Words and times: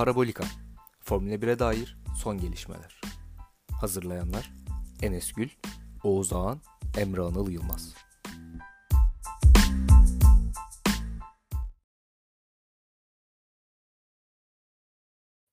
Parabolika 0.00 0.44
Formula 1.00 1.34
1'e 1.34 1.58
dair 1.58 1.96
son 2.22 2.38
gelişmeler. 2.38 3.00
Hazırlayanlar 3.80 4.50
Enes 5.02 5.32
Gül, 5.32 5.48
Oğuz 6.04 6.32
Ağan, 6.32 6.60
Emre 6.98 7.20
Anıl 7.20 7.50
Yılmaz. 7.50 7.94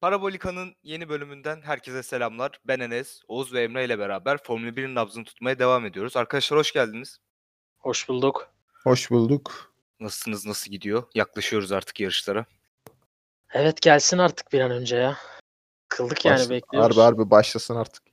Parabolika'nın 0.02 0.76
yeni 0.84 1.10
bölümünden 1.10 1.62
herkese 1.62 2.04
selamlar. 2.04 2.60
Ben 2.68 2.80
Enes, 2.80 3.22
Oğuz 3.28 3.54
ve 3.54 3.64
Emre 3.64 3.86
ile 3.86 4.00
beraber 4.00 4.44
Formula 4.44 4.70
1'in 4.70 4.96
nabzını 4.96 5.26
tutmaya 5.26 5.60
devam 5.60 5.86
ediyoruz. 5.86 6.18
Arkadaşlar 6.18 6.60
hoş 6.60 6.72
geldiniz. 6.72 7.18
Hoş 7.78 8.10
bulduk. 8.10 8.50
Hoş 8.84 9.12
bulduk. 9.12 9.74
Nasılsınız, 10.00 10.46
nasıl 10.46 10.72
gidiyor? 10.72 11.04
Yaklaşıyoruz 11.16 11.72
artık 11.72 12.00
yarışlara. 12.00 12.46
Evet 13.54 13.82
gelsin 13.82 14.18
artık 14.18 14.54
bir 14.54 14.62
an 14.62 14.72
önce 14.72 14.96
ya. 14.96 15.18
Kıldık 15.90 16.26
yani 16.26 16.50
bekliyoruz. 16.50 16.98
Harbi 16.98 17.02
harbi 17.02 17.32
başlasın 17.32 17.76
artık. 17.76 18.08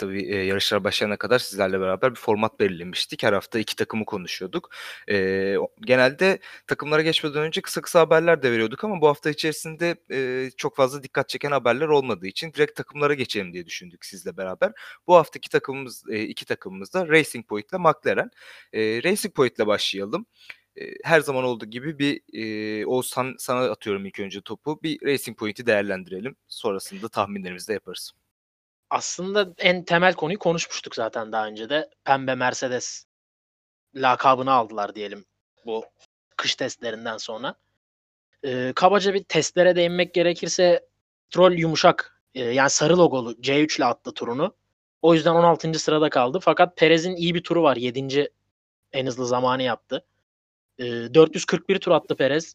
Tabii 0.00 0.22
e, 0.22 0.36
yarışlar 0.36 0.84
başlayana 0.84 1.16
kadar 1.16 1.38
sizlerle 1.38 1.80
beraber 1.80 2.10
bir 2.10 2.18
format 2.18 2.60
belirlemiştik. 2.60 3.22
Her 3.22 3.32
hafta 3.32 3.58
iki 3.58 3.76
takımı 3.76 4.04
konuşuyorduk. 4.04 4.70
E, 5.10 5.56
genelde 5.80 6.38
takımlara 6.66 7.02
geçmeden 7.02 7.42
önce 7.42 7.60
kısa 7.60 7.80
kısa 7.80 8.00
haberler 8.00 8.42
de 8.42 8.52
veriyorduk 8.52 8.84
ama 8.84 9.00
bu 9.00 9.08
hafta 9.08 9.30
içerisinde 9.30 9.96
e, 10.12 10.50
çok 10.56 10.76
fazla 10.76 11.02
dikkat 11.02 11.28
çeken 11.28 11.50
haberler 11.50 11.88
olmadığı 11.88 12.26
için 12.26 12.52
direkt 12.52 12.76
takımlara 12.76 13.14
geçelim 13.14 13.52
diye 13.52 13.66
düşündük 13.66 14.04
sizle 14.04 14.36
beraber. 14.36 14.72
Bu 15.06 15.14
haftaki 15.16 15.48
takımımız, 15.48 16.04
e, 16.10 16.22
iki 16.22 16.44
takımımız 16.44 16.94
da 16.94 17.08
Racing 17.08 17.46
Point 17.48 17.72
ile 17.72 17.78
McLaren. 17.78 18.30
E, 18.72 18.80
Racing 18.80 19.34
Point 19.34 19.58
ile 19.58 19.66
başlayalım. 19.66 20.26
E, 20.50 20.59
her 21.04 21.20
zaman 21.20 21.44
olduğu 21.44 21.66
gibi 21.66 21.98
bir 21.98 22.20
e, 22.32 22.86
Oğuzhan 22.86 23.34
sana 23.38 23.60
atıyorum 23.70 24.06
ilk 24.06 24.20
önce 24.20 24.40
topu. 24.40 24.82
Bir 24.82 25.02
Racing 25.02 25.38
Point'i 25.38 25.66
değerlendirelim. 25.66 26.36
Sonrasında 26.48 27.08
tahminlerimizi 27.08 27.68
de 27.68 27.72
yaparız. 27.72 28.12
Aslında 28.90 29.54
en 29.58 29.84
temel 29.84 30.14
konuyu 30.14 30.38
konuşmuştuk 30.38 30.94
zaten 30.94 31.32
daha 31.32 31.46
önce 31.46 31.68
de. 31.68 31.90
Pembe 32.04 32.34
Mercedes 32.34 33.04
lakabını 33.94 34.52
aldılar 34.52 34.94
diyelim 34.94 35.24
bu 35.66 35.84
kış 36.36 36.54
testlerinden 36.54 37.16
sonra. 37.16 37.54
Ee, 38.44 38.72
kabaca 38.76 39.14
bir 39.14 39.24
testlere 39.24 39.76
değinmek 39.76 40.14
gerekirse 40.14 40.86
Troll 41.30 41.52
yumuşak 41.52 42.22
e, 42.34 42.44
yani 42.44 42.70
sarı 42.70 42.98
logolu 42.98 43.32
C3 43.32 43.76
ile 43.76 43.84
attı 43.84 44.14
turunu. 44.14 44.54
O 45.02 45.14
yüzden 45.14 45.34
16. 45.34 45.78
sırada 45.78 46.10
kaldı. 46.10 46.38
Fakat 46.42 46.76
Perez'in 46.76 47.16
iyi 47.16 47.34
bir 47.34 47.42
turu 47.42 47.62
var. 47.62 47.76
7. 47.76 48.30
en 48.92 49.06
hızlı 49.06 49.26
zamanı 49.26 49.62
yaptı. 49.62 50.04
Ee, 50.80 51.14
441 51.14 51.78
tur 51.78 51.90
attı 51.90 52.16
Perez. 52.16 52.54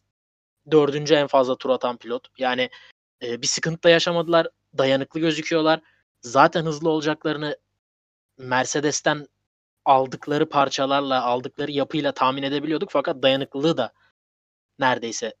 Dördüncü 0.70 1.14
en 1.14 1.26
fazla 1.26 1.56
tur 1.56 1.70
atan 1.70 1.96
pilot. 1.96 2.28
Yani 2.38 2.70
e, 3.22 3.42
bir 3.42 3.46
sıkıntı 3.46 3.82
da 3.82 3.90
yaşamadılar. 3.90 4.48
Dayanıklı 4.78 5.20
gözüküyorlar. 5.20 5.80
Zaten 6.20 6.64
hızlı 6.64 6.90
olacaklarını 6.90 7.56
Mercedes'ten 8.38 9.26
aldıkları 9.84 10.48
parçalarla, 10.48 11.22
aldıkları 11.24 11.70
yapıyla 11.72 12.12
tahmin 12.12 12.42
edebiliyorduk. 12.42 12.90
Fakat 12.90 13.22
dayanıklılığı 13.22 13.76
da 13.76 13.92
neredeyse 14.78 15.34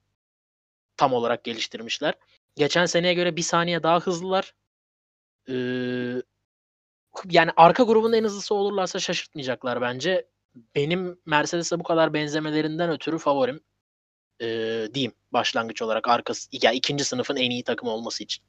tam 0.96 1.12
olarak 1.12 1.44
geliştirmişler. 1.44 2.14
Geçen 2.56 2.86
seneye 2.86 3.14
göre 3.14 3.36
bir 3.36 3.42
saniye 3.42 3.82
daha 3.82 4.00
hızlılar. 4.00 4.54
Ee, 5.48 6.22
yani 7.30 7.50
arka 7.56 7.82
grubun 7.82 8.12
en 8.12 8.24
hızlısı 8.24 8.54
olurlarsa 8.54 8.98
şaşırtmayacaklar 8.98 9.80
bence. 9.80 10.26
Benim 10.74 11.18
Mercedes'e 11.26 11.78
bu 11.80 11.82
kadar 11.82 12.14
benzemelerinden 12.14 12.90
ötürü 12.90 13.18
favorim 13.18 13.60
ee, 14.40 14.88
diyeyim 14.94 15.12
başlangıç 15.32 15.82
olarak 15.82 16.08
arkası 16.08 16.48
ya 16.62 16.72
ikinci 16.72 17.04
sınıfın 17.04 17.36
en 17.36 17.50
iyi 17.50 17.64
takım 17.64 17.88
olması 17.88 18.24
için. 18.24 18.44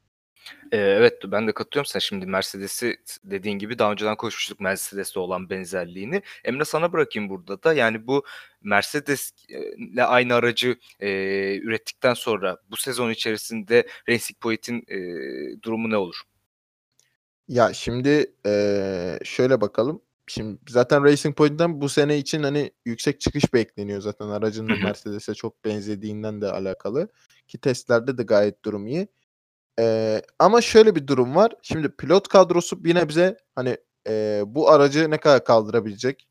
Ee, 0.72 0.78
evet 0.78 1.22
ben 1.26 1.48
de 1.48 1.54
katılıyorum 1.54 1.86
sen 1.86 2.00
şimdi 2.00 2.26
Mercedes'i 2.26 2.96
dediğin 3.24 3.60
gibi 3.60 3.80
daha 3.80 3.92
önceden 3.92 4.16
konuşmuştuk 4.16 4.60
Mercedes'le 4.60 5.18
olan 5.18 5.50
benzerliğini. 5.50 6.22
Emre 6.44 6.66
sana 6.66 6.94
bırakayım 6.94 7.30
burada 7.30 7.64
da 7.64 7.74
yani 7.74 8.08
bu 8.08 8.26
Mercedes'le 8.62 9.34
aynı 9.98 10.34
aracı 10.34 10.78
e, 11.00 11.10
ürettikten 11.58 12.14
sonra 12.14 12.58
bu 12.72 12.78
sezon 12.78 13.10
içerisinde 13.10 13.88
Racing 14.10 14.40
Point'in 14.40 14.84
e, 14.88 14.98
durumu 15.64 15.90
ne 15.90 15.98
olur? 15.98 16.22
Ya 17.48 17.74
şimdi 17.74 18.34
eee, 18.46 19.20
şöyle 19.24 19.62
bakalım. 19.62 20.02
Şimdi 20.28 20.60
zaten 20.70 21.04
Racing 21.04 21.36
Point'ten 21.38 21.82
bu 21.82 21.90
sene 21.90 22.18
için 22.18 22.44
hani 22.44 22.72
yüksek 22.86 23.22
çıkış 23.22 23.54
bekleniyor 23.54 24.02
zaten 24.02 24.28
aracın 24.30 24.72
da. 24.72 24.78
Mercedes'e 24.78 25.34
çok 25.34 25.66
benzediğinden 25.66 26.42
de 26.42 26.52
alakalı. 26.52 27.08
Ki 27.48 27.58
testlerde 27.58 28.18
de 28.18 28.24
gayet 28.24 28.66
durum 28.66 28.88
iyi. 28.88 29.08
Eee, 29.80 30.22
ama 30.40 30.62
şöyle 30.62 30.96
bir 30.96 31.08
durum 31.08 31.36
var. 31.36 31.54
Şimdi 31.62 31.90
pilot 31.98 32.28
kadrosu 32.28 32.84
bir 32.84 32.96
nebze 32.96 33.38
hani 33.56 33.78
eee, 34.10 34.44
bu 34.48 34.70
aracı 34.72 35.12
ne 35.12 35.18
kadar 35.20 35.44
kaldırabilecek? 35.46 36.28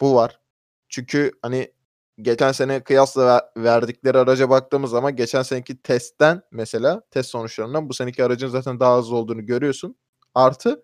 Bu 0.00 0.14
var. 0.14 0.40
Çünkü 0.88 1.32
hani 1.42 1.72
geçen 2.22 2.52
sene 2.52 2.84
kıyasla 2.84 3.26
ver- 3.26 3.64
verdikleri 3.64 4.18
araca 4.18 4.50
baktığımız 4.50 4.90
zaman 4.90 5.16
geçen 5.16 5.42
seneki 5.42 5.82
testten 5.82 6.42
mesela 6.52 7.02
test 7.10 7.30
sonuçlarından 7.30 7.88
bu 7.88 7.94
seneki 7.94 8.24
aracın 8.24 8.48
zaten 8.48 8.80
daha 8.80 8.98
hızlı 8.98 9.16
olduğunu 9.16 9.46
görüyorsun. 9.46 9.96
Artı 10.34 10.82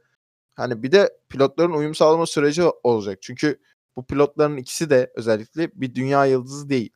hani 0.55 0.83
bir 0.83 0.93
de 0.93 1.19
pilotların 1.29 1.73
uyum 1.73 1.95
sağlama 1.95 2.27
süreci 2.27 2.63
olacak. 2.83 3.19
Çünkü 3.23 3.61
bu 3.97 4.07
pilotların 4.07 4.57
ikisi 4.57 4.91
de 4.91 5.13
özellikle 5.15 5.71
bir 5.75 5.95
dünya 5.95 6.27
yıldızı 6.27 6.69
değil. 6.69 6.91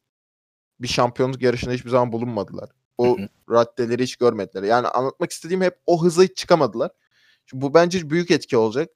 Bir 0.80 0.88
şampiyonluk 0.88 1.42
yarışında 1.42 1.74
hiçbir 1.74 1.90
zaman 1.90 2.12
bulunmadılar. 2.12 2.70
O 2.98 3.18
Hı 3.18 3.22
hı. 3.22 3.28
raddeleri 3.50 4.02
hiç 4.02 4.16
görmediler. 4.16 4.62
Yani 4.62 4.88
anlatmak 4.88 5.30
istediğim 5.30 5.62
hep 5.62 5.78
o 5.86 6.04
hıza 6.04 6.22
hiç 6.22 6.36
çıkamadılar. 6.36 6.90
Şimdi 7.46 7.62
bu 7.62 7.74
bence 7.74 8.10
büyük 8.10 8.30
etki 8.30 8.56
olacak. 8.56 8.90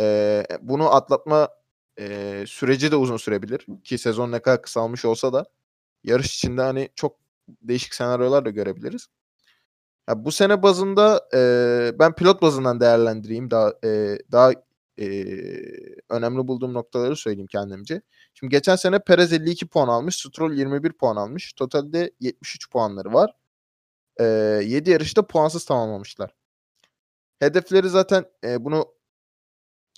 Ee, 0.00 0.46
bunu 0.60 0.94
atlatma 0.94 1.48
e, 1.98 2.44
süreci 2.46 2.90
de 2.90 2.96
uzun 2.96 3.16
sürebilir. 3.16 3.66
Ki 3.84 3.98
sezon 3.98 4.32
ne 4.32 4.38
kadar 4.42 4.62
kısalmış 4.62 5.04
olsa 5.04 5.32
da 5.32 5.44
yarış 6.04 6.34
içinde 6.34 6.62
hani 6.62 6.88
çok 6.94 7.16
değişik 7.48 7.94
senaryolar 7.94 8.44
da 8.44 8.50
görebiliriz. 8.50 9.06
Ya 10.08 10.24
bu 10.24 10.32
sene 10.32 10.62
bazında 10.62 11.28
e, 11.34 11.98
ben 11.98 12.14
pilot 12.14 12.42
bazından 12.42 12.80
değerlendireyim 12.80 13.50
daha 13.50 13.72
e, 13.84 14.18
daha 14.32 14.52
e, 15.00 15.06
önemli 16.10 16.48
bulduğum 16.48 16.74
noktaları 16.74 17.16
söyleyeyim 17.16 17.46
kendimce. 17.52 18.02
Şimdi 18.34 18.50
geçen 18.50 18.76
sene 18.76 18.98
Perez 18.98 19.32
52 19.32 19.66
puan 19.68 19.88
almış, 19.88 20.16
Stroll 20.16 20.52
21 20.52 20.92
puan 20.92 21.16
almış. 21.16 21.52
Totalde 21.52 22.12
73 22.20 22.70
puanları 22.70 23.12
var. 23.12 23.32
E, 24.20 24.24
7 24.64 24.90
yarışta 24.90 25.26
puansız 25.26 25.64
tamamlamışlar. 25.66 26.34
Hedefleri 27.40 27.88
zaten 27.88 28.24
e, 28.44 28.64
bunu 28.64 28.86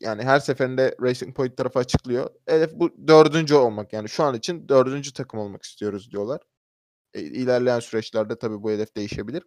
yani 0.01 0.23
her 0.23 0.41
seferinde 0.41 0.97
Racing 1.03 1.37
Point 1.37 1.57
tarafı 1.57 1.79
açıklıyor. 1.79 2.31
Hedef 2.49 2.73
bu 2.75 3.09
dördüncü 3.09 3.55
olmak. 3.55 3.93
Yani 3.93 4.09
şu 4.09 4.25
an 4.25 4.35
için 4.35 4.69
dördüncü 4.69 5.13
takım 5.13 5.41
olmak 5.41 5.63
istiyoruz 5.63 6.11
diyorlar. 6.13 6.41
E, 7.15 7.23
ilerleyen 7.23 7.81
süreçlerde 7.81 8.39
tabii 8.39 8.63
bu 8.63 8.71
hedef 8.71 8.97
değişebilir. 8.97 9.43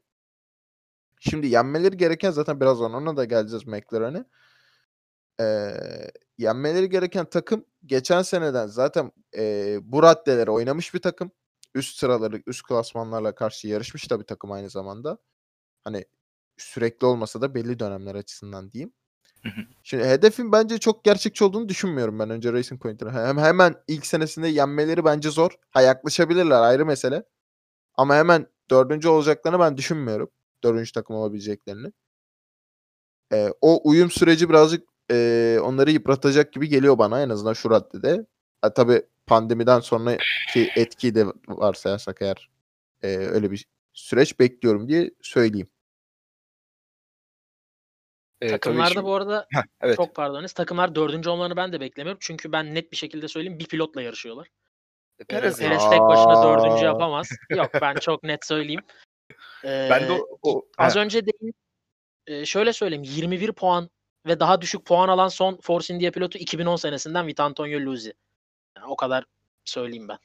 Şimdi 1.30 1.48
yenmeleri 1.48 1.98
gereken 1.98 2.32
zaten 2.32 2.60
birazdan 2.60 2.94
ona 2.94 3.18
da 3.18 3.26
geleceğiz 3.26 3.68
McLaren'e. 3.68 4.26
Eee, 5.40 6.12
yenmeleri 6.38 6.90
gereken 6.90 7.26
takım 7.30 7.66
geçen 7.86 8.22
seneden 8.22 8.68
zaten 8.68 9.12
eee, 9.38 9.80
bu 9.84 10.04
raddelere 10.04 10.52
oynamış 10.52 10.94
bir 10.94 11.00
takım. 11.02 11.32
Üst 11.76 11.98
sıraları, 12.00 12.42
üst 12.48 12.64
klasmanlarla 12.68 13.36
karşı 13.36 13.68
yarışmış 13.68 14.12
da 14.12 14.20
bir 14.20 14.26
takım 14.26 14.52
aynı 14.52 14.70
zamanda. 14.70 15.18
Hani 15.84 16.06
sürekli 16.58 17.08
olmasa 17.08 17.42
da 17.42 17.56
belli 17.56 17.80
dönemler 17.80 18.16
açısından 18.16 18.72
diyeyim. 18.72 18.94
Şimdi 19.84 20.06
hedefin 20.06 20.52
bence 20.52 20.78
çok 20.80 21.06
gerçekçi 21.06 21.44
olduğunu 21.44 21.70
düşünmüyorum 21.70 22.20
ben 22.20 22.30
önce 22.30 22.54
Racing 22.54 22.82
Point'in. 22.82 23.10
Hem 23.10 23.38
hemen 23.38 23.76
ilk 23.88 24.06
senesinde 24.06 24.48
yenmeleri 24.48 25.06
bence 25.06 25.32
zor. 25.32 25.52
Ha 25.72 25.82
yaklaşabilirler 25.82 26.62
ayrı 26.62 26.86
mesele. 26.86 27.24
Ama 27.96 28.16
hemen 28.16 28.48
dördüncü 28.72 29.10
olacaklarını 29.10 29.60
ben 29.60 29.78
düşünmüyorum. 29.78 30.30
Dördüncü 30.64 30.92
takım 30.92 31.16
olabileceklerini. 31.16 31.92
Eee, 33.32 33.54
o 33.62 33.90
uyum 33.90 34.12
süreci 34.12 34.50
birazcık 34.50 34.88
eee, 35.12 35.60
onları 35.60 35.92
yıpratacak 35.92 36.54
gibi 36.54 36.70
geliyor 36.70 36.98
bana 36.98 37.22
en 37.22 37.30
azından 37.30 37.54
şu 37.54 37.70
raddede. 37.70 38.26
Ha, 38.62 38.74
tabii 38.74 39.02
pandemiden 39.28 39.80
sonraki 39.80 40.70
etkiyi 40.76 41.16
de 41.16 41.26
varsayarsak 41.48 42.22
eğer 42.22 42.50
eee, 43.04 43.18
öyle 43.18 43.52
bir 43.52 43.66
süreç 43.94 44.40
bekliyorum 44.40 44.88
diye 44.88 45.12
söyleyeyim. 45.22 45.68
Ee, 48.42 48.48
tabii 48.48 48.60
Takımlarda 48.60 48.90
şimdi- 48.90 49.06
bu 49.06 49.14
arada 49.14 49.48
Heh, 49.54 49.62
evet. 49.82 49.96
çok 49.96 50.16
pardon 50.16 50.40
Enes, 50.40 50.54
takımlar 50.54 50.96
dördüncü 50.96 51.30
olmalarını 51.30 51.56
ben 51.56 51.74
de 51.74 51.80
beklemiyorum. 51.80 52.20
Çünkü 52.22 52.52
ben 52.52 52.76
net 52.76 52.92
bir 52.92 52.98
şekilde 52.98 53.28
söyleyeyim 53.28 53.60
bir 53.60 53.66
pilotla 53.68 54.02
yarışıyorlar. 54.02 54.48
Ee, 55.20 55.24
Perez 55.24 55.60
Perez, 55.60 55.90
tek 55.90 56.00
başına 56.00 56.44
dördüncü 56.44 56.86
yapamaz. 56.86 57.30
Yok 57.50 57.70
ben 57.82 57.96
çok 57.96 58.24
net 58.24 58.46
söyleyeyim. 58.46 58.82
Ben 59.64 60.08
de 60.10 60.14
Ee, 60.14 60.20
o, 60.20 60.28
o- 60.42 60.66
Az 60.78 60.96
Heh. 60.96 61.02
önce 61.02 61.26
değil, 61.26 61.54
e, 62.28 62.46
şöyle 62.46 62.74
söyleyeyim 62.74 63.04
21 63.04 63.52
puan 63.52 63.90
ve 64.28 64.40
daha 64.40 64.62
düşük 64.62 64.86
puan 64.86 65.10
alan 65.10 65.28
son 65.28 65.58
Force 65.62 65.94
India 65.94 66.12
pilotu 66.12 66.38
2010 66.38 66.76
senesinden 66.76 67.28
Vitantonio 67.28 67.80
Luzi. 67.80 68.14
Yani 68.78 68.88
o 68.88 68.96
kadar 68.96 69.26
söyleyeyim 69.66 70.08
ben. 70.08 70.18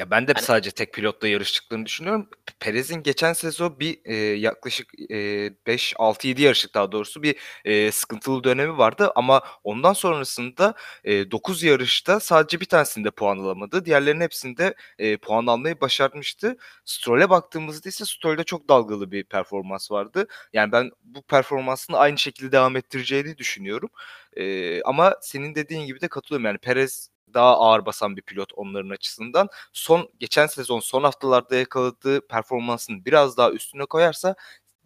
Ya 0.00 0.10
ben 0.10 0.26
de 0.28 0.32
Hani 0.32 0.44
sadece 0.44 0.70
tek 0.70 0.94
pilotla 0.94 1.28
yarıştıklarını 1.28 1.86
düşünüyorum. 1.86 2.28
P 2.46 2.52
Perez'in 2.60 3.02
geçen 3.02 3.32
sezon 3.32 3.80
bir, 3.80 3.98
eee, 4.04 4.16
yaklaşık, 4.34 4.88
eee, 5.10 5.54
5, 5.66 5.94
6, 5.98 6.28
7 6.28 6.42
yarışlık 6.42 6.74
daha 6.74 6.92
doğrusu 6.92 7.22
bir, 7.22 7.36
eee, 7.64 7.92
sıkıntılı 7.92 8.44
dönemi 8.44 8.78
vardı 8.78 9.12
ama 9.14 9.42
ondan 9.64 9.92
sonrasında, 9.92 10.74
eee, 11.04 11.30
9 11.30 11.62
yarışta 11.62 12.20
sadece 12.20 12.60
1 12.60 12.66
tanesinde 12.66 13.10
puan 13.10 13.38
alamadı. 13.38 13.84
Diğerlerinin 13.84 14.20
hepsinde, 14.20 14.74
eee, 14.98 15.16
puan 15.16 15.46
almayı 15.46 15.80
başarmıştı. 15.80 16.56
Stroll'e 16.84 17.30
baktığımızda 17.30 17.88
ise 17.88 18.04
Stroll'de 18.04 18.44
çok 18.44 18.68
dalgalı 18.68 19.12
bir 19.12 19.24
performans 19.24 19.90
vardı. 19.92 20.26
Yani 20.52 20.72
ben 20.72 20.90
bu 21.04 21.22
performansını 21.22 21.98
aynı 21.98 22.18
şekilde 22.18 22.52
devam 22.52 22.76
ettireceğini 22.76 23.38
düşünüyorum. 23.38 23.90
Eee, 24.36 24.82
ama 24.84 25.16
senin 25.22 25.54
dediğin 25.54 25.86
gibi 25.86 26.02
de 26.02 26.08
katılıyorum. 26.08 26.46
Yani 26.46 26.58
Perez 26.58 27.08
daha 27.34 27.56
ağır 27.58 27.86
basan 27.86 28.16
bir 28.16 28.22
pilot 28.22 28.52
onların 28.54 28.90
açısından. 28.90 29.48
Son 29.72 30.08
geçen 30.18 30.46
sezon 30.46 30.80
son 30.80 31.02
haftalarda 31.04 31.56
yakaladığı 31.56 32.26
performansın 32.28 33.04
biraz 33.04 33.36
daha 33.36 33.50
üstüne 33.52 33.84
koyarsa 33.86 34.34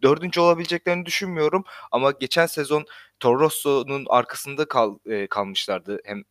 4'üncü 0.03 0.39
olabileceklerini 0.41 1.05
düşünmüyorum 1.05 1.63
ama 1.91 2.11
geçen 2.11 2.45
sezon 2.45 2.85
Toro 3.19 3.39
Rosso'nun 3.39 4.05
arkasında 4.09 4.65
kal 4.65 4.97
eee, 5.05 5.27
kalmışlardı. 5.27 5.99
Hem 6.05 6.23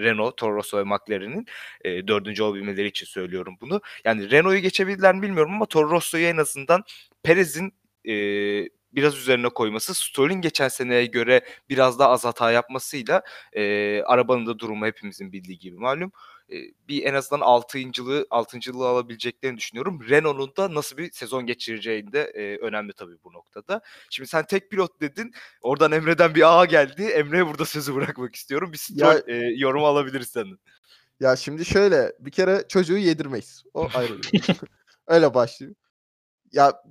Renault, 0.00 0.36
Toro 0.36 0.54
Rosso 0.56 0.78
ve 0.78 0.84
McLaren'in, 0.84 1.46
eee, 1.84 2.08
4'üncü 2.08 2.42
olabilmeleri 2.42 2.86
için 2.88 3.06
söylüyorum 3.06 3.56
bunu. 3.60 3.80
Yani 4.04 4.30
Renault'u 4.30 4.58
geçebildiler 4.58 5.14
mi 5.14 5.22
bilmiyorum 5.22 5.54
ama 5.54 5.66
Toro 5.66 5.90
Rosso'yu 5.90 6.26
en 6.26 6.36
azından 6.36 6.84
Perez'in, 7.22 7.74
eee, 8.04 8.68
biraz 8.94 9.16
üzerine 9.16 9.48
koyması, 9.48 9.94
Stroll'ün 9.94 10.40
geçen 10.40 10.68
seneye 10.68 11.06
göre 11.06 11.44
biraz 11.68 11.98
daha 11.98 12.08
az 12.10 12.24
hata 12.24 12.50
yapmasıyla, 12.52 13.22
eee, 13.56 14.02
arabanın 14.06 14.46
da 14.46 14.58
durumu 14.58 14.86
hepimizin 14.86 15.32
bildiği 15.32 15.58
gibi 15.58 15.76
malum, 15.76 16.12
eee, 16.48 16.72
bir 16.88 17.04
en 17.04 17.14
azından 17.14 17.40
6'ncılığı 17.44 18.26
6'ncılığı 18.30 18.88
alabileceklerini 18.88 19.56
düşünüyorum. 19.58 20.00
Renault'un 20.08 20.56
da 20.56 20.74
nasıl 20.74 20.96
bir 20.96 21.12
sezon 21.12 21.46
geçireceği 21.46 22.12
de, 22.12 22.32
eee, 22.36 22.56
önemli 22.58 22.92
tabii 22.92 23.16
bu 23.24 23.32
noktada. 23.32 23.80
Şimdi 24.10 24.28
sen 24.28 24.44
tek 24.46 24.70
pilot 24.70 25.00
dedin. 25.00 25.32
Oradan 25.62 25.92
Emre'den 25.92 26.34
bir 26.34 26.60
"A" 26.60 26.64
geldi. 26.64 27.02
Emre'ye 27.02 27.46
burada 27.46 27.64
sözü 27.64 27.94
bırakmak 27.94 28.34
istiyorum. 28.34 28.72
Bir 28.72 28.86
Ya 28.90 29.12
Stroll, 29.18 29.28
eee, 29.28 29.54
yorumu 29.56 29.86
alabiliriz 29.86 30.28
senden. 30.28 30.58
Ya 31.20 31.36
şimdi 31.36 31.64
şöyle, 31.64 32.12
bir 32.20 32.30
kere 32.30 32.64
çocuğu 32.68 32.96
yedirmeyiz. 32.96 33.62
O 33.74 33.88
ayrı 33.94 34.18
Öyle 35.06 35.34
başlayayım. 35.34 35.76
Ya 36.52 36.82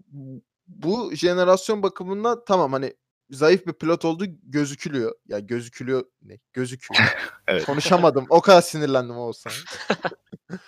bu 0.72 1.16
jenerasyon 1.16 1.84
bakımından 1.84 2.44
tamam, 2.48 2.72
hani, 2.72 2.94
zayıf 3.30 3.68
bir 3.68 3.74
pilot 3.74 4.06
olduğu 4.06 4.26
gözükülüyor. 4.44 5.16
Ya 5.28 5.40
gözükülüyor 5.40 6.06
ne? 6.22 6.40
Gözüküyor. 6.54 7.02
Evet. 7.48 7.66
Konuşamadım. 7.66 8.26
O 8.30 8.42
kadar 8.42 8.62
sinirlendim 8.62 9.18
Oğuzhan. 9.18 9.54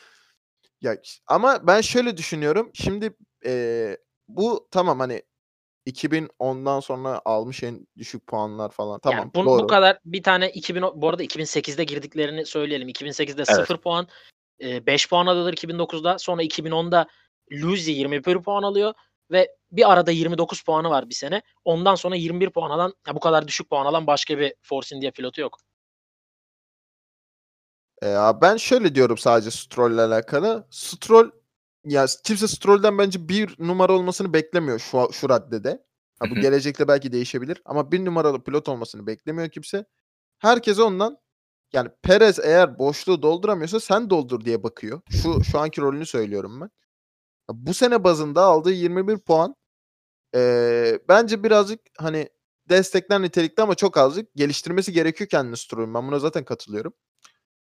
Ya 0.81 0.97
ama 1.27 1.67
ben 1.67 1.81
şöyle 1.81 2.17
düşünüyorum. 2.17 2.71
Şimdi, 2.73 3.13
eee, 3.45 3.97
bu 4.27 4.67
tamam, 4.71 4.99
hani, 4.99 5.21
2010'dan 5.87 6.79
sonra 6.79 7.21
almış 7.25 7.63
en 7.63 7.87
düşük 7.97 8.27
puanlar 8.27 8.71
falan. 8.71 8.99
Tamam, 8.99 9.19
Yani 9.19 9.31
bu 9.33 9.45
doğru. 9.45 9.67
kadar 9.67 9.99
bir 10.05 10.23
tane 10.23 10.49
2010 10.49 11.01
bu 11.01 11.09
arada 11.09 11.23
2008'de 11.23 11.83
girdiklerini 11.83 12.45
söyleyelim. 12.45 12.89
2008'de 12.89 13.43
Evet. 13.47 13.67
0 13.67 13.77
puan, 13.77 14.07
eee, 14.59 14.85
5 14.85 15.09
puan 15.09 15.25
alıyorlar 15.25 15.53
2009'da. 15.53 16.19
Sonra 16.19 16.43
2010'da 16.43 17.07
Luisi 17.51 17.91
21 17.91 18.41
puan 18.41 18.63
alıyor 18.63 18.93
ve 19.31 19.55
bir 19.71 19.91
arada 19.91 20.11
29 20.11 20.63
puanı 20.63 20.89
var 20.89 21.09
bir 21.09 21.15
sene. 21.15 21.41
Ondan 21.65 21.95
sonra 21.95 22.15
21 22.15 22.49
puan 22.49 22.69
alan, 22.71 22.93
ya 23.07 23.15
bu 23.15 23.19
kadar 23.19 23.47
düşük 23.47 23.69
puan 23.69 23.85
alan 23.85 24.07
başka 24.07 24.37
bir 24.39 24.53
Force 24.61 24.95
India 24.95 25.11
pilotu 25.11 25.41
yok. 25.41 25.57
Eee, 28.03 28.09
ya 28.09 28.41
ben 28.41 28.57
şöyle 28.57 28.95
diyorum 28.95 29.17
sadece 29.17 29.51
Stroll'le 29.51 29.97
alakalı. 29.99 30.67
Stroll 30.69 31.31
ya 31.85 32.05
kimse 32.23 32.47
Stroll'den 32.47 32.97
bence 32.97 33.29
1 33.29 33.55
numara 33.59 33.93
olmasını 33.93 34.33
beklemiyor 34.33 34.79
şu 34.79 35.09
şu 35.13 35.29
raddede. 35.29 35.83
Ha 36.19 36.25
bu 36.31 36.35
gelecekte 36.35 36.87
belki 36.87 37.11
değişebilir 37.11 37.61
ama 37.65 37.91
1 37.91 38.05
numaralı 38.05 38.43
pilot 38.43 38.69
olmasını 38.69 39.07
beklemiyor 39.07 39.49
kimse. 39.49 39.85
Herkes 40.39 40.79
ondan 40.79 41.17
yani 41.73 41.89
Perez 42.03 42.39
eğer 42.39 42.79
boşluğu 42.79 43.21
dolduramıyorsa 43.21 43.79
sen 43.79 44.09
doldur 44.09 44.45
diye 44.45 44.63
bakıyor. 44.63 45.01
Şu 45.09 45.43
şu 45.43 45.59
anki 45.59 45.81
rolünü 45.81 46.05
söylüyorum 46.05 46.61
ben. 46.61 46.69
Bu 47.51 47.73
sene 47.73 48.03
bazında 48.03 48.41
aldığı 48.43 48.71
21 48.71 49.17
puan, 49.17 49.55
eee, 50.35 50.99
bence 51.09 51.43
birazcık, 51.43 51.81
hani, 51.99 52.29
destekler 52.69 53.21
nitelikte 53.21 53.61
ama 53.63 53.75
çok 53.75 53.97
azıcık. 53.97 54.35
Geliştirmesi 54.35 54.93
gerekiyor 54.93 55.29
kendini 55.29 55.57
Stroll'ün. 55.57 55.93
Ben 55.93 56.07
buna 56.07 56.19
zaten 56.19 56.45
katılıyorum. 56.45 56.93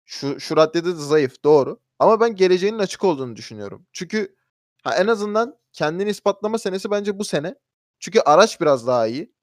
Şu 0.06 0.40
şu 0.40 0.56
raddede 0.58 0.88
de 0.88 0.94
zayıf, 1.00 1.44
doğru. 1.44 1.80
Ama 2.00 2.20
ben 2.20 2.36
geleceğinin 2.36 2.78
açık 2.78 3.04
olduğunu 3.04 3.36
düşünüyorum. 3.36 3.86
Çünkü 3.92 4.36
ha 4.84 4.96
en 4.96 5.06
azından 5.06 5.58
kendini 5.72 6.10
ispatlama 6.10 6.58
senesi 6.58 6.92
bence 6.92 7.18
bu 7.20 7.24
sene. 7.24 7.56
Çünkü 8.00 8.20
araç 8.20 8.60
biraz 8.62 8.86
daha 8.86 9.06
iyi. 9.08 9.34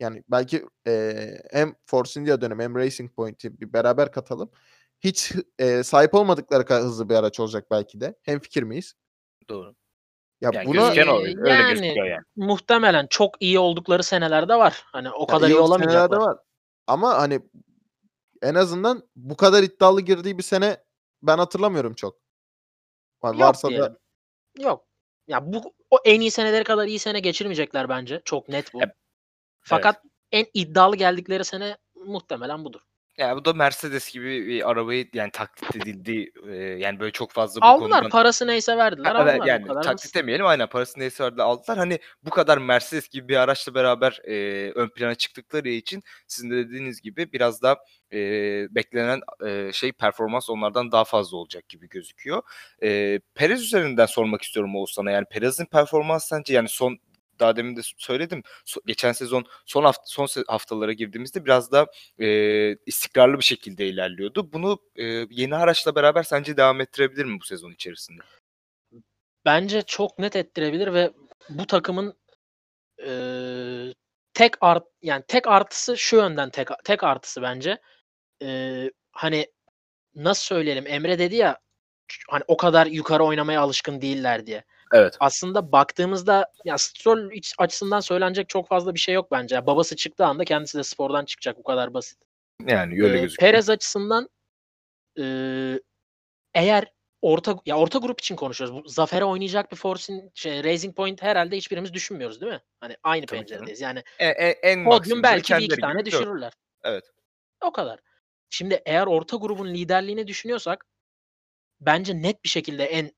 Yani 0.00 0.24
belki, 0.30 0.66
eee, 0.86 1.42
hem 1.52 1.74
Force 1.86 2.20
India 2.20 2.40
dönemi 2.42 2.62
hem 2.64 2.76
Racing 2.76 3.12
Point'i 3.16 3.60
bir 3.60 3.72
beraber 3.72 4.12
katalım. 4.12 4.50
Hiç 5.00 5.32
eee, 5.60 5.84
sahip 5.84 6.14
olmadıkları 6.14 6.66
kadar 6.66 6.82
hızlı 6.84 7.08
bir 7.10 7.14
araç 7.16 7.40
olacak 7.40 7.66
belki 7.70 8.00
de. 8.02 8.16
Hemfikir 8.22 8.62
miyiz? 8.62 8.94
Doğru. 9.50 9.74
Ya 10.42 10.50
Yani 10.54 10.66
buna 10.66 10.88
gözüken 10.88 11.06
o. 11.06 11.18
Öyle 11.18 11.50
yani 11.50 11.70
gözüküyor 11.74 12.06
yani. 12.06 12.22
muhtemelen 12.36 13.06
çok 13.10 13.34
iyi 13.40 13.58
oldukları 13.58 14.02
seneler 14.02 14.48
de 14.48 14.56
var. 14.56 14.82
Hani 14.86 15.10
o 15.10 15.20
Ya 15.20 15.26
kadar 15.26 15.48
iyi 15.48 15.52
iyi 15.52 15.58
olamayacaklar. 15.58 16.18
var. 16.18 16.38
Ama, 16.86 17.14
hani, 17.18 17.40
en 18.42 18.54
azından 18.54 19.08
bu 19.16 19.36
kadar 19.36 19.62
iddialı 19.62 20.00
girdiği 20.00 20.38
bir 20.38 20.42
sene 20.42 20.76
ben 21.22 21.38
hatırlamıyorum 21.38 21.94
çok. 21.94 22.16
Va 23.22 23.28
Yok 23.28 23.40
varsa 23.40 23.68
diyelim. 23.68 23.86
da 23.94 23.98
Yok. 24.62 24.84
Ya 25.26 25.52
bu 25.52 25.74
o 25.90 25.98
en 26.04 26.20
iyi 26.20 26.30
seneleri 26.30 26.64
kadar 26.64 26.86
iyi 26.86 26.98
sene 26.98 27.20
geçirmeyecekler 27.20 27.88
bence. 27.88 28.22
Çok 28.24 28.48
net 28.48 28.74
bu. 28.74 28.78
Evet. 28.82 28.94
Fakat 29.60 30.02
en 30.32 30.46
iddialı 30.54 30.96
geldikleri 30.96 31.44
sene 31.44 31.76
muhtemelen 31.94 32.64
budur. 32.64 32.80
Ya 33.18 33.36
bu 33.36 33.44
da 33.44 33.52
Mercedes 33.52 34.12
gibi 34.12 34.46
bir 34.46 34.70
arabayı 34.70 35.08
yani 35.14 35.30
taklit 35.30 35.76
edildiği, 35.76 36.32
eee, 36.46 36.54
yani 36.78 37.00
böyle 37.00 37.12
çok 37.12 37.30
fazla 37.32 37.66
bu 37.66 37.72
Aldılar. 37.72 37.74
konudan 37.74 38.10
Parası 38.10 38.46
neyse 38.46 38.76
verdiler, 38.76 39.14
Ha, 39.14 39.24
evet, 39.32 39.40
aldılar. 39.40 39.48
Bu 39.54 39.60
yani 39.64 39.72
kadar 39.72 39.86
taklit 39.86 39.92
basit. 39.92 40.14
demeyelim, 40.14 40.46
aynen 40.46 40.68
parası 40.68 41.00
neyse 41.00 41.24
verdiler 41.24 41.44
aldılar. 41.44 41.78
Hani 41.78 41.98
bu 42.22 42.30
kadar 42.30 42.58
Mercedes 42.58 43.08
gibi 43.08 43.28
bir 43.28 43.36
araçla 43.36 43.74
beraber, 43.74 44.20
eee, 44.26 44.72
ön 44.74 44.88
plana 44.88 45.14
çıktıkları 45.14 45.68
için 45.68 46.02
sizin 46.26 46.50
de 46.50 46.56
dediğiniz 46.68 47.00
gibi 47.02 47.32
biraz 47.32 47.62
daha, 47.62 47.76
eee, 48.12 48.68
beklenen, 48.70 49.20
eee, 49.44 49.70
şey 49.72 49.92
performans 49.92 50.50
onlardan 50.50 50.92
daha 50.92 51.04
fazla 51.04 51.36
olacak 51.36 51.68
gibi 51.68 51.88
gözüküyor. 51.88 52.42
Eee, 52.82 53.20
Perez 53.34 53.62
üzerinden 53.62 54.06
sormak 54.06 54.42
istiyorum 54.42 54.76
Oğuz 54.76 54.92
sana. 54.92 55.10
Yani 55.10 55.26
Perez'in 55.30 55.66
performansı 55.66 56.26
sence 56.28 56.54
yani 56.54 56.68
son 56.68 56.98
daha 57.40 57.56
demin 57.56 57.76
de 57.76 57.80
söyledim. 57.98 58.42
So 58.64 58.80
geçen 58.86 59.12
sezon 59.12 59.44
son 59.66 59.84
haft 59.84 60.00
son 60.04 60.28
haftalara 60.48 60.92
girdiğimizde 60.92 61.44
biraz 61.44 61.72
daha, 61.72 61.86
eee, 62.18 62.76
istikrarlı 62.86 63.38
bir 63.38 63.44
şekilde 63.44 63.86
ilerliyordu. 63.88 64.52
Bunu, 64.52 64.78
eee, 64.96 65.26
yeni 65.30 65.56
araçla 65.56 65.94
beraber 65.94 66.22
sence 66.22 66.56
devam 66.56 66.80
ettirebilir 66.80 67.24
mi 67.24 67.40
bu 67.40 67.44
sezon 67.44 67.70
içerisinde? 67.72 68.22
Bence 69.44 69.82
çok 69.82 70.18
net 70.18 70.36
ettirebilir 70.36 70.94
ve 70.94 71.10
bu 71.48 71.66
takımın, 71.66 72.14
eee, 72.98 73.94
tek 74.34 74.54
art 74.60 74.84
yani 75.02 75.24
tek 75.28 75.48
artısı 75.48 75.98
şu 75.98 76.16
yönden 76.16 76.50
tek 76.50 76.68
tek 76.84 77.04
artısı 77.04 77.42
bence. 77.42 77.78
Eee, 78.40 78.90
hani, 79.12 79.46
nasıl 80.14 80.44
söyleyelim? 80.44 80.86
Emre 80.86 81.18
dedi 81.18 81.36
ya, 81.36 81.58
hani 82.30 82.44
o 82.48 82.56
kadar 82.56 82.86
yukarı 82.86 83.24
oynamaya 83.24 83.60
alışkın 83.62 84.02
değiller 84.02 84.46
diye. 84.46 84.64
Evet. 84.92 85.16
Aslında 85.20 85.72
baktığımızda 85.72 86.46
ya 86.64 86.78
Stroll 86.78 87.30
açısından 87.58 88.00
söylenecek 88.00 88.48
çok 88.48 88.68
fazla 88.68 88.94
bir 88.94 89.00
şey 89.00 89.14
yok 89.14 89.30
bence. 89.30 89.66
Babası 89.66 89.96
çıktığı 89.96 90.26
anda 90.26 90.44
kendisi 90.44 90.78
de 90.78 90.82
spordan 90.84 91.24
çıkacak. 91.24 91.58
Bu 91.58 91.62
kadar 91.62 91.94
basit. 91.94 92.18
Yani 92.66 92.92
öyle 93.02 93.14
Eee, 93.16 93.22
gözüküyor. 93.22 93.52
Perez 93.52 93.70
açısından, 93.70 94.28
eee, 95.16 95.80
eğer 96.54 96.92
orta 97.22 97.56
ya 97.66 97.78
orta 97.78 97.98
grup 97.98 98.20
için 98.20 98.36
konuşuyoruz. 98.36 98.76
Bu 98.84 98.88
zafere 98.88 99.24
oynayacak 99.24 99.72
bir 99.72 99.76
Force'in 99.76 100.30
şey 100.34 100.64
Racing 100.64 100.96
Point 100.96 101.22
herhâlde 101.22 101.56
hiçbirimiz 101.56 101.92
düşünmüyoruz, 101.94 102.40
değil 102.40 102.52
mi? 102.52 102.60
Hani 102.80 102.96
aynı 103.02 103.26
Tabii 103.26 103.38
penceredeyiz. 103.40 103.80
Yani 103.80 104.02
E 104.18 104.26
e 104.26 104.48
en 104.48 104.84
podyum 104.84 105.22
belki 105.22 105.42
1-2 105.42 105.46
kendileri 105.48 105.80
tane 105.80 106.00
gibi 106.00 106.12
4. 106.12 106.22
düşürürler. 106.22 106.52
Evet. 106.84 107.04
O 107.64 107.72
kadar. 107.72 108.00
Şimdi 108.50 108.82
eğer 108.86 109.06
orta 109.06 109.36
grubun 109.36 109.68
liderliğini 109.68 110.26
düşünüyorsak 110.26 110.86
bence 111.80 112.22
net 112.22 112.44
bir 112.44 112.48
şekilde 112.48 112.84
en 112.84 113.12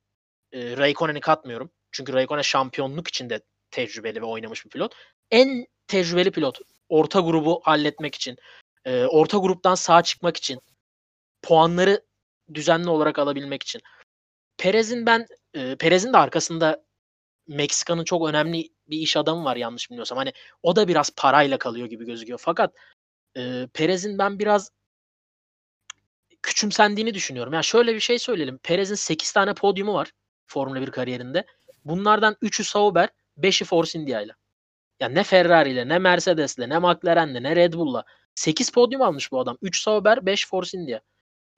eee, 0.55 0.79
Raikkonen'i 0.79 1.21
katmıyorum. 1.21 1.73
Çünkü 1.93 2.15
Raikkonen 2.15 2.43
şampiyonluk 2.43 3.09
için 3.09 3.31
de 3.31 3.41
tecrübeli 3.73 4.23
ve 4.23 4.27
oynamış 4.27 4.67
bir 4.67 4.71
pilot. 4.71 4.95
En 5.33 5.67
tecrübeli 5.89 6.33
pilot 6.33 6.61
orta 6.91 7.21
grubu 7.21 7.63
halletmek 7.65 8.17
için, 8.17 8.37
eee, 8.87 9.07
orta 9.07 9.39
gruptan 9.39 9.77
sağ 9.77 10.03
çıkmak 10.05 10.39
için, 10.39 10.61
puanları 11.43 12.03
düzenli 12.55 12.91
olarak 12.91 13.21
alabilmek 13.21 13.65
için. 13.65 13.83
Perez'in 14.59 15.07
ben, 15.07 15.27
eee, 15.55 15.77
Perez'in 15.77 16.15
de 16.15 16.19
arkasında 16.19 16.85
Meksika'nın 17.49 18.05
çok 18.05 18.29
önemli 18.29 18.69
bir 18.89 18.99
iş 18.99 19.17
adamı 19.19 19.45
var 19.45 19.57
yanlış 19.57 19.91
bilmiyorsam. 19.91 20.19
Hani 20.19 20.33
o 20.63 20.77
da 20.77 20.89
biraz 20.89 21.11
parayla 21.17 21.59
kalıyor 21.59 21.87
gibi 21.89 22.07
gözüküyor. 22.07 22.41
Fakat, 22.43 22.75
eee, 23.37 23.69
Perez'in 23.75 24.19
ben 24.19 24.39
biraz 24.39 24.71
küçümsendiğini 26.43 27.15
düşünüyorum. 27.15 27.53
Yani 27.53 27.65
şöyle 27.65 27.95
bir 27.95 28.01
şey 28.01 28.19
söyleyelim. 28.19 28.59
Perez'in 28.59 28.95
8 28.95 29.33
tane 29.33 29.55
podyumu 29.55 29.95
var 29.95 30.13
Formula 30.47 30.81
1 30.81 30.91
kariyerinde. 30.91 31.47
Bunlardan 31.85 32.37
3'ü 32.43 32.65
Sauber, 32.65 33.09
5'i 33.39 33.65
Force 33.65 33.99
India 33.99 34.21
ile. 34.21 34.33
Yani 35.01 35.15
ne 35.15 35.23
Ferrari 35.23 35.71
ile, 35.71 35.89
ne 35.89 35.99
Mercedes'le, 35.99 36.59
ne 36.59 36.79
McLaren'le, 36.79 37.43
ne 37.43 37.57
Red 37.57 37.73
Bull'la. 37.73 38.05
8 38.35 38.71
podyum 38.71 39.03
almış 39.03 39.33
bu 39.33 39.41
adam. 39.41 39.59
3 39.63 39.81
Sauber, 39.83 40.27
5 40.27 40.49
Force 40.49 40.79
India. 40.79 41.01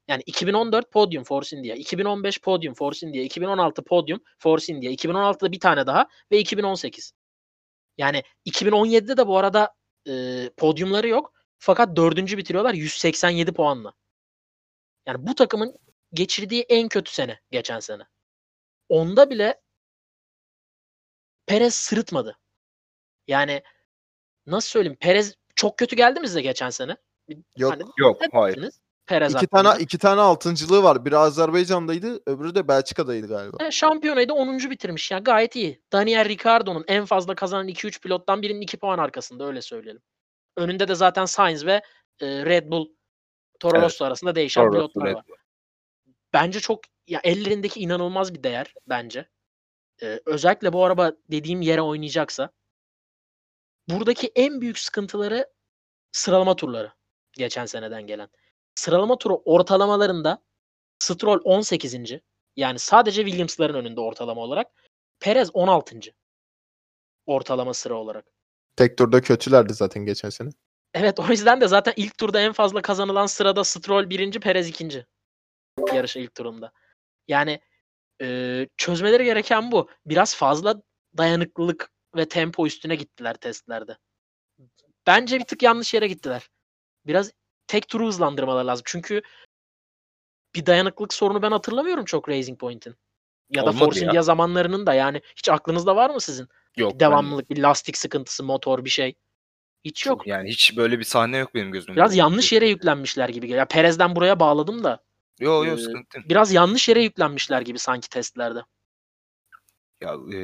Yani 0.08 0.22
2014 0.26 0.90
podyum 0.92 1.24
Force 1.24 1.56
India, 1.56 1.74
2015 1.74 2.40
podyum 2.40 2.74
Force 2.74 3.06
India, 3.06 3.22
2016 3.22 3.84
podyum 3.84 4.20
Force 4.38 4.72
India, 4.72 4.90
2016'da 4.90 5.52
bir 5.52 5.60
tane 5.60 5.86
daha 5.86 6.06
ve 6.32 6.38
2018. 6.38 7.12
Yani 7.98 8.22
2017'de 8.46 9.16
de 9.16 9.26
bu 9.26 9.38
arada 9.38 9.74
e, 10.08 10.12
podyumları 10.56 11.08
yok. 11.08 11.32
Fakat 11.58 11.96
dördüncü 11.96 12.38
bitiriyorlar 12.38 12.74
187 12.74 13.52
puanla. 13.52 13.92
Yani 15.06 15.26
bu 15.26 15.34
takımın 15.34 15.76
geçirdiği 16.12 16.62
en 16.62 16.88
kötü 16.88 17.12
sene 17.12 17.40
geçen 17.50 17.80
sene. 17.80 18.02
Onda 18.88 19.30
bile 19.30 19.60
Perez 21.46 21.74
sırıtmadı. 21.74 22.38
Yani 23.28 23.62
nasıl 24.46 24.68
söyleyeyim? 24.68 24.96
Perez 25.00 25.34
çok 25.54 25.78
kötü 25.78 25.96
geldi 25.96 26.20
mi 26.20 26.28
size 26.28 26.42
geçen 26.42 26.70
sene? 26.70 26.96
Yok. 27.56 27.72
Hani 27.72 27.82
Yok, 27.98 28.22
hayır. 28.32 28.70
Perez 29.06 29.32
İki 29.34 29.38
hakkında? 29.40 29.62
tane 29.62 29.82
iki 29.82 29.98
tane 29.98 30.20
altıncılığı 30.20 30.82
var. 30.82 31.04
Biri 31.04 31.16
Azerbaycan'daydı, 31.16 32.20
öbürü 32.26 32.54
de 32.54 32.68
Belçika'daydı 32.68 33.28
galiba. 33.28 33.64
E, 33.66 33.70
Şampiyonayı 33.70 34.28
da 34.28 34.34
10. 34.34 34.70
bitirmiş. 34.70 35.10
Yani 35.10 35.24
gayet 35.24 35.56
iyi. 35.56 35.82
Daniel 35.92 36.28
Ricciardo'nun 36.28 36.84
en 36.88 37.04
fazla 37.04 37.34
kazanan 37.34 37.68
2-3 37.68 38.00
pilottan 38.00 38.42
birinin 38.42 38.60
2 38.60 38.76
puan 38.76 38.98
arkasında 38.98 39.46
öyle 39.46 39.62
söyleyelim. 39.62 40.02
Önünde 40.56 40.88
de 40.88 40.94
zaten 40.94 41.24
Sainz 41.24 41.66
ve 41.66 41.82
e, 42.20 42.44
Red 42.44 42.70
Bull 42.70 42.88
Toro 43.60 43.76
Evet. 43.76 43.84
Rosso 43.84 44.04
arasında 44.04 44.34
değişen 44.34 44.62
Toro 44.62 44.72
pilotlar 44.72 45.08
Red 45.08 45.14
var. 45.14 45.24
Bence 46.32 46.60
çok 46.60 46.80
ya 47.06 47.20
ellerindeki 47.24 47.80
inanılmaz 47.80 48.34
bir 48.34 48.42
değer 48.42 48.74
bence. 48.86 49.28
E, 50.02 50.20
özellikle 50.26 50.72
bu 50.72 50.84
araba 50.84 51.12
dediğim 51.30 51.62
yere 51.62 51.82
oynayacaksa 51.82 52.50
buradaki 53.88 54.32
en 54.34 54.60
büyük 54.60 54.78
sıkıntıları 54.78 55.46
sıralama 56.12 56.56
turları 56.56 56.92
geçen 57.32 57.66
seneden 57.66 58.06
gelen. 58.06 58.28
Sıralama 58.74 59.18
turu 59.18 59.42
ortalamalarında 59.44 60.42
Stroll 60.98 61.40
18. 61.44 61.94
Yani 62.56 62.78
sadece 62.78 63.24
Williams'ların 63.24 63.74
önünde 63.74 64.00
ortalama 64.00 64.40
olarak. 64.40 64.66
Perez 65.20 65.50
16. 65.52 66.00
Ortalama 67.26 67.74
sıra 67.74 67.94
olarak. 67.94 68.26
Tek 68.76 68.98
turda 68.98 69.20
kötülerdi 69.20 69.74
zaten 69.74 70.04
geçen 70.04 70.30
sene. 70.30 70.50
Evet 70.94 71.20
o 71.20 71.26
yüzden 71.28 71.60
de 71.60 71.68
zaten 71.68 71.92
ilk 71.96 72.18
turda 72.18 72.40
en 72.40 72.52
fazla 72.52 72.82
kazanılan 72.82 73.26
sırada 73.26 73.64
Stroll 73.64 74.10
1. 74.10 74.40
Perez 74.40 74.68
2. 74.68 75.06
Yarışın 75.92 76.20
ilk 76.20 76.34
turunda. 76.34 76.72
Yani 77.28 77.60
e, 78.22 78.68
çözmeleri 78.76 79.24
gereken 79.24 79.72
bu. 79.72 79.90
Biraz 80.06 80.36
fazla 80.36 80.82
dayanıklılık 81.18 81.90
ve 82.16 82.28
tempo 82.28 82.66
üstüne 82.66 82.96
gittiler 82.96 83.34
testlerde. 83.34 83.96
Bence 85.06 85.38
bir 85.38 85.44
tık 85.44 85.62
yanlış 85.62 85.94
yere 85.94 86.08
gittiler. 86.08 86.48
Biraz 87.06 87.32
tek 87.66 87.88
turu 87.88 88.06
hızlandırmaları 88.06 88.66
lazım. 88.66 88.82
Çünkü 88.86 89.22
bir 90.54 90.66
dayanıklılık 90.66 91.14
sorunu 91.14 91.42
ben 91.42 91.50
hatırlamıyorum 91.50 92.04
çok 92.04 92.28
Racing 92.28 92.60
Point'in. 92.60 92.94
Ya 93.50 93.66
da 93.66 93.72
Force. 93.72 94.04
India 94.04 94.22
zamanlarının 94.22 94.86
da 94.86 94.94
yani 94.94 95.20
hiç 95.36 95.48
aklınızda 95.48 95.96
var 95.96 96.10
mı 96.10 96.20
sizin? 96.20 96.48
Yok. 96.76 96.94
Bir 96.94 97.00
devamlılık, 97.00 97.50
bir 97.50 97.58
lastik 97.58 97.96
sıkıntısı, 97.96 98.44
motor 98.44 98.84
bir 98.84 98.90
şey. 98.90 99.14
Hiç 99.84 100.06
ben- 100.06 100.10
yok. 100.10 100.26
Yani 100.26 100.50
hiç 100.50 100.76
böyle 100.76 100.98
bir 100.98 101.04
sahne 101.04 101.36
yok 101.36 101.54
benim 101.54 101.72
gözümde. 101.72 101.96
Biraz 101.96 102.16
yanlış 102.16 102.52
yere 102.52 102.68
yüklenmişler 102.68 103.28
gibi 103.28 103.46
geliyor. 103.46 103.66
Perez'den 103.66 104.16
buraya 104.16 104.40
bağladım 104.40 104.84
da 104.84 105.04
Yo 105.40 105.64
Ee, 105.64 105.68
yo 105.68 105.76
sıkıntı. 105.76 106.18
yok. 106.18 106.28
biraz 106.28 106.52
yanlış 106.52 106.88
yere 106.88 107.02
yüklenmişler 107.02 107.60
gibi 107.62 107.78
sanki 107.78 108.08
testlerde. 108.08 108.58
Ya 110.00 110.14
e, 110.14 110.36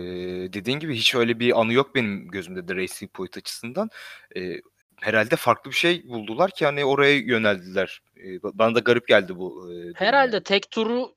dediğin 0.52 0.78
gibi 0.78 0.94
hiç 0.96 1.14
öyle 1.14 1.38
bir 1.40 1.61
anı 1.61 1.72
yok 1.72 1.94
benim 1.94 2.28
gözümde 2.28 2.68
de 2.68 2.75
Racing 2.75 3.12
Point 3.12 3.37
açısından. 3.37 3.90
E, 4.37 4.61
herhalde 5.00 5.37
farklı 5.37 5.70
bir 5.70 5.76
şey 5.76 6.08
buldular 6.08 6.50
ki 6.50 6.64
hani 6.64 6.84
oraya 6.84 7.16
yöneldiler. 7.18 8.02
E, 8.16 8.42
bana 8.42 8.75
da 8.75 8.78
garip 8.78 9.08
geldi 9.08 9.37
bu. 9.37 9.72
e, 9.72 9.92
Herhalde 9.94 10.42
tek 10.42 10.70
turu 10.70 11.14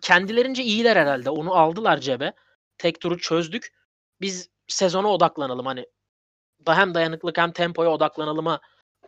kendilerince 0.00 0.62
iyiler 0.62 0.96
herhalde. 0.96 1.30
Onu 1.30 1.54
aldılar 1.54 1.98
cebe. 1.98 2.32
Tek 2.78 3.00
turu 3.00 3.18
çözdük. 3.18 3.72
Biz 4.20 4.48
sezona 4.68 5.08
odaklanalım 5.08 5.66
hani. 5.66 5.86
Hem 6.66 6.94
dayanıklık 6.94 7.38
hem 7.38 7.52
tempoya 7.52 7.90
odaklanalıma 7.90 8.60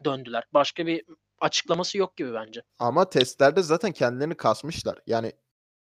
döndüler. 0.05 0.45
Başka 0.55 0.87
bir 0.87 1.03
açıklaması 1.41 1.99
yok 1.99 2.17
gibi 2.17 2.35
bence. 2.35 2.63
Ama 2.79 3.11
testlerde 3.11 3.63
zaten 3.63 3.93
kendilerini 3.93 4.35
kasmışlar. 4.35 4.99
Yani 5.07 5.33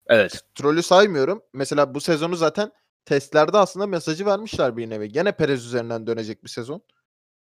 Evet. 0.06 0.32
Stroll'ü 0.32 0.82
saymıyorum. 0.82 1.42
Mesela 1.52 1.94
bu 1.94 2.00
sezonu 2.00 2.36
zaten 2.36 2.72
testlerde 3.04 3.58
aslında 3.58 3.86
mesajı 3.86 4.26
vermişler 4.26 4.76
bir 4.76 4.90
nevi. 4.90 5.08
Gene 5.12 5.32
Perez 5.32 5.66
üzerinden 5.66 6.06
dönecek 6.06 6.44
bir 6.44 6.48
sezon. 6.48 6.82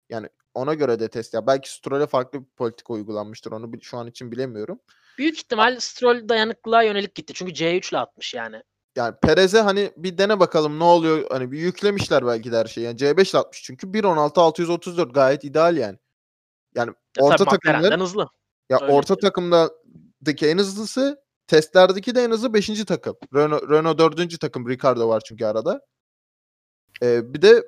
Yani 0.09 0.29
ona 0.53 0.73
göre 0.73 0.99
de 0.99 1.07
test 1.07 1.33
ya. 1.33 1.47
Belki 1.47 1.73
Stroll'e 1.73 2.07
farklı 2.07 2.39
bir 2.39 2.45
politika 2.45 2.93
uygulanmıştır. 2.93 3.51
Onu 3.51 3.81
şu 3.81 3.97
an 3.97 4.07
için 4.07 4.31
bilemiyorum. 4.31 4.79
Büyük 5.17 5.37
ihtimal 5.37 5.79
Stroll 5.79 6.29
dayanıklılığa 6.29 6.83
yönelik 6.83 7.15
gitti. 7.15 7.33
Çünkü 7.33 7.51
C3 7.53 7.91
ile 7.91 7.97
atmış 7.97 8.33
yani. 8.33 8.63
Yani 8.95 9.15
Perez'e 9.21 9.61
hani 9.61 9.91
bir 9.97 10.17
dene 10.17 10.39
bakalım 10.39 10.79
ne 10.79 10.83
oluyor. 10.83 11.25
Hani 11.31 11.51
bir 11.51 11.59
yüklemişler 11.59 12.25
belki 12.25 12.51
de 12.51 12.57
her 12.57 12.65
şeyi. 12.65 12.85
Yani 12.85 12.97
C5 12.97 13.31
ile 13.31 13.39
atmış 13.39 13.63
çünkü 13.63 13.87
1.16 13.87 14.39
634 14.39 15.13
gayet 15.13 15.43
ideal 15.43 15.77
yani. 15.77 15.97
Yani 16.77 16.91
Ya 17.17 17.23
orta 17.25 17.45
takımların 17.45 17.99
hızlı. 17.99 18.27
ya 18.69 18.79
öyle 18.81 18.93
orta 18.93 19.07
diyelim. 19.15 19.21
takımdaki 19.29 20.47
en 20.47 20.57
hızlısı 20.57 21.21
testlerdeki 21.47 22.15
de 22.15 22.23
en 22.23 22.31
hızlı 22.31 22.53
5. 22.53 22.85
takım. 22.85 23.15
Renault, 23.35 23.69
Renault 23.69 23.99
4. 23.99 24.39
takım 24.39 24.69
Ricardo 24.69 25.09
var 25.09 25.21
çünkü 25.25 25.45
arada. 25.45 25.81
Ee, 27.03 27.33
bir 27.33 27.41
de 27.41 27.63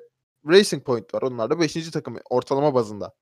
Racing 0.48 0.84
Point 0.84 1.14
var. 1.14 1.22
Onlar 1.22 1.50
da 1.50 1.60
5. 1.60 1.90
takım 1.90 2.16
ortalama 2.30 2.74
bazında. 2.74 3.14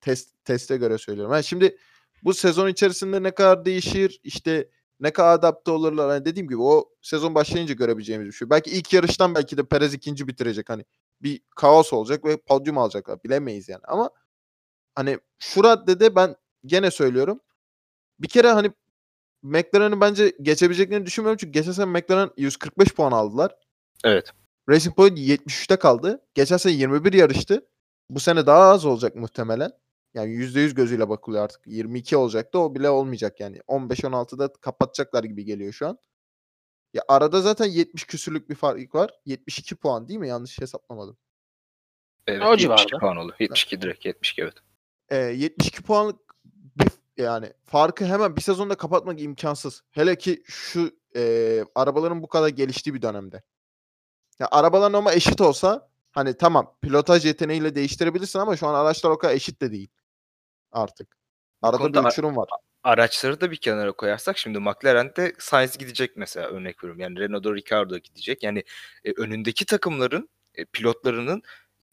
Test 0.00 0.44
teste 0.44 0.76
göre 0.76 0.98
söylüyorum. 0.98 1.32
Yani 1.32 1.44
şimdi 1.44 1.78
bu 2.24 2.34
sezon 2.34 2.68
içerisinde 2.68 3.22
ne 3.22 3.30
kadar 3.30 3.64
değişir, 3.64 4.20
işte 4.24 4.70
ne 5.00 5.12
kadar 5.12 5.32
adapte 5.34 5.70
olurlar. 5.70 6.10
Hani 6.10 6.24
dediğim 6.24 6.48
gibi 6.48 6.62
o 6.62 6.88
sezon 7.02 7.34
başlayınca 7.34 7.74
görebileceğimiz 7.74 8.26
bir 8.28 8.32
şey. 8.32 8.50
Belki 8.50 8.70
ilk 8.70 8.92
yarıştan 8.92 9.34
belki 9.34 9.56
de 9.56 9.64
Perez 9.64 9.94
ikinci 9.94 10.28
bitirecek. 10.28 10.68
Hani 10.70 10.84
bir 11.22 11.40
kaos 11.56 11.92
olacak 11.92 12.24
ve 12.24 12.36
podyum 12.36 12.78
alacaklar. 12.78 13.22
Bilemeyiz 13.24 13.68
yani. 13.68 13.82
Ama 13.88 14.10
hani 14.96 15.18
şu 15.38 15.64
raddede 15.64 16.14
ben 16.16 16.36
gene 16.66 16.90
söylüyorum. 16.90 17.40
Bir 18.18 18.28
kere 18.28 18.48
hani 18.50 18.72
McLaren'ı 19.42 20.00
bence 20.00 20.32
geçebileceklerini 20.42 21.06
düşünmüyorum. 21.06 21.38
Çünkü 21.40 21.52
geçen 21.52 21.72
sene 21.72 21.86
McLaren 21.86 22.30
145 22.36 22.94
puan 22.94 23.12
aldılar. 23.12 23.56
Evet. 24.04 24.32
Racing 24.68 24.96
Point 24.96 25.18
73'te 25.18 25.76
kaldı. 25.76 26.26
Geçen 26.34 26.56
sene 26.56 26.72
21 26.72 27.12
yarıştı. 27.12 27.66
Bu 28.10 28.20
sene 28.20 28.46
daha 28.46 28.62
az 28.70 28.84
olacak 28.84 29.16
muhtemelen. 29.16 29.72
Yani 30.14 30.32
%100 30.32 30.74
gözüyle 30.74 31.08
bakılıyor 31.08 31.44
artık. 31.44 31.66
22 31.66 32.16
olacaktı. 32.16 32.58
O 32.58 32.74
bile 32.74 32.90
olmayacak 32.90 33.40
yani. 33.40 33.58
15-16'da 33.58 34.52
kapatacaklar 34.52 35.24
gibi 35.24 35.44
geliyor 35.44 35.72
şu 35.72 35.88
an. 35.88 35.98
Ya 36.94 37.02
arada 37.08 37.40
zaten 37.40 37.66
70 37.66 38.04
küsürlük 38.04 38.50
bir 38.50 38.54
fark 38.54 38.94
var. 38.94 39.10
72 39.26 39.76
puan 39.76 40.08
değil 40.08 40.20
mi? 40.20 40.28
Yanlış 40.28 40.58
hesaplamadım. 40.60 41.16
evet 42.26 42.42
O 42.42 42.50
72 42.50 42.62
civarda. 42.62 42.98
puan 42.98 43.16
oldu. 43.16 43.34
72 43.38 43.80
direkt 43.82 44.04
72 44.04 44.42
evet. 44.42 44.54
Ee, 45.08 45.16
72 45.16 45.82
puanlık 45.82 46.20
bir 46.76 46.88
yani 47.22 47.52
farkı 47.64 48.04
hemen 48.04 48.36
bir 48.36 48.40
sezonda 48.40 48.74
kapatmak 48.74 49.22
imkansız. 49.22 49.82
Hele 49.90 50.18
ki 50.18 50.42
şu 50.46 50.90
e, 51.16 51.64
arabaların 51.74 52.22
bu 52.22 52.28
kadar 52.28 52.48
geliştiği 52.48 52.94
bir 52.94 53.02
dönemde. 53.02 53.42
Ya 54.38 54.48
arabaların 54.50 54.98
ama 54.98 55.12
eşit 55.12 55.40
olsa 55.40 55.88
hani 56.12 56.36
tamam 56.36 56.74
pilotaj 56.82 57.24
yeteneğiyle 57.24 57.74
değiştirebilirsin 57.74 58.38
ama 58.38 58.56
şu 58.56 58.66
an 58.66 58.74
araçlar 58.74 59.10
o 59.10 59.18
kadar 59.18 59.34
eşit 59.34 59.62
de 59.62 59.72
değil 59.72 59.88
artık. 60.72 61.16
Arada 61.62 61.92
bir 61.92 62.08
uçurum 62.08 62.36
var. 62.36 62.48
Araçları 62.82 63.40
da 63.40 63.50
bir 63.50 63.56
kenara 63.56 63.92
koyarsak 63.92 64.38
şimdi 64.38 64.58
McLaren'de 64.58 65.32
Sainz 65.38 65.78
gidecek 65.78 66.16
mesela 66.16 66.48
örnek 66.48 66.84
veriyorum. 66.84 67.00
Yani 67.00 67.18
Renault'da 67.18 67.54
Ricciardo 67.54 67.98
gidecek. 67.98 68.42
Yani 68.42 68.64
e, 69.04 69.12
önündeki 69.16 69.66
takımların 69.66 70.28
e, 70.54 70.64
pilotlarının 70.64 71.42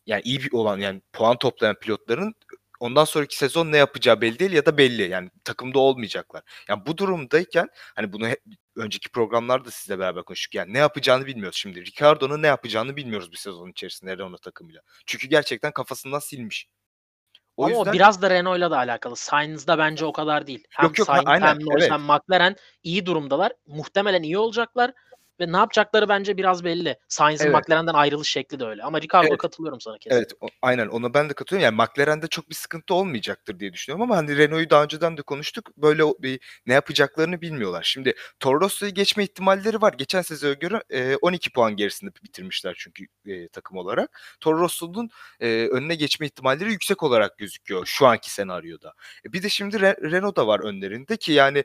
yani 0.05 0.21
iyi 0.21 0.39
bir 0.39 0.53
olan 0.53 0.77
yani 0.77 1.01
puan 1.13 1.37
toplayan 1.37 1.75
pilotların 1.75 2.35
ondan 2.83 3.05
sonraki 3.05 3.37
sezon 3.37 3.71
ne 3.71 3.77
yapacağı 3.77 4.21
belli 4.21 4.39
değil 4.39 4.51
ya 4.51 4.65
da 4.65 4.77
belli. 4.77 5.09
Yani 5.09 5.29
takımda 5.43 5.79
olmayacaklar. 5.79 6.43
Yani 6.67 6.85
bu 6.85 6.97
durumdayken 6.97 7.67
hani 7.95 8.13
bunu 8.13 8.27
hep 8.27 8.41
önceki 8.75 9.09
programlarda 9.09 9.71
sizle 9.71 9.99
beraber 9.99 10.23
konuştuk. 10.23 10.55
Yani 10.55 10.73
ne 10.73 10.77
yapacağını 10.77 11.25
bilmiyoruz 11.25 11.57
şimdi. 11.57 11.85
Ricardo'nun 11.85 12.41
ne 12.41 12.47
yapacağını 12.47 12.95
bilmiyoruz 12.95 13.31
bir 13.31 13.37
sezon 13.37 13.69
içerisinde 13.69 14.17
Renault 14.17 14.41
takımıyla. 14.41 14.81
Çünkü 15.05 15.27
gerçekten 15.27 15.71
kafasından 15.71 16.19
silmiş. 16.19 16.67
O 17.57 17.65
Ama 17.65 17.75
yüzden 17.75 17.91
o 17.91 17.93
biraz 17.93 18.21
da 18.21 18.29
Renault'la 18.29 18.71
da 18.71 18.77
alakalı. 18.77 19.15
Sainz'da 19.15 19.77
bence 19.77 20.05
o 20.05 20.11
kadar 20.11 20.47
değil. 20.47 20.63
Hem 20.69 20.85
Yok, 20.85 20.99
yok, 20.99 21.07
Sainz 21.07 21.23
aynen, 21.25 21.47
hem 21.47 21.59
Norris 21.59 21.81
evet. 21.81 21.91
hem 21.91 22.01
McLaren 22.01 22.55
iyi 22.83 23.05
durumdalar. 23.05 23.53
Muhtemelen 23.67 24.23
iyi 24.23 24.37
olacaklar. 24.37 24.93
Ve 25.39 25.51
ne 25.51 25.57
yapacakları 25.57 26.09
bence 26.09 26.37
biraz 26.37 26.63
belli. 26.63 26.97
Sainz'in 27.07 27.45
Evet. 27.45 27.55
McLaren'den 27.55 27.93
ayrılış 27.93 28.29
şekli 28.29 28.59
de 28.59 28.65
öyle. 28.65 28.83
Ama 28.83 29.01
Ricardo 29.01 29.27
Evet. 29.27 29.37
katılıyorum 29.37 29.81
sana 29.81 29.97
kesin. 29.97 30.15
Evet, 30.17 30.31
o 30.41 30.47
aynen 30.61 30.87
ona 30.87 31.13
ben 31.13 31.29
de 31.29 31.33
katılıyorum. 31.33 31.63
Yani 31.77 31.89
McLaren'de 31.89 32.27
çok 32.27 32.49
bir 32.49 32.55
sıkıntı 32.55 32.93
olmayacaktır 32.93 33.59
diye 33.59 33.73
düşünüyorum 33.73 34.01
ama 34.01 34.17
hani 34.17 34.37
Renault'u 34.37 34.69
daha 34.69 34.83
önceden 34.83 35.17
de 35.17 35.21
konuştuk. 35.21 35.69
Böyle 35.77 36.03
bir 36.03 36.39
ne 36.65 36.73
yapacaklarını 36.73 37.41
bilmiyorlar. 37.41 37.83
Şimdi 37.83 38.13
Toro 38.39 38.61
Rosso'yu 38.61 38.93
geçme 38.93 39.23
ihtimalleri 39.23 39.81
var. 39.81 39.93
Geçen 39.93 40.21
sezona 40.21 40.53
göre 40.53 40.83
e, 40.89 41.15
12 41.15 41.51
puan 41.51 41.75
gerisinde 41.75 42.11
bitirmişler 42.23 42.75
çünkü 42.77 43.05
e, 43.25 43.47
takım 43.47 43.77
olarak. 43.77 44.21
Toro 44.39 44.59
Rosso'nun 44.59 45.09
e, 45.39 45.67
önüne 45.67 45.95
geçme 45.95 46.25
ihtimalleri 46.25 46.71
yüksek 46.71 47.03
olarak 47.03 47.37
gözüküyor 47.37 47.85
şu 47.85 48.07
anki 48.07 48.31
senaryoda. 48.33 48.93
E, 49.25 49.33
bir 49.33 49.43
de 49.43 49.49
şimdi 49.49 49.75
Re- 49.77 50.11
Renault 50.11 50.37
da 50.37 50.47
var 50.47 50.59
önlerinde 50.59 51.17
ki 51.17 51.31
yani 51.31 51.63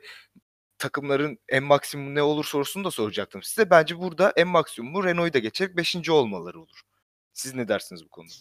takımların 0.79 1.39
en 1.49 1.63
maksimum 1.63 2.15
ne 2.15 2.21
olur 2.21 2.45
sorusunu 2.45 2.83
da 2.83 2.91
soracaktım 2.91 3.43
size. 3.43 3.69
Bence 3.69 3.99
burada 3.99 4.33
en 4.35 4.47
maksimumu 4.47 5.03
Renault'u 5.03 5.33
da 5.33 5.39
geçerek 5.39 5.77
5. 5.77 6.09
olmaları 6.09 6.59
olur. 6.59 6.81
Siz 7.33 7.53
ne 7.55 7.67
dersiniz 7.67 8.05
bu 8.05 8.09
konuda? 8.09 8.33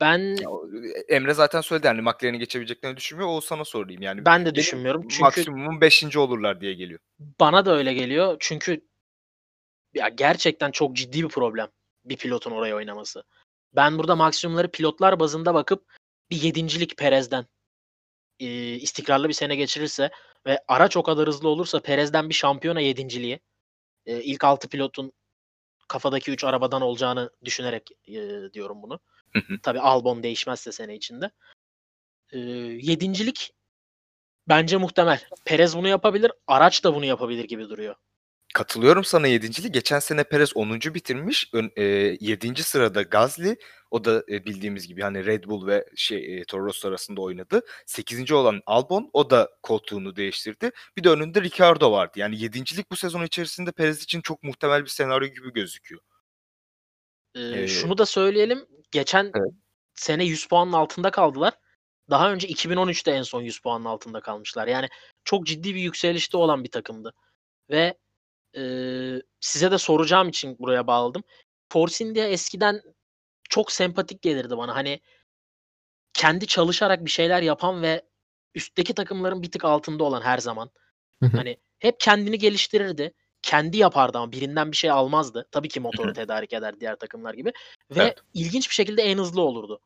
Ben 0.00 0.18
Ya, 0.42 0.50
o- 0.50 0.68
Emre 1.08 1.34
zaten 1.34 1.60
söyledi 1.60 1.86
yani 1.86 2.00
McLaren'i 2.00 2.38
geçebileceklerini 2.38 2.96
düşünmüyor. 2.96 3.30
O 3.32 3.40
sana 3.40 3.64
sorayım 3.64 4.02
yani. 4.02 4.24
ben 4.24 4.46
de 4.46 4.54
düşünmüyorum. 4.54 5.02
Çünkü 5.08 5.22
Maksimum 5.22 5.80
5. 5.80 6.16
olurlar 6.16 6.60
diye 6.60 6.74
geliyor. 6.74 7.00
bana 7.40 7.66
da 7.66 7.76
öyle 7.76 7.94
geliyor. 7.94 8.36
Çünkü 8.40 8.80
ya 9.94 10.08
gerçekten 10.08 10.70
çok 10.70 10.96
ciddi 10.96 11.22
bir 11.24 11.28
problem 11.28 11.68
bir 12.04 12.16
pilotun 12.16 12.50
oraya 12.50 12.76
oynaması. 12.76 13.22
Ben 13.76 13.98
burada 13.98 14.16
maksimumları 14.16 14.70
pilotlar 14.70 15.20
bazında 15.20 15.54
bakıp 15.54 15.84
bir 16.30 16.42
yedincilik 16.42 16.96
Perez'den 16.96 17.46
e, 18.40 18.74
istikrarlı 18.74 19.28
bir 19.28 19.34
sene 19.34 19.56
geçirirse 19.56 20.10
ve 20.46 20.64
araç 20.68 20.96
o 20.96 21.02
kadar 21.02 21.28
hızlı 21.28 21.48
olursa 21.48 21.80
Perez'den 21.80 22.28
bir 22.28 22.34
şampiyona 22.34 22.80
yedinciliği 22.80 23.40
e, 24.06 24.22
ilk 24.22 24.44
6 24.44 24.68
pilotun 24.68 25.12
kafadaki 25.88 26.30
3 26.30 26.44
arabadan 26.44 26.82
olacağını 26.82 27.30
düşünerek 27.44 27.90
e, 28.08 28.12
diyorum 28.52 28.82
bunu. 28.82 29.00
Tabii 29.62 29.80
Albon 29.80 30.22
değişmezse 30.22 30.72
sene 30.72 30.96
içinde. 30.96 31.30
E, 32.32 32.38
yedincilik 32.82 33.52
bence 34.48 34.76
muhtemel. 34.76 35.24
Perez 35.44 35.76
bunu 35.76 35.88
yapabilir. 35.88 36.32
Araç 36.46 36.84
da 36.84 36.94
bunu 36.94 37.04
yapabilir 37.04 37.44
gibi 37.44 37.68
duruyor. 37.68 37.94
Katılıyorum 38.54 39.04
sana 39.04 39.26
7. 39.26 39.72
Geçen 39.72 39.98
sene 39.98 40.24
Perez 40.24 40.56
10. 40.56 40.94
bitirmiş. 40.94 41.50
Ön, 41.52 41.70
e, 41.76 41.84
7. 42.20 42.62
sırada 42.62 43.02
Gasly. 43.02 43.56
O 43.90 44.04
da 44.04 44.24
e, 44.28 44.44
bildiğimiz 44.44 44.86
gibi 44.88 45.02
hani 45.02 45.26
Red 45.26 45.44
Bull 45.44 45.66
ve 45.66 45.86
şey 45.96 46.38
e, 46.38 46.44
Toro 46.44 46.64
Rosso 46.64 46.88
arasında 46.88 47.20
oynadı. 47.20 47.60
8. 47.86 48.32
olan 48.32 48.62
Albon 48.66 49.10
o 49.12 49.30
da 49.30 49.50
koltuğunu 49.62 50.16
değiştirdi. 50.16 50.70
Bir 50.96 51.04
de 51.04 51.08
önünde 51.10 51.42
Ricardo 51.42 51.92
vardı. 51.92 52.12
Yani 52.16 52.36
7.lik 52.36 52.90
bu 52.90 52.96
sezon 52.96 53.22
içerisinde 53.24 53.72
Perez 53.72 54.02
için 54.02 54.20
çok 54.20 54.42
muhtemel 54.42 54.82
bir 54.82 54.88
senaryo 54.88 55.28
gibi 55.28 55.52
gözüküyor. 55.52 56.00
Ee, 57.34 57.40
Ee, 57.40 57.68
şunu 57.68 57.98
da 57.98 58.06
söyleyelim. 58.06 58.66
Geçen 58.90 59.24
Evet. 59.24 59.52
sene 59.94 60.24
100 60.24 60.46
puanın 60.48 60.72
altında 60.72 61.10
kaldılar. 61.10 61.54
Daha 62.10 62.32
önce 62.32 62.48
2013'te 62.48 63.10
en 63.10 63.22
son 63.22 63.42
100 63.42 63.58
puanın 63.60 63.84
altında 63.84 64.20
kalmışlar. 64.20 64.66
Yani 64.66 64.88
çok 65.24 65.46
ciddi 65.46 65.74
bir 65.74 65.80
yükselişte 65.80 66.36
olan 66.36 66.64
bir 66.64 66.70
takımdı. 66.70 67.14
Ve 67.70 67.94
e, 68.56 68.62
size 69.40 69.70
de 69.70 69.78
soracağım 69.78 70.28
için 70.28 70.58
buraya 70.58 70.86
bağladım. 70.86 71.22
Force 71.72 72.04
India 72.04 72.24
eskiden 72.24 72.82
çok 73.48 73.72
sempatik 73.72 74.22
gelirdi 74.22 74.56
bana. 74.56 74.74
Hani 74.74 75.00
kendi 76.14 76.46
çalışarak 76.46 77.04
bir 77.04 77.10
şeyler 77.10 77.42
yapan 77.42 77.82
ve 77.82 78.02
üstteki 78.54 78.94
takımların 78.94 79.42
bir 79.42 79.50
tık 79.50 79.64
altında 79.64 80.04
olan 80.04 80.22
her 80.22 80.38
zaman. 80.38 80.70
Hani 81.36 81.56
hep 81.78 82.00
kendini 82.00 82.38
geliştirirdi. 82.38 83.12
Kendi 83.42 83.76
yapardı 83.76 84.18
ama 84.18 84.32
birinden 84.32 84.72
bir 84.72 84.76
şey 84.76 84.90
almazdı. 84.90 85.48
Tabii 85.52 85.68
ki 85.68 85.80
motoru 85.80 86.12
tedarik 86.12 86.52
eder 86.52 86.80
diğer 86.80 86.96
takımlar 86.96 87.34
gibi. 87.34 87.52
Ve 87.90 88.02
Evet. 88.02 88.18
ilginç 88.34 88.68
bir 88.70 88.74
şekilde 88.74 89.02
en 89.02 89.18
hızlı 89.18 89.40
olurdu. 89.42 89.80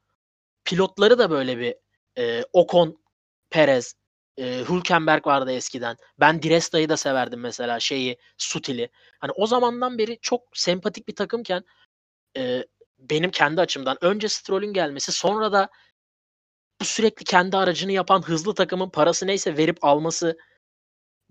Pilotları 0.65 1.19
da 1.19 1.31
böyle 1.31 1.59
bir 1.59 1.75
e, 2.19 2.43
Ocon, 2.53 2.99
Perez, 3.51 3.95
e, 4.39 4.65
Hülkenberg 4.69 5.27
vardı 5.27 5.53
eskiden. 5.53 5.97
Ben 6.21 6.43
Di 6.43 6.51
Resta'yı 6.51 6.89
da 6.89 6.97
severdim 6.97 7.41
mesela 7.41 7.81
şeyi, 7.81 8.17
Sutil'i. 8.39 8.89
Hani 9.19 9.33
o 9.33 9.47
zamandan 9.47 9.99
beri 9.99 10.19
çok 10.23 10.43
sempatik 10.55 11.09
bir 11.09 11.15
takımken 11.15 11.65
e, 12.37 12.65
benim 12.99 13.31
kendi 13.31 13.61
açımdan 13.61 13.99
önce 14.01 14.29
Stroll'ün 14.29 14.73
gelmesi 14.73 15.13
sonra 15.13 15.53
da 15.53 15.69
bu 16.81 16.85
sürekli 16.85 17.25
kendi 17.25 17.57
aracını 17.57 17.93
yapan 17.93 18.23
hızlı 18.23 18.55
takımın 18.55 18.91
parası 18.91 19.27
neyse 19.27 19.57
verip 19.57 19.85
alması 19.85 20.39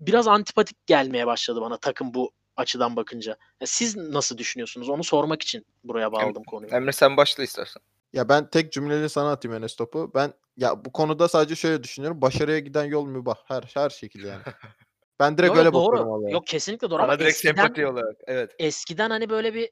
biraz 0.00 0.28
antipatik 0.28 0.86
gelmeye 0.86 1.26
başladı 1.26 1.60
bana 1.60 1.76
takım 1.76 2.14
bu 2.14 2.32
açıdan 2.56 2.96
bakınca. 2.96 3.36
Ya 3.60 3.66
siz 3.66 3.96
nasıl 3.96 4.38
düşünüyorsunuz? 4.38 4.88
Onu 4.88 5.04
sormak 5.04 5.42
için 5.42 5.66
buraya 5.84 6.12
bağladım 6.12 6.44
konuyu. 6.44 6.74
Emre 6.74 6.92
sen 6.92 7.16
başla 7.16 7.42
istersen. 7.42 7.82
Ya 8.14 8.28
ben 8.28 8.50
tek 8.50 8.72
cümleyle 8.72 9.08
sana 9.08 9.30
atayım 9.30 9.56
Enes 9.56 9.76
topu. 9.76 10.12
Ben 10.14 10.32
ya 10.56 10.84
bu 10.84 10.92
konuda 10.92 11.28
sadece 11.28 11.54
şöyle 11.54 11.82
düşünüyorum. 11.82 12.22
Başarıya 12.22 12.58
giden 12.58 12.84
yol 12.84 13.06
mübah. 13.06 13.36
Her 13.44 13.62
her 13.74 13.90
şekilde 13.90 14.28
yani. 14.28 14.42
Ben 15.20 15.38
direkt 15.38 15.48
Yok, 15.48 15.58
öyle 15.58 15.72
doğru. 15.72 15.84
bakıyorum 15.84 16.10
olaya. 16.10 16.32
Yok 16.32 16.46
kesinlikle 16.46 16.90
doğru 16.90 17.02
ama 17.02 17.08
Bana 17.08 17.18
direkt 17.18 17.34
eskiden, 17.34 17.54
sempati 17.54 17.86
olarak. 17.86 18.16
Evet. 18.26 18.50
eskiden 18.58 19.10
hani 19.10 19.30
böyle 19.30 19.54
bir 19.54 19.70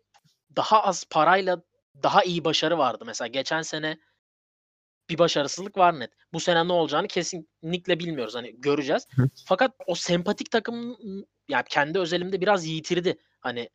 daha 0.56 0.82
az 0.82 1.04
parayla 1.10 1.62
daha 2.02 2.22
iyi 2.22 2.44
başarı 2.44 2.78
vardı. 2.78 3.04
Mesela 3.06 3.28
geçen 3.28 3.62
sene 3.62 3.98
bir 5.10 5.18
başarısızlık 5.18 5.78
var 5.78 6.00
net. 6.00 6.10
Bu 6.32 6.40
sene 6.40 6.68
ne 6.68 6.72
olacağını 6.72 7.08
kesinlikle 7.08 7.98
bilmiyoruz. 7.98 8.34
Hani 8.34 8.60
göreceğiz. 8.60 9.06
Fakat 9.46 9.74
o 9.86 9.94
sempatik 9.94 10.50
takım 10.50 10.96
yani 11.48 11.64
kendi 11.68 11.98
özelimde 11.98 12.40
biraz 12.40 12.66
yitirdi. 12.66 13.18
Hani 13.40 13.70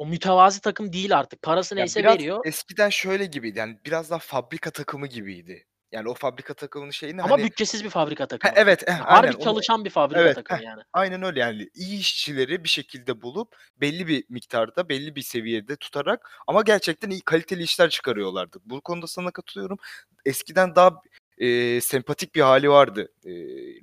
o 0.00 0.06
mütevazi 0.06 0.60
takım 0.60 0.92
değil 0.92 1.18
artık. 1.18 1.42
Parası 1.42 1.74
Ya 1.74 1.78
neyse 1.78 2.04
veriyor. 2.04 2.40
eskiden 2.44 2.88
şöyle 2.90 3.26
gibiydi. 3.26 3.58
Yani 3.58 3.78
biraz 3.86 4.10
daha 4.10 4.18
fabrika 4.18 4.70
takımı 4.70 5.06
gibiydi. 5.06 5.66
Yani 5.92 6.08
o 6.08 6.14
fabrika 6.14 6.54
takımının 6.54 6.90
şeyini 6.90 7.22
Ama 7.22 7.30
hani 7.36 7.44
bütçesiz 7.44 7.84
bir 7.84 7.90
fabrika 7.90 8.26
takımı. 8.26 8.52
evet, 8.56 8.82
eh, 8.88 8.92
Yani 8.92 9.02
aynen 9.02 9.26
Harbi 9.28 9.36
onu- 9.36 9.44
çalışan 9.44 9.84
bir 9.84 9.90
fabrika 9.90 10.20
Evet, 10.20 10.34
takımı 10.34 10.58
heh. 10.60 10.64
yani. 10.64 10.82
Aynen 10.92 11.22
öyle 11.22 11.40
yani 11.40 11.68
iyi 11.74 12.00
işçileri 12.00 12.64
bir 12.64 12.68
şekilde 12.68 13.22
bulup 13.22 13.56
belli 13.76 14.06
bir 14.08 14.24
miktarda 14.28 14.88
belli 14.88 15.16
bir 15.16 15.22
seviyede 15.22 15.76
tutarak 15.76 16.30
ama 16.46 16.62
gerçekten 16.62 17.10
iyi 17.10 17.20
kaliteli 17.20 17.62
işler 17.62 17.90
çıkarıyorlardı. 17.90 18.58
Bu 18.64 18.80
konuda 18.80 19.06
sana 19.06 19.30
katılıyorum. 19.30 19.78
Eskiden 20.24 20.74
daha 20.76 20.90
e, 21.40 21.80
sempatik 21.80 22.34
bir 22.34 22.40
hali 22.40 22.70
vardı 22.70 23.12
e, 23.24 23.30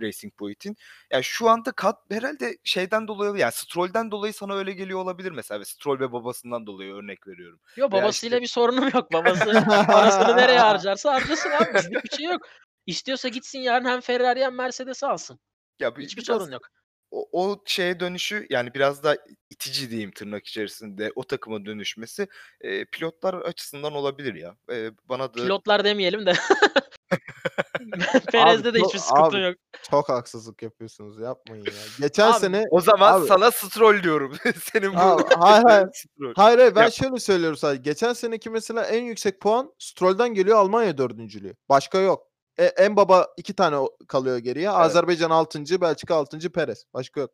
Racing 0.01 0.33
Point'in. 0.37 0.77
Yani 1.11 1.23
şu 1.23 1.49
anda 1.49 1.71
kat 1.71 1.95
herhalde 2.11 2.57
şeyden 2.63 3.07
dolayı 3.07 3.35
yani 3.37 3.51
Stroll'den 3.51 4.11
dolayı 4.11 4.33
sana 4.33 4.55
öyle 4.55 4.73
geliyor 4.73 4.99
olabilir 4.99 5.31
mesela. 5.31 5.65
Stroll 5.65 5.99
ve 5.99 6.11
babasından 6.11 6.65
dolayı 6.67 6.93
örnek 6.93 7.27
veriyorum. 7.27 7.59
Yok 7.75 7.91
babasıyla 7.91 8.37
işte- 8.37 8.41
bir 8.43 8.47
sorunum 8.47 8.89
yok. 8.93 9.13
Babası 9.13 9.45
parasını 9.87 10.37
nereye 10.37 10.59
harcarsa 10.59 11.13
harcasın 11.13 11.49
abi. 11.49 11.73
Bizlik 11.75 12.03
bir 12.03 12.17
şey 12.17 12.25
yok. 12.25 12.41
İstiyorsa 12.85 13.27
gitsin 13.29 13.59
yarın 13.59 13.85
hem 13.85 14.01
Ferrari 14.01 14.43
hem 14.43 14.55
Mercedes 14.55 15.03
alsın. 15.03 15.39
Ya 15.79 15.95
bir- 15.95 16.03
Hiçbir 16.03 16.23
biraz 16.27 16.37
sorun 16.41 16.51
yok. 16.51 16.67
o, 17.11 17.29
o 17.31 17.63
şeye 17.65 17.99
dönüşü 17.99 18.47
yani 18.49 18.73
biraz 18.73 19.03
da 19.03 19.17
itici 19.49 19.89
diyeyim 19.89 20.11
tırnak 20.11 20.47
içerisinde 20.47 21.11
o 21.15 21.23
takıma 21.23 21.65
dönüşmesi 21.65 22.27
e, 22.61 22.85
pilotlar 22.85 23.33
açısından 23.33 23.93
olabilir 23.93 24.33
ya. 24.35 24.55
E, 24.71 24.91
bana 25.09 25.33
da 25.33 25.43
Pilotlar 25.43 25.83
demeyelim 25.83 26.25
de. 26.25 26.33
Perez'de 28.31 28.73
de 28.73 28.79
hiçbir 28.79 28.99
sıkıntı 28.99 29.37
abi, 29.37 29.41
yok. 29.41 29.55
Çok 29.91 30.09
haksızlık 30.09 30.63
yapıyorsunuz. 30.63 31.19
Yapmayın 31.19 31.65
ya. 31.65 31.71
Geçen 31.99 32.31
Abi, 32.31 32.39
sene 32.39 32.63
o 32.71 32.81
zaman 32.81 33.21
Abi- 33.21 33.27
sana 33.27 33.51
Stroll 33.51 34.03
diyorum. 34.03 34.37
Senin 34.63 34.93
bu 34.93 34.99
Abi, 34.99 35.23
hayır, 35.39 35.63
hayır. 35.63 35.89
Hayır 36.35 36.59
hayır 36.59 36.75
ben 36.75 36.83
Ya- 36.83 36.91
şöyle 36.91 37.19
söylüyorum 37.19 37.57
sadece. 37.57 37.81
Geçen 37.81 38.13
seneki 38.13 38.49
mesela 38.49 38.83
en 38.85 39.03
yüksek 39.03 39.41
puan 39.41 39.73
Stroll'den 39.79 40.33
geliyor 40.33 40.57
Almanya 40.57 40.97
dördüncülüğü. 40.97 41.55
Başka 41.69 41.97
yok. 41.99 42.27
E, 42.57 42.65
en 42.65 42.95
baba 42.95 43.27
iki 43.37 43.53
tane 43.55 43.77
o- 43.77 43.97
kalıyor 44.07 44.37
geriye. 44.37 44.69
Azerbaycan 44.69 45.29
6. 45.29 45.81
Belçika 45.81 46.15
6. 46.15 46.51
Perez. 46.51 46.85
Başka 46.93 47.21
yok. 47.21 47.31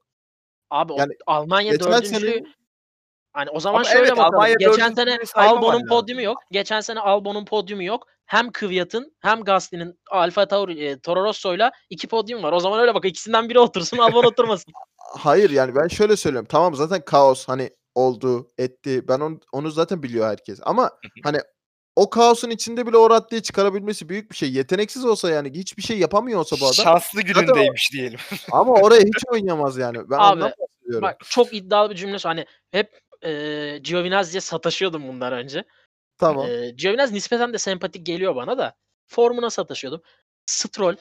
Abi 0.69 0.93
o 0.93 0.97
Yani 0.97 1.13
Almanya 1.27 1.71
Geçen 1.71 1.91
dördüncü. 1.91 2.19
sene 2.19 2.43
Hani 3.33 3.49
o 3.49 3.59
zaman 3.59 3.75
Ama 3.75 3.83
şöyle 3.83 3.99
evet, 3.99 4.11
bakalım. 4.11 4.35
Almanya 4.35 4.55
Geçen 4.59 4.93
sene 4.93 5.17
Albon'un 5.35 5.87
podyumu 5.87 6.21
yok. 6.21 6.37
Geçen 6.51 6.81
sene 6.81 6.99
Albon'un 6.99 7.45
podyumu 7.45 7.83
yok. 7.83 8.07
Hem 8.25 8.51
Kvyat'ın 8.51 9.15
hem 9.19 9.43
Gasly'nin 9.43 9.99
Alfa 10.11 10.47
Tauri, 10.47 10.85
e, 10.85 10.99
Toro 10.99 11.23
Rosso'yla 11.23 11.71
iki 11.89 12.07
podyum 12.07 12.43
var. 12.43 12.53
O 12.53 12.59
zaman 12.59 12.79
öyle 12.79 12.93
bak 12.93 13.05
ikisinden 13.05 13.49
biri 13.49 13.59
otursun 13.59 13.97
Albon 13.97 14.23
oturmasın. 14.23 14.73
hayır 14.97 15.49
yani 15.49 15.75
ben 15.75 15.87
şöyle 15.87 16.17
söylüyorum. 16.17 16.47
Tamam 16.51 16.75
zaten 16.75 17.05
kaos 17.05 17.47
hani 17.47 17.69
oldu, 17.95 18.51
etti. 18.57 19.07
Ben 19.07 19.19
onu, 19.19 19.39
onu 19.51 19.71
zaten 19.71 20.03
biliyor 20.03 20.27
herkes. 20.27 20.59
Ama 20.63 20.91
hani 21.23 21.37
o 21.95 22.09
kaosun 22.09 22.49
içinde 22.49 22.87
bile 22.87 22.97
o 22.97 23.09
raddeyi 23.09 23.43
çıkarabilmesi 23.43 24.09
büyük 24.09 24.31
bir 24.31 24.35
şey. 24.35 24.51
Yeteneksiz 24.51 25.05
olsa 25.05 25.29
yani 25.29 25.51
hiçbir 25.51 25.83
şey 25.83 25.99
yapamıyor 25.99 26.39
olsa 26.39 26.55
bu 26.61 26.65
adam. 26.65 26.73
Şanslı 26.73 27.19
o- 27.19 27.23
günündeymiş 27.23 27.91
diyelim. 27.93 28.19
Ama 28.51 28.73
oraya 28.73 29.01
hiç 29.01 29.23
oynayamaz 29.31 29.77
yani. 29.77 29.97
Ben 30.09 30.17
Abi, 30.17 30.33
ondan 30.33 30.53
bahsediyorum. 30.59 31.01
Bak 31.01 31.17
çok 31.29 31.53
iddialı 31.53 31.89
bir 31.89 31.95
cümle. 31.95 32.17
Hani 32.23 32.45
hep 32.71 32.99
e, 33.21 33.77
Giovinazzi'ye 33.83 34.41
sataşıyordum 34.41 35.07
bundan 35.07 35.33
önce. 35.33 35.63
Tamam. 36.17 36.47
E, 36.49 36.69
Giovinazzi 36.69 37.15
nispeten 37.15 37.53
de 37.53 37.57
sempatik 37.57 38.05
geliyor 38.05 38.35
bana 38.35 38.57
da. 38.57 38.75
Formuna 39.07 39.49
sataşıyordum. 39.49 40.01
Stroll 40.45 40.95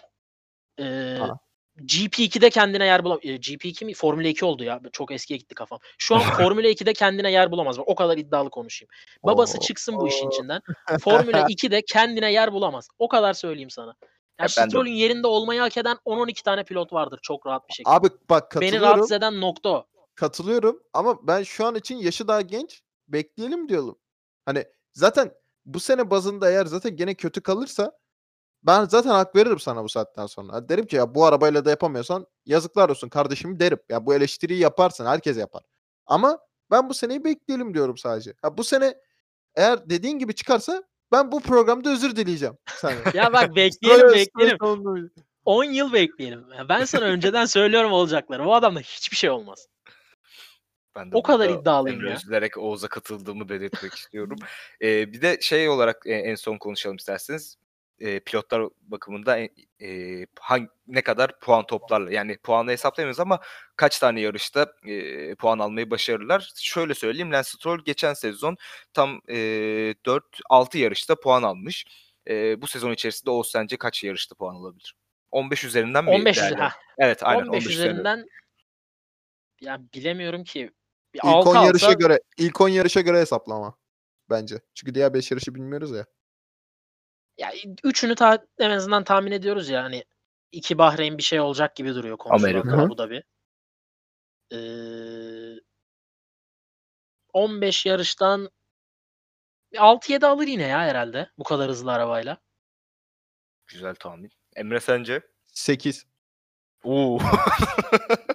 e, 0.81 1.17
Ha. 1.21 1.39
GP2'de 1.77 2.51
kendine 2.51 2.87
yer 2.87 3.05
bulamaz. 3.05 3.23
GP2 3.25 3.85
mi? 3.85 3.95
Formula 3.95 4.29
2 4.29 4.45
oldu 4.45 4.65
ya. 4.65 4.81
Çok 4.93 5.13
eskiye 5.13 5.39
gitti 5.39 5.55
kafam. 5.55 5.79
Şu 5.99 6.15
an 6.17 6.21
Formula 6.51 6.69
2'de 6.69 6.93
kendine 6.93 7.33
yer 7.33 7.51
bulamaz. 7.51 7.79
O 7.79 7.95
kadar 7.95 8.19
iddialı 8.19 8.51
konuşayım. 8.51 8.89
Babası 9.25 9.59
Oo. 9.59 9.61
çıksın 9.61 9.97
bu 9.97 10.09
işin 10.09 10.29
içinden. 10.31 10.61
Formula 11.01 11.41
2'de 11.41 11.83
kendine 11.83 12.33
yer 12.33 12.53
bulamaz. 12.53 12.89
O 12.99 13.09
kadar 13.09 13.33
söyleyeyim 13.33 13.71
sana. 13.71 13.87
Ya 13.89 13.95
Yani 14.41 14.51
ben 14.59 14.65
de- 14.67 14.71
Stroll'ün 14.71 14.91
yerinde 14.93 15.27
olmayı 15.27 15.61
hak 15.61 15.77
eden 15.77 15.97
10-12 16.07 16.43
tane 16.43 16.65
pilot 16.65 16.93
vardır 16.93 17.19
çok 17.23 17.47
rahat 17.47 17.69
bir 17.69 17.75
şekilde. 17.75 17.95
Abi 17.95 18.09
bak 18.31 18.43
Beni 18.55 18.61
katılıyorum. 18.71 18.89
rahatsız 18.89 19.13
eden 19.13 19.41
nokta 19.41 19.69
o. 19.69 19.87
Katılıyorum 20.15 20.83
ama 20.93 21.27
ben 21.27 21.43
şu 21.43 21.67
an 21.67 21.75
için 21.75 21.97
yaşı 21.97 22.29
daha 22.29 22.41
genç. 22.41 22.83
Bekleyelim 23.09 23.69
diyorum. 23.69 23.99
Hani 24.47 24.65
zaten 24.93 25.33
bu 25.65 25.81
sene 25.81 26.11
bazında 26.11 26.51
eğer 26.51 26.67
zaten 26.67 26.97
gene 26.97 27.15
kötü 27.15 27.41
kalırsa 27.41 27.93
ben 28.63 28.85
zaten 28.85 29.11
hak 29.11 29.37
veririm 29.37 29.59
sana 29.59 29.85
bu 29.85 29.89
saatten 29.89 30.27
sonra. 30.27 30.69
Derim 30.69 30.87
ki 30.87 30.97
ya 30.97 31.15
bu 31.15 31.25
arabayla 31.25 31.65
da 31.65 31.71
yapamıyorsan 31.71 32.27
yazıklar 32.47 32.89
olsun 32.89 33.09
kardeşim 33.09 33.61
derim. 33.61 33.79
Ya 33.89 34.07
bu 34.07 34.15
eleştiriyi 34.15 34.61
yaparsın 34.61 35.07
herkes 35.07 35.39
yapar. 35.39 35.63
Ama 36.07 36.39
ben 36.71 36.89
bu 36.89 36.95
seneyi 36.95 37.25
bekleyelim 37.25 37.75
diyorum 37.75 37.97
sadece. 37.97 38.35
Ha, 38.43 38.57
bu 38.59 38.65
sene 38.65 38.95
eğer 39.55 39.91
dediğin 39.91 40.19
gibi 40.19 40.35
çıkarsa 40.35 40.83
ben 41.13 41.33
bu 41.33 41.41
programda 41.41 41.91
özür 41.93 42.17
dileyeceğim. 42.17 42.55
Sana. 42.77 42.95
Ya 43.15 43.33
bak 43.33 43.51
bekleyelim 43.57 44.09
bekleyelim. 44.09 44.57
Stroll 44.57 44.77
savunma- 44.77 45.11
10 45.45 45.65
yıl 45.65 45.93
bekleyelim. 45.93 46.45
Ya 46.59 46.69
Ben 46.69 46.85
sana 46.85 47.05
önceden 47.05 47.45
söylüyorum 47.45 47.93
olacakları. 47.93 48.45
Bu 48.45 48.55
adamda 48.55 48.81
hiçbir 48.81 49.17
şey 49.17 49.31
olmaz. 49.31 49.67
Ben 50.97 51.13
de 51.13 51.17
O 51.17 51.23
kadar 51.23 51.49
iddialıyım 51.49 51.99
Emre 51.99 52.11
ya. 52.11 52.17
üzülerek 52.17 52.59
Oğuz'a 52.59 52.89
katıldığımı 52.89 53.49
belirtmek 53.49 53.95
istiyorum. 53.95 54.39
Ee, 54.83 55.13
bir 55.13 55.23
de 55.23 55.39
şey 55.41 55.69
olarak 55.69 56.03
e, 56.07 56.13
en 56.15 56.35
son 56.35 56.59
konuşalım 56.59 56.97
isterseniz. 56.97 57.57
E, 57.99 58.21
pilotlar 58.21 58.63
bakımında 58.81 59.39
e, 59.39 59.49
e, 59.83 60.27
ne 60.87 61.03
kadar 61.03 61.41
puan 61.41 61.67
toplarlar. 61.67 62.11
Yani 62.11 62.39
puanı 62.39 62.71
hesaplayamıyoruz 62.71 63.21
ama 63.21 63.41
kaç 63.77 63.99
tane 63.99 64.21
yarışta 64.21 64.73
e, 64.87 65.35
puan 65.35 65.59
almayı 65.59 65.91
başarırlar. 65.91 66.51
Şöyle 66.57 66.95
söyleyeyim. 66.95 67.33
Lance 67.33 67.49
Stroll 67.49 67.85
geçen 67.85 68.15
sezon 68.15 68.57
tam 68.95 69.21
e, 69.29 69.35
4-6 70.05 70.79
yarışta 70.79 71.15
puan 71.21 71.43
almış. 71.43 71.85
E, 72.29 72.63
bu 72.63 72.67
sezon 72.67 72.93
içerisinde 72.93 73.31
Oğuz 73.31 73.51
sence 73.51 73.77
kaç 73.77 74.05
yarışta 74.05 74.35
puan 74.35 74.55
alabilir? 74.55 74.95
15 75.31 75.65
üzerinden 75.65 76.05
mi? 76.05 76.11
15 76.11 76.37
değerli? 76.37 76.57
ha, 76.57 76.73
Evet 76.99 77.23
aynen 77.23 77.43
15 77.47 77.49
15 77.51 77.67
üzerinden. 77.67 77.93
üzerinden 78.01 78.27
ya 79.61 79.81
bilemiyorum 79.95 80.45
ki. 80.45 80.71
Bir 81.15 81.19
İlk 81.19 81.25
6 81.25 81.51
10 81.51 81.65
yarışa 81.65 81.87
alsa 81.87 81.99
göre 81.99 82.21
ilk 82.37 82.61
10 82.61 82.69
yarışa 82.69 83.01
göre 83.01 83.21
hesaplama 83.21 83.79
bence. 84.31 84.61
Çünkü 84.75 84.95
diğer 84.95 85.15
5 85.15 85.31
yarışı 85.31 85.55
bilmiyoruz 85.55 85.91
ya. 85.91 86.07
ya 87.39 87.53
üçünü 87.85 88.15
ta, 88.15 88.47
en 88.59 88.71
azından 88.71 89.05
tahmin 89.05 89.33
ediyoruz 89.33 89.69
ya 89.69 89.85
hani 89.85 90.05
iki 90.53 90.79
Bahreyn 90.79 91.19
bir 91.19 91.23
şey 91.23 91.41
olacak 91.41 91.77
gibi 91.77 91.95
duruyor 91.95 92.17
konuşulan 92.17 92.51
Amerika. 92.51 92.77
Hı. 92.77 92.83
Abu 92.83 92.99
Dhabi. 92.99 93.23
Ee, 94.53 95.61
15 97.33 97.87
yarıştan 97.87 98.51
6-7 99.73 100.27
alır 100.27 100.47
yine 100.47 100.67
ya 100.67 100.81
herhalde 100.81 101.31
bu 101.39 101.45
kadar 101.45 101.71
hızlı 101.71 101.93
arabayla. 101.93 102.39
Güzel 103.67 103.95
tahmin. 103.95 104.31
Emre 104.57 104.81
sence? 104.81 105.23
8. 105.45 106.07
Oo. 106.85 107.19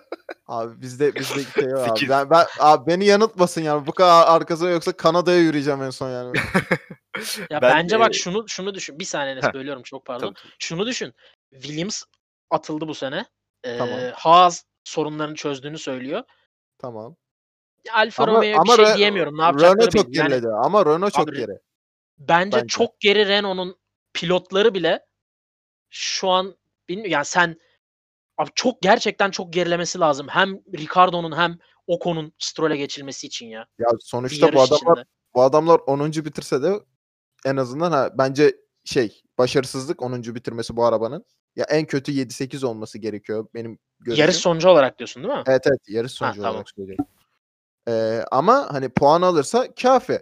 Abi 0.47 0.81
bizde 0.81 1.15
bizde 1.15 1.43
şey 1.61 1.73
var 1.73 1.89
abi. 1.89 2.09
Ben, 2.09 2.29
ben 2.29 2.45
abi 2.59 2.87
beni 2.87 3.05
yanıltmasın 3.05 3.61
yani. 3.61 3.87
Bu 3.87 3.91
kadar 3.91 4.27
arkasına 4.27 4.69
yoksa 4.69 4.91
Kanada'ya 4.97 5.39
yürüyeceğim 5.39 5.83
en 5.83 5.89
son 5.89 6.09
yani. 6.09 6.37
Ya 7.49 7.61
Ben, 7.61 7.75
bence 7.75 7.99
bak 7.99 8.15
şunu 8.15 8.49
şunu 8.49 8.73
düşün. 8.75 8.99
Bir 8.99 9.05
saniye 9.05 9.35
Heh. 9.35 9.53
bölüyorum 9.53 9.83
çok 9.83 10.05
pardon. 10.05 10.33
Tabii. 10.33 10.51
Şunu 10.59 10.85
düşün. 10.87 11.13
Williams 11.53 12.03
atıldı 12.49 12.87
bu 12.87 12.95
sene. 12.95 13.25
Ee, 13.63 13.77
Tamam. 13.77 13.99
Haas 14.13 14.63
sorunlarını 14.83 15.35
çözdüğünü 15.35 15.77
söylüyor. 15.77 16.23
tamam. 16.77 17.15
Alfa 17.93 18.27
Romeo'ya 18.27 18.63
bir 18.63 18.69
şey 18.69 18.85
Re- 18.85 18.97
diyemiyorum. 18.97 19.37
Ne 19.37 19.41
yapacakları 19.43 19.77
Renault 19.79 19.91
çok 19.91 20.07
bilmiyorum. 20.07 20.31
Yani 20.31 20.41
geriledi. 20.41 20.53
Ama 20.63 20.85
Renault 20.85 21.13
çok 21.13 21.29
Abi, 21.29 21.37
geri. 21.37 21.59
bence, 22.17 22.57
bence. 22.57 22.67
çok 22.67 22.99
geri 22.99 23.27
Renault'un 23.27 23.75
pilotları 24.13 24.73
bile 24.73 25.05
şu 25.89 26.29
an 26.29 26.55
bilmiyorum 26.89 27.11
yani 27.11 27.25
sen 27.25 27.57
abi 28.37 28.49
çok 28.55 28.81
gerçekten 28.81 29.31
çok 29.31 29.53
gerilemesi 29.53 29.99
lazım. 29.99 30.27
Hem 30.29 30.55
Ricardo'nun 30.77 31.37
hem 31.37 31.57
Ocon'un 31.87 32.33
Stroll'e 32.39 32.77
geçilmesi 32.77 33.27
için 33.27 33.47
ya. 33.47 33.65
Ya 33.79 33.87
sonuçta 33.99 34.53
bu 34.53 34.61
adamlar 34.61 34.77
içinde. 34.77 35.05
bu 35.35 35.41
adamlar 35.41 35.79
10. 35.79 36.11
bitirse 36.11 36.63
de 36.63 36.73
en 37.45 37.57
azından 37.57 37.91
ha, 37.91 38.09
bence 38.17 38.55
şey 38.85 39.21
başarısızlık 39.37 40.01
10. 40.01 40.23
bitirmesi 40.23 40.75
bu 40.75 40.85
arabanın. 40.85 41.25
Ya 41.55 41.65
en 41.69 41.85
kötü 41.85 42.11
7-8 42.11 42.65
olması 42.65 42.97
gerekiyor 42.97 43.47
benim 43.53 43.79
görüşüm. 43.99 44.21
Yarış 44.21 44.35
sonucu 44.35 44.69
olarak 44.69 44.99
diyorsun 44.99 45.23
değil 45.23 45.35
mi? 45.35 45.43
Evet 45.47 45.67
evet 45.67 45.79
yarış 45.87 46.11
sonucu 46.11 46.41
tamam. 46.41 46.55
olarak 46.55 46.69
söylüyorum. 46.69 47.05
Ee, 47.87 48.23
ama 48.31 48.73
hani 48.73 48.89
puan 48.89 49.21
alırsa 49.21 49.73
kafi. 49.81 50.19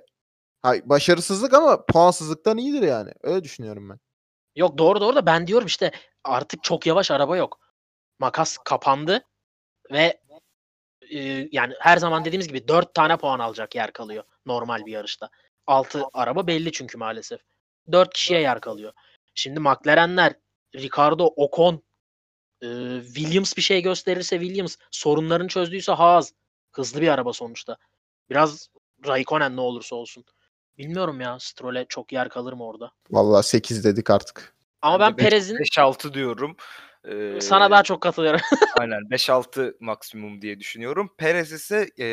Ha, 0.62 0.74
başarısızlık 0.86 1.54
ama 1.54 1.86
puansızlıktan 1.86 2.58
iyidir 2.58 2.82
yani. 2.82 3.12
Öyle 3.24 3.44
düşünüyorum 3.44 3.90
ben. 3.90 4.00
Yok 4.56 4.78
doğru 4.78 5.02
doğru 5.02 5.16
da 5.16 5.26
ben 5.26 5.48
diyorum 5.48 5.68
işte 5.68 5.92
artık 6.24 6.64
çok 6.64 6.88
yavaş 6.88 7.12
araba 7.12 7.38
yok. 7.38 7.60
Makas 8.20 8.58
kapandı 8.58 9.26
ve 9.92 10.20
e, 11.12 11.50
yani 11.52 11.74
her 11.80 11.98
zaman 11.98 12.26
dediğimiz 12.26 12.48
gibi 12.48 12.68
4 12.68 12.94
tane 12.94 13.18
puan 13.18 13.40
alacak 13.40 13.76
yer 13.76 13.94
kalıyor 13.94 14.24
normal 14.46 14.86
bir 14.86 14.92
yarışta. 14.92 15.30
6 15.68 16.04
araba 16.14 16.48
belli 16.48 16.72
çünkü 16.72 16.98
maalesef. 16.98 17.42
4 17.92 18.14
kişiye 18.14 18.42
yer 18.42 18.62
kalıyor. 18.62 18.94
Şimdi 19.36 19.60
McLaren'ler, 19.60 20.34
Ricardo, 20.76 21.26
Ocon, 21.36 21.84
e, 22.62 22.68
Williams 23.06 23.58
bir 23.58 23.62
şey 23.62 23.82
gösterirse 23.82 24.40
Williams, 24.40 24.76
sorunlarını 24.92 25.48
çözdüyse 25.48 25.92
Haas. 25.92 26.32
Hızlı 26.72 27.02
bir 27.02 27.08
araba 27.08 27.34
sonuçta. 27.34 27.78
Biraz 28.30 28.70
Raikkonen 29.08 29.56
ne 29.56 29.62
olursa 29.62 29.96
olsun. 29.96 30.26
Bilmiyorum 30.78 31.22
ya 31.22 31.40
Stroll'e 31.40 31.86
çok 31.90 32.12
yer 32.12 32.30
kalır 32.30 32.54
mı 32.54 32.66
orada. 32.66 32.92
Vallahi 33.12 33.48
8 33.48 33.84
dedik 33.84 34.10
artık. 34.10 34.56
Ama 34.82 35.00
ben 35.00 35.16
Perez'in 35.16 35.56
5-6 35.56 36.14
diyorum. 36.14 36.56
Ee, 37.08 37.42
sana 37.42 37.72
daha 37.72 37.84
çok 37.84 38.02
katılıyorum. 38.02 38.40
Aynen 38.80 39.02
5-6 39.12 39.76
maksimum 39.80 40.42
diye 40.42 40.60
düşünüyorum. 40.60 41.14
Perez 41.18 41.52
ise 41.52 41.90
e, 42.00 42.08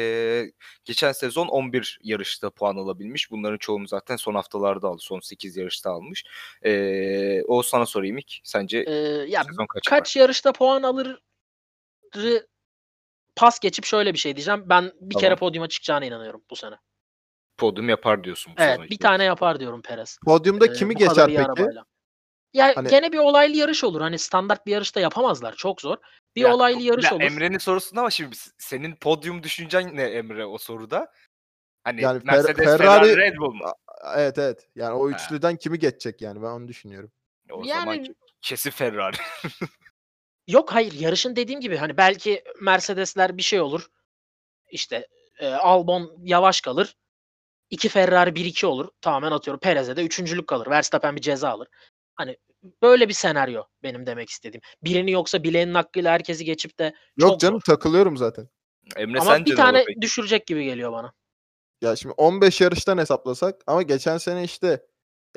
geçen 0.85 1.12
sezon 1.12 1.46
11 1.48 1.98
yarışta 2.02 2.50
puan 2.50 2.76
alabilmiş. 2.76 3.31
Bunların 3.31 3.59
çoğunu 3.59 3.88
zaten 3.88 4.16
son 4.16 4.35
haftalarda 4.35 4.88
aldı. 4.88 5.00
Son 5.02 5.20
8 5.20 5.57
yarışta 5.57 5.90
almış. 5.90 6.24
E, 6.64 7.42
o 7.42 7.62
sana 7.62 7.87
sorayım 7.87 8.18
ilk. 8.18 8.33
Sence 8.44 8.78
Ee, 8.78 8.92
ya 9.28 9.44
sezon 9.44 9.66
kaç, 9.66 9.88
kaç 9.88 10.16
yarışta 10.16 10.52
puan 10.52 10.83
alır 10.83 11.22
pas 13.37 13.59
geçip 13.61 13.85
şöyle 13.85 14.12
bir 14.12 14.18
şey 14.18 14.37
diyeceğim. 14.37 14.62
Ben 14.66 14.92
bir 15.00 15.14
kere 15.14 15.28
Tamam. 15.28 15.38
podyuma 15.38 15.68
çıkacağına 15.68 16.05
inanıyorum 16.05 16.44
bu 16.50 16.57
sene. 16.57 16.74
Podyum 17.57 17.88
yapar 17.88 18.24
diyorsun 18.24 18.52
bu 18.59 18.62
Evet 18.62 18.76
sene. 18.78 18.90
bir 18.90 18.98
tane 18.98 19.24
yapar 19.24 19.61
diyorum 19.61 19.83
Perez. 19.83 20.18
Podyumda 20.24 20.66
Ee, 20.66 20.72
kimi 20.72 20.94
geçer 20.96 21.26
peki? 21.26 21.40
arabayla. 21.42 21.85
Ya 22.53 22.73
Hani- 22.77 22.88
gene 22.88 23.12
bir 23.12 23.19
olaylı 23.19 23.57
yarış 23.57 23.85
olur. 23.85 24.01
Hani 24.01 24.19
standart 24.19 24.67
bir 24.67 24.73
yarışta 24.73 25.01
yapamazlar. 25.01 25.55
Çok 25.57 25.81
zor. 25.81 25.97
Bir 26.37 26.41
Ya, 26.43 26.55
olaylı 26.55 26.83
yarış 26.83 27.05
Ya 27.05 27.15
olur. 27.15 27.21
Emre'nin 27.21 27.59
sorusunda 27.59 28.01
ama 28.01 28.11
şimdi 28.11 28.37
s- 28.37 28.51
senin 28.59 28.97
podyum 28.97 29.43
düşüncen 29.43 29.97
ne 29.97 30.03
Emre 30.03 30.47
o 30.47 30.59
soruda? 30.59 31.12
Hani 31.85 32.01
Yani 32.03 32.19
Fer- 32.19 32.27
Mercedes, 32.27 32.57
Ferrari- 32.67 32.79
Ferrari, 32.79 33.17
Red 33.17 33.37
Bull 33.37 33.53
mu? 33.55 33.73
Evet 34.17 34.38
evet. 34.38 34.69
Yani 34.75 34.95
o 34.95 35.07
Ha. 35.07 35.11
üçlüden 35.17 35.57
kimi 35.57 35.79
geçecek 35.79 36.21
yani 36.23 36.43
ben 36.43 36.47
onu 36.47 36.69
düşünüyorum. 36.69 37.12
O 37.51 37.62
Yani- 37.65 37.81
zaman 37.81 37.99
ke- 38.05 38.15
kesin 38.41 38.71
Ferrari. 38.71 39.17
Yok 40.49 40.75
hayır 40.75 40.93
yarışın 40.93 41.37
dediğim 41.37 41.61
gibi 41.61 41.77
hani 41.77 41.97
belki 41.97 42.45
Mercedesler 42.61 43.37
bir 43.37 43.43
şey 43.43 43.61
olur. 43.61 43.87
İşte 44.71 45.07
e, 45.38 45.49
Albon 45.49 46.17
yavaş 46.23 46.61
kalır. 46.61 46.97
İki 47.71 47.88
Ferrari 47.88 48.35
1-2 48.35 48.67
olur. 48.67 48.88
Tamamen 49.01 49.33
atıyorum. 49.33 49.61
Perez'e 49.61 49.97
de 49.97 50.05
üçüncülük 50.05 50.47
kalır. 50.47 50.67
Verstappen 50.67 51.17
bir 51.17 51.21
ceza 51.21 51.49
alır. 51.51 51.69
Hani 52.14 52.37
böyle 52.83 53.09
bir 53.09 53.14
senaryo 53.14 53.62
benim 53.83 54.07
demek 54.07 54.31
istediğim. 54.31 54.62
Birini 54.85 55.11
yoksa 55.11 55.42
bileğinin 55.42 55.75
hakkıyla 55.75 56.12
herkesi 56.12 56.44
geçip 56.44 56.79
de 56.79 56.94
Yok 57.16 57.31
çok 57.31 57.40
canım 57.40 57.55
zor. 57.55 57.75
takılıyorum 57.75 58.16
zaten. 58.16 58.48
Emre 58.96 59.20
Ama 59.20 59.31
sence 59.31 59.44
bir 59.44 59.51
ne 59.51 59.55
tane 59.57 59.79
olur 59.79 59.87
peki? 59.87 60.03
düşürecek 60.03 60.46
gibi 60.46 60.64
geliyor 60.64 60.92
bana. 60.92 61.12
Ya 61.81 61.96
şimdi 61.96 62.14
15 62.16 62.61
yarıştan 62.61 62.98
hesaplasak 62.98 63.61
ama 63.66 63.83
geçen 63.83 64.18
sene 64.18 64.44
işte 64.44 64.87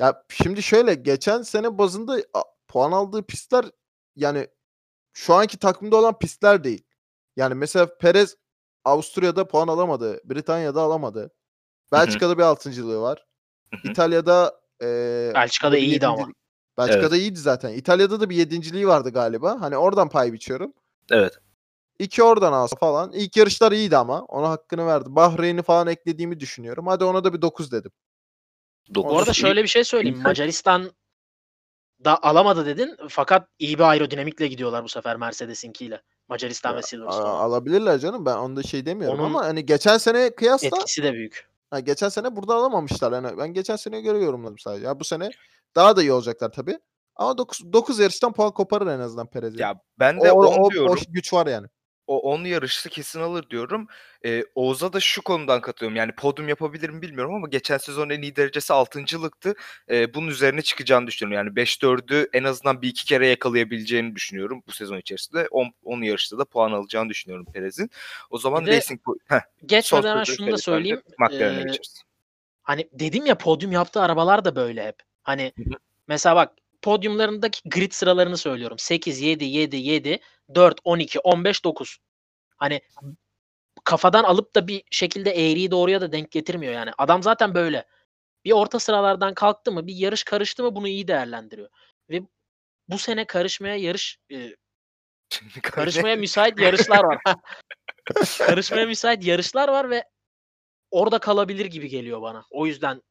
ya 0.00 0.22
şimdi 0.30 0.62
şöyle 0.62 0.94
geçen 0.94 1.42
sene 1.42 1.78
bazında 1.78 2.16
a, 2.34 2.42
puan 2.68 2.92
aldığı 2.92 3.22
pistler 3.26 3.64
yani 4.16 4.46
şu 5.12 5.34
anki 5.34 5.58
takımda 5.58 5.96
olan 5.96 6.18
pistler 6.18 6.64
değil. 6.64 6.82
Yani 7.36 7.54
mesela 7.54 7.98
Perez 7.98 8.36
Avusturya'da 8.84 9.48
puan 9.48 9.68
alamadı. 9.68 10.20
Britanya'da 10.24 10.80
alamadı. 10.82 11.30
Belçika'da 11.92 12.38
bir 12.38 12.42
altıncılığı 12.42 13.00
var. 13.00 13.26
İtalya'da 13.84 14.60
eee 14.82 15.32
Belçika'da 15.34 15.78
iyiydi 15.78 16.06
ama. 16.06 16.28
Belçika'da 16.78 17.16
iyiydi 17.16 17.38
zaten. 17.38 17.72
İtalya'da 17.72 18.20
da 18.20 18.30
bir 18.30 18.36
yedinciliği 18.36 18.88
vardı 18.88 19.10
galiba. 19.10 19.60
Hani 19.60 19.76
oradan 19.76 20.08
pay 20.08 20.32
biçiyorum. 20.32 20.72
Evet. 21.10 21.38
İki 21.98 22.22
oradan 22.22 22.52
alsa 22.52 22.76
falan. 22.76 23.12
İlk 23.12 23.36
yarışlar 23.36 23.72
iyiydi 23.72 23.96
ama. 23.96 24.22
Ona 24.22 24.50
hakkını 24.50 24.86
verdi. 24.86 25.06
Bahreyn'i 25.08 25.62
falan 25.62 25.86
eklediğimi 25.86 26.40
düşünüyorum. 26.40 26.86
Hadi 26.86 27.04
ona 27.04 27.24
da 27.24 27.32
bir 27.34 27.42
9 27.42 27.72
dedim. 27.72 27.90
Dokuz 28.94 29.12
Bu 29.12 29.18
arada 29.18 29.30
iyi. 29.30 29.34
şöyle 29.34 29.62
bir 29.62 29.68
şey 29.68 29.84
söyleyeyim. 29.84 30.22
Macaristan 30.22 30.90
da 32.04 32.22
alamadı 32.22 32.66
dedin 32.66 32.96
fakat 33.08 33.48
iyi 33.58 33.78
bir 33.78 33.82
aerodinamikle 33.84 34.46
gidiyorlar 34.46 34.84
bu 34.84 34.88
sefer 34.88 35.16
Mercedes'inkiyle. 35.16 36.02
Macaristan 36.28 36.70
Ya, 36.70 36.76
ve 36.76 36.82
Silverstone'a. 36.82 37.28
alabilirler 37.28 37.98
canım. 37.98 38.26
Ben 38.26 38.36
onda 38.36 38.62
şey 38.62 38.86
demiyorum 38.86 39.20
Onun 39.20 39.26
ama 39.28 39.44
hani 39.44 39.66
geçen 39.66 39.98
sene 39.98 40.34
kıyasla 40.34 40.66
Etkisi 40.78 41.02
de 41.02 41.12
büyük. 41.12 41.48
ha, 41.70 41.80
geçen 41.80 42.08
sene 42.08 42.36
burada 42.36 42.54
alamamışlar. 42.54 43.12
Yani 43.12 43.38
ben 43.38 43.48
geçen 43.54 43.76
seneye 43.76 44.02
göre 44.02 44.18
yorumladım 44.24 44.58
sadece. 44.58 44.86
Ya 44.86 45.00
bu 45.00 45.04
sene 45.04 45.30
daha 45.76 45.96
da 45.96 46.02
iyi 46.02 46.12
olacaklar 46.12 46.52
tabii. 46.52 46.78
Ama 47.16 47.38
9 47.38 47.72
9 47.72 47.98
yarıştan 47.98 48.32
puan 48.32 48.50
koparır 48.50 48.86
en 48.86 49.00
azından 49.00 49.26
Perez'e. 49.26 49.62
Ya 49.62 49.80
ben 49.98 50.16
o, 50.16 50.24
de 50.24 50.32
o, 50.32 50.46
10 50.46 50.58
o, 50.58 50.66
o 50.66 50.70
diyorum. 50.70 50.98
güç 51.08 51.32
var 51.32 51.46
yani. 51.46 51.66
O 52.06 52.18
10 52.18 52.44
yarışta 52.44 52.90
kesin 52.90 53.20
alır 53.20 53.50
diyorum. 53.50 53.86
Ee, 54.24 54.44
Oğuz'a 54.54 54.92
da 54.92 55.00
şu 55.00 55.22
konudan 55.22 55.60
katılıyorum. 55.60 55.96
Yani 55.96 56.12
podyum 56.14 56.48
yapabilir 56.48 56.90
mi 56.90 57.02
bilmiyorum 57.02 57.34
ama 57.34 57.48
geçen 57.48 57.78
sezon 57.78 58.10
en 58.10 58.22
iyi 58.22 58.36
derecesi 58.36 58.72
6.lıktı. 58.72 59.54
Ee, 59.90 60.14
bunun 60.14 60.28
üzerine 60.28 60.62
çıkacağını 60.62 61.06
düşünüyorum. 61.06 61.46
Yani 61.46 61.56
5-4'ü 61.56 62.28
en 62.32 62.44
azından 62.44 62.82
bir 62.82 62.88
iki 62.88 63.04
kere 63.04 63.28
yakalayabileceğini 63.28 64.14
düşünüyorum 64.16 64.62
bu 64.66 64.72
sezon 64.72 64.98
içerisinde. 64.98 65.48
10, 65.50 65.72
10 65.84 66.02
yarışta 66.02 66.38
da 66.38 66.44
puan 66.44 66.72
alacağını 66.72 67.08
düşünüyorum 67.08 67.46
Perez'in. 67.54 67.90
O 68.30 68.38
zaman 68.38 68.66
de 68.66 68.76
Racing 68.76 69.00
Heh, 69.24 69.40
Geçmeden 69.66 70.10
hemen 70.10 70.24
şunu 70.24 70.46
da 70.46 70.50
Perez 70.50 70.62
söyleyeyim. 70.62 71.02
Ee, 71.30 71.36
geçeriz. 71.36 72.02
hani 72.62 72.88
dedim 72.92 73.26
ya 73.26 73.38
podyum 73.38 73.72
yaptığı 73.72 74.00
arabalar 74.00 74.44
da 74.44 74.56
böyle 74.56 74.86
hep. 74.86 74.96
Hani 75.26 75.52
mesela 76.08 76.36
bak 76.36 76.52
podyumlarındaki 76.82 77.68
grid 77.68 77.92
sıralarını 77.92 78.36
söylüyorum. 78.36 78.78
8, 78.78 79.20
7, 79.20 79.44
7, 79.44 79.76
7, 79.76 80.20
4, 80.54 80.80
12, 80.84 81.20
15, 81.20 81.64
9. 81.64 81.98
Hani 82.56 82.80
kafadan 83.84 84.24
alıp 84.24 84.54
da 84.54 84.68
bir 84.68 84.82
şekilde 84.90 85.30
eğriyi 85.30 85.70
doğruya 85.70 86.00
da 86.00 86.12
denk 86.12 86.30
getirmiyor 86.30 86.72
yani. 86.72 86.90
Adam 86.98 87.22
zaten 87.22 87.54
böyle. 87.54 87.86
Bir 88.44 88.52
orta 88.52 88.78
sıralardan 88.78 89.34
kalktı 89.34 89.72
mı, 89.72 89.86
bir 89.86 89.94
yarış 89.94 90.24
karıştı 90.24 90.62
mı 90.62 90.74
bunu 90.74 90.88
iyi 90.88 91.08
değerlendiriyor. 91.08 91.68
Ve 92.10 92.22
bu 92.88 92.98
sene 92.98 93.24
karışmaya 93.24 93.76
yarış 93.76 94.18
e, 94.32 94.56
karışmaya 95.62 96.16
müsait 96.16 96.60
yarışlar 96.60 97.04
var. 97.04 97.18
karışmaya 98.38 98.86
müsait 98.86 99.24
yarışlar 99.24 99.68
var 99.68 99.90
ve 99.90 100.04
orada 100.90 101.18
kalabilir 101.18 101.66
gibi 101.66 101.88
geliyor 101.88 102.22
bana. 102.22 102.44
O 102.50 102.66
yüzden 102.66 103.02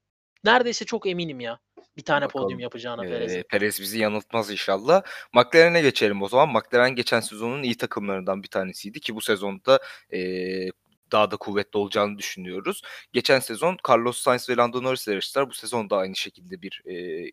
neredeyse 0.43 0.85
çok 0.85 1.07
eminim 1.07 1.39
ya. 1.39 1.59
Bir 1.97 2.03
tane 2.03 2.25
Bakalım. 2.25 2.43
podyum 2.43 2.59
yapacağına 2.59 3.05
Ee, 3.05 3.09
Perez'in. 3.09 3.43
Perez 3.43 3.81
bizi 3.81 3.99
yanıltmaz 3.99 4.51
inşallah. 4.51 5.03
McLaren'e 5.33 5.81
geçelim 5.81 6.21
o 6.21 6.27
zaman. 6.27 6.49
McLaren 6.49 6.95
geçen 6.95 7.19
sezonun 7.19 7.63
iyi 7.63 7.77
takımlarından 7.77 8.43
bir 8.43 8.47
tanesiydi 8.47 8.99
ki 8.99 9.15
bu 9.15 9.21
sezonda 9.21 9.79
ee, 10.13 10.67
daha 11.11 11.31
da 11.31 11.37
kuvvetli 11.37 11.77
olacağını 11.77 12.17
düşünüyoruz. 12.17 12.81
Geçen 13.13 13.39
sezon 13.39 13.77
Carlos 13.89 14.17
Sainz 14.17 14.49
ve 14.49 14.55
Lando 14.55 14.83
Norris 14.83 15.07
yarıştılar. 15.07 15.49
Bu 15.49 15.53
sezon 15.53 15.89
da 15.89 15.97
aynı 15.97 16.15
şekilde 16.15 16.61
bir 16.61 16.81
ee, 16.85 17.31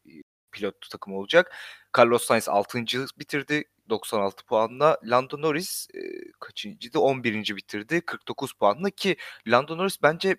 pilot 0.53 0.91
takım 0.91 1.15
olacak. 1.15 1.57
Carlos 1.99 2.25
Sainz 2.25 2.49
6. 2.49 2.85
bitirdi 3.19 3.65
96 3.91 4.45
puanla. 4.45 4.99
Lando 5.05 5.43
Norris 5.43 5.89
ee, 5.95 5.99
kaçıncıydı? 6.41 6.99
11. 6.99 7.57
bitirdi 7.57 8.01
49 8.01 8.53
puanla 8.53 8.91
ki 8.91 9.17
Lando 9.47 9.79
Norris 9.79 10.03
bence 10.03 10.37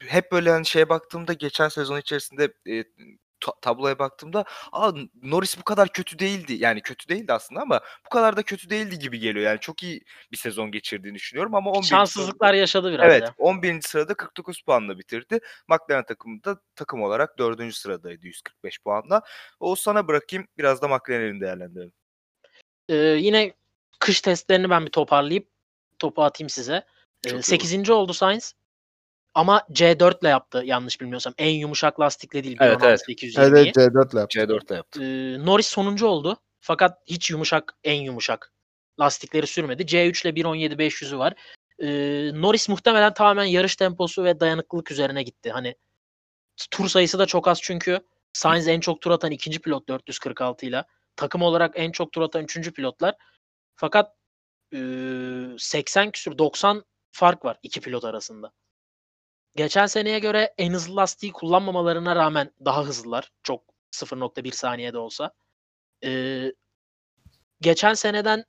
hep 0.00 0.32
böyle 0.32 0.50
hani 0.50 0.66
şeye 0.66 0.88
baktığımda 0.88 1.32
geçen 1.32 1.68
sezon 1.68 1.98
içerisinde 1.98 2.54
e, 2.68 2.84
ta- 3.40 3.60
tabloya 3.60 3.98
baktığımda 3.98 4.44
Aa, 4.72 4.92
Norris 5.22 5.58
bu 5.58 5.62
kadar 5.62 5.88
kötü 5.88 6.18
değildi. 6.18 6.54
Yani 6.58 6.82
kötü 6.82 7.08
değildi 7.08 7.32
aslında 7.32 7.60
ama 7.60 7.80
bu 8.06 8.08
kadar 8.08 8.36
da 8.36 8.42
kötü 8.42 8.70
değildi 8.70 8.98
gibi 8.98 9.18
geliyor. 9.18 9.46
Yani 9.46 9.60
çok 9.60 9.82
iyi 9.82 10.00
bir 10.32 10.36
sezon 10.36 10.70
geçirdiğini 10.70 11.14
düşünüyorum 11.14 11.54
ama 11.54 11.70
11. 11.70 11.86
Şanssızlıklar 11.86 12.54
yaşadı 12.54 12.92
biraz 12.92 13.06
Evet, 13.12 13.22
ya. 13.22 13.34
11. 13.38 13.82
sırada 13.82 14.14
49 14.14 14.62
puanla 14.62 14.98
bitirdi. 14.98 15.40
McLaren 15.68 16.04
takımı 16.04 16.44
da 16.44 16.60
takım 16.76 17.02
olarak 17.02 17.38
4. 17.38 17.72
sıradaydı 17.72 18.26
145 18.26 18.78
puanla. 18.78 19.22
O 19.60 19.74
sana 19.76 20.08
bırakayım 20.08 20.46
biraz 20.58 20.82
da 20.82 20.88
McLaren'i 20.88 21.40
değerlendirelim. 21.40 21.92
Ee, 22.88 22.94
yine 22.96 23.52
kış 23.98 24.20
testlerini 24.20 24.70
ben 24.70 24.86
bir 24.86 24.90
toparlayıp 24.90 25.48
topu 25.98 26.22
atayım 26.22 26.50
size. 26.50 26.84
Çok 27.26 27.38
iyi 27.38 27.42
8. 27.42 27.90
oldu 27.90 28.12
Sainz. 28.14 28.54
Ama 29.36 29.62
C4 29.72 30.20
ile 30.20 30.28
yaptı 30.28 30.62
yanlış 30.64 31.00
bilmiyorsam. 31.00 31.34
En 31.38 31.50
yumuşak 31.50 32.00
lastikle 32.00 32.44
değil. 32.44 32.56
Evet, 32.60 32.80
1.16 32.80 32.88
evet. 32.88 33.00
220'yi. 33.08 33.46
Evet 33.48 33.76
C4 33.76 34.12
ile 34.12 34.20
yaptı. 34.20 34.38
C4'te 34.38 34.74
yaptı. 34.74 35.02
Ee, 35.02 35.46
Norris 35.46 35.66
sonuncu 35.66 36.06
oldu. 36.06 36.36
Fakat 36.60 36.98
hiç 37.06 37.30
yumuşak, 37.30 37.74
en 37.84 38.02
yumuşak 38.02 38.52
lastikleri 39.00 39.46
sürmedi. 39.46 39.82
C3 39.82 40.26
ile 40.26 40.42
1.17 40.42 40.78
500'ü 40.78 41.18
var. 41.18 41.34
Ee, 41.78 41.86
Norris 42.40 42.68
muhtemelen 42.68 43.14
tamamen 43.14 43.44
yarış 43.44 43.76
temposu 43.76 44.24
ve 44.24 44.40
dayanıklılık 44.40 44.90
üzerine 44.90 45.22
gitti. 45.22 45.50
Hani 45.50 45.74
tur 46.70 46.88
sayısı 46.88 47.18
da 47.18 47.26
çok 47.26 47.48
az 47.48 47.62
çünkü. 47.62 48.00
Sainz 48.32 48.68
en 48.68 48.80
çok 48.80 49.00
tur 49.00 49.10
atan 49.10 49.30
ikinci 49.30 49.58
pilot 49.58 49.88
446 49.88 50.66
ile. 50.66 50.84
Takım 51.16 51.42
olarak 51.42 51.72
en 51.74 51.92
çok 51.92 52.12
tur 52.12 52.22
atan 52.22 52.44
üçüncü 52.44 52.72
pilotlar. 52.72 53.14
Fakat 53.76 54.14
e, 54.74 54.78
80 55.58 56.10
küsür 56.10 56.38
90 56.38 56.84
fark 57.12 57.44
var 57.44 57.58
iki 57.62 57.80
pilot 57.80 58.04
arasında. 58.04 58.52
Geçen 59.56 59.86
seneye 59.86 60.18
göre 60.18 60.54
en 60.58 60.72
hızlı 60.72 60.96
lastiği 60.96 61.32
kullanmamalarına 61.32 62.16
rağmen 62.16 62.52
daha 62.64 62.84
hızlılar. 62.84 63.32
Çok 63.42 63.64
0.1 63.92 64.52
saniyede 64.52 64.98
olsa. 64.98 65.32
Ee, 66.04 66.52
geçen 67.60 67.94
seneden 67.94 68.44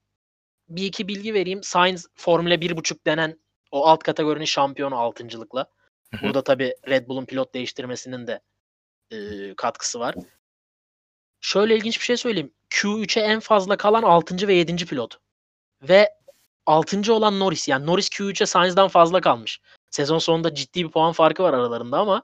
bir 0.69 0.85
iki 0.85 1.07
bilgi 1.07 1.33
vereyim. 1.33 1.63
Sainz 1.63 2.07
Formula 2.15 2.53
1.5 2.53 3.05
denen 3.05 3.39
o 3.71 3.85
alt 3.85 4.03
kategorinin 4.03 4.45
şampiyonu 4.45 4.95
altıncılıkla. 4.95 5.71
Burada 6.21 6.43
tabii 6.43 6.75
Red 6.87 7.07
Bull'un 7.07 7.25
pilot 7.25 7.53
değiştirmesinin 7.53 8.27
de 8.27 8.41
e, 9.11 9.17
katkısı 9.55 9.99
var. 9.99 10.15
Şöyle 11.41 11.75
ilginç 11.75 11.99
bir 11.99 12.05
şey 12.05 12.17
söyleyeyim. 12.17 12.53
Q3'e 12.69 13.23
en 13.23 13.39
fazla 13.39 13.77
kalan 13.77 14.03
6. 14.03 14.47
ve 14.47 14.53
7. 14.53 14.85
pilot. 14.85 15.17
Ve 15.81 16.09
6. 16.65 17.13
olan 17.13 17.39
Norris. 17.39 17.67
Yani 17.67 17.85
Norris 17.85 18.09
Q3'e 18.09 18.45
Sainz'dan 18.45 18.87
fazla 18.87 19.21
kalmış. 19.21 19.61
Sezon 19.89 20.19
sonunda 20.19 20.55
ciddi 20.55 20.85
bir 20.85 20.91
puan 20.91 21.11
farkı 21.11 21.43
var 21.43 21.53
aralarında 21.53 21.99
ama 21.99 22.23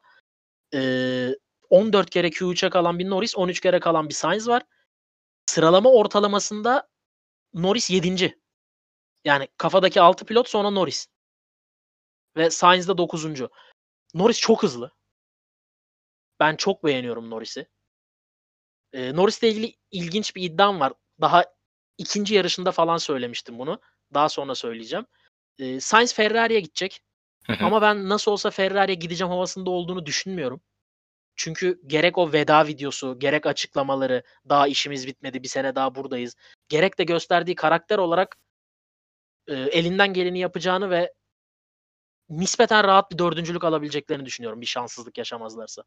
e, 0.74 1.36
14 1.70 2.10
kere 2.10 2.28
Q3'e 2.28 2.70
kalan 2.70 3.00
bir 3.00 3.10
Norris, 3.10 3.38
13 3.38 3.60
kere 3.60 3.80
kalan 3.80 4.10
bir 4.10 4.14
Sainz 4.14 4.48
var. 4.48 4.64
Sıralama 5.46 5.92
ortalamasında 5.92 6.90
Norris 7.54 7.90
7. 7.90 8.40
Yani 9.26 9.48
kafadaki 9.58 10.02
6 10.02 10.26
pilot 10.26 10.50
sonra 10.50 10.70
Norris. 10.70 11.08
Ve 12.38 12.50
Sainz 12.50 12.88
de 12.88 12.98
9. 12.98 13.26
Norris 14.14 14.40
çok 14.40 14.64
hızlı. 14.64 14.92
Ben 16.40 16.56
çok 16.56 16.84
beğeniyorum 16.84 17.30
Norris'i. 17.30 17.68
Ee, 18.94 19.16
Norris'le 19.16 19.44
ilgili 19.44 19.76
ilginç 19.92 20.36
bir 20.36 20.44
iddiam 20.44 20.80
var. 20.80 20.94
Daha 21.22 21.46
ikinci 21.98 22.36
yarışında 22.36 22.72
falan 22.72 22.98
söylemiştim 22.98 23.60
bunu. 23.60 23.82
Daha 24.14 24.30
sonra 24.30 24.56
söyleyeceğim. 24.56 25.06
Ee, 25.60 25.80
Sainz 25.80 26.14
Ferrari'ye 26.14 26.60
gidecek. 26.60 27.04
Ama 27.60 27.82
ben 27.82 28.10
nasıl 28.10 28.32
olsa 28.32 28.52
Ferrari'ye 28.52 28.96
gideceğim 28.96 29.32
havasında 29.32 29.70
olduğunu 29.70 30.06
düşünmüyorum. 30.06 30.62
Çünkü 31.36 31.82
gerek 31.88 32.18
o 32.18 32.34
veda 32.34 32.68
videosu, 32.68 33.20
gerek 33.20 33.46
açıklamaları, 33.46 34.24
daha 34.50 34.68
işimiz 34.68 35.08
bitmedi, 35.08 35.44
bir 35.44 35.48
sene 35.48 35.76
daha 35.76 35.96
buradayız. 35.96 36.36
Gerek 36.70 37.00
de 37.00 37.04
gösterdiği 37.04 37.56
karakter 37.56 37.98
olarak 37.98 38.38
e, 39.48 39.54
elinden 39.54 40.14
geleni 40.14 40.40
yapacağını 40.40 40.90
ve 40.90 41.14
nispeten 42.30 42.84
rahat 42.84 43.12
bir 43.12 43.18
dördüncülük 43.18 43.64
alabileceklerini 43.64 44.26
düşünüyorum 44.26 44.62
bir 44.62 44.66
şanssızlık 44.66 45.18
yaşamazlarsa. 45.18 45.84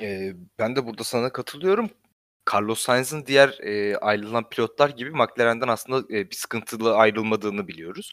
Ee, 0.00 0.32
ben 0.58 0.76
de 0.76 0.86
burada 0.86 1.04
sana 1.04 1.32
katılıyorum. 1.32 1.90
Carlos 2.52 2.80
Sainz'ın 2.80 3.26
diğer 3.26 3.58
e, 3.62 3.96
ayrılan 3.96 4.48
pilotlar 4.48 4.88
gibi 4.88 5.10
McLaren'den 5.10 5.68
aslında 5.68 6.14
e, 6.16 6.30
bir 6.30 6.36
sıkıntılı 6.36 6.96
ayrılmadığını 6.96 7.68
biliyoruz. 7.68 8.12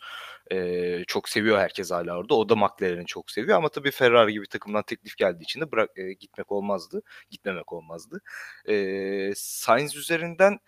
E, 0.52 1.04
çok 1.08 1.30
seviyor 1.30 1.58
herkes 1.58 1.91
hala 1.91 2.17
orada. 2.17 2.36
O 2.36 2.50
da 2.50 2.56
McLaren'i 2.56 3.06
çok 3.06 3.32
seviyor 3.32 3.58
ama 3.58 3.70
tabii 3.70 3.91
Ferrari 3.91 4.34
gibi 4.34 4.48
takımdan 4.48 4.84
teklif 4.84 5.17
geldiği 5.17 5.44
için 5.44 5.62
de 5.62 5.72
bırak 5.72 5.89
e, 5.96 6.13
gitmek 6.13 6.52
olmazdı. 6.52 7.02
Gitmemek 7.30 7.74
olmazdı. 7.74 8.22
E, 8.70 9.34
Sainz 9.36 9.96
üzerinden 9.96 10.60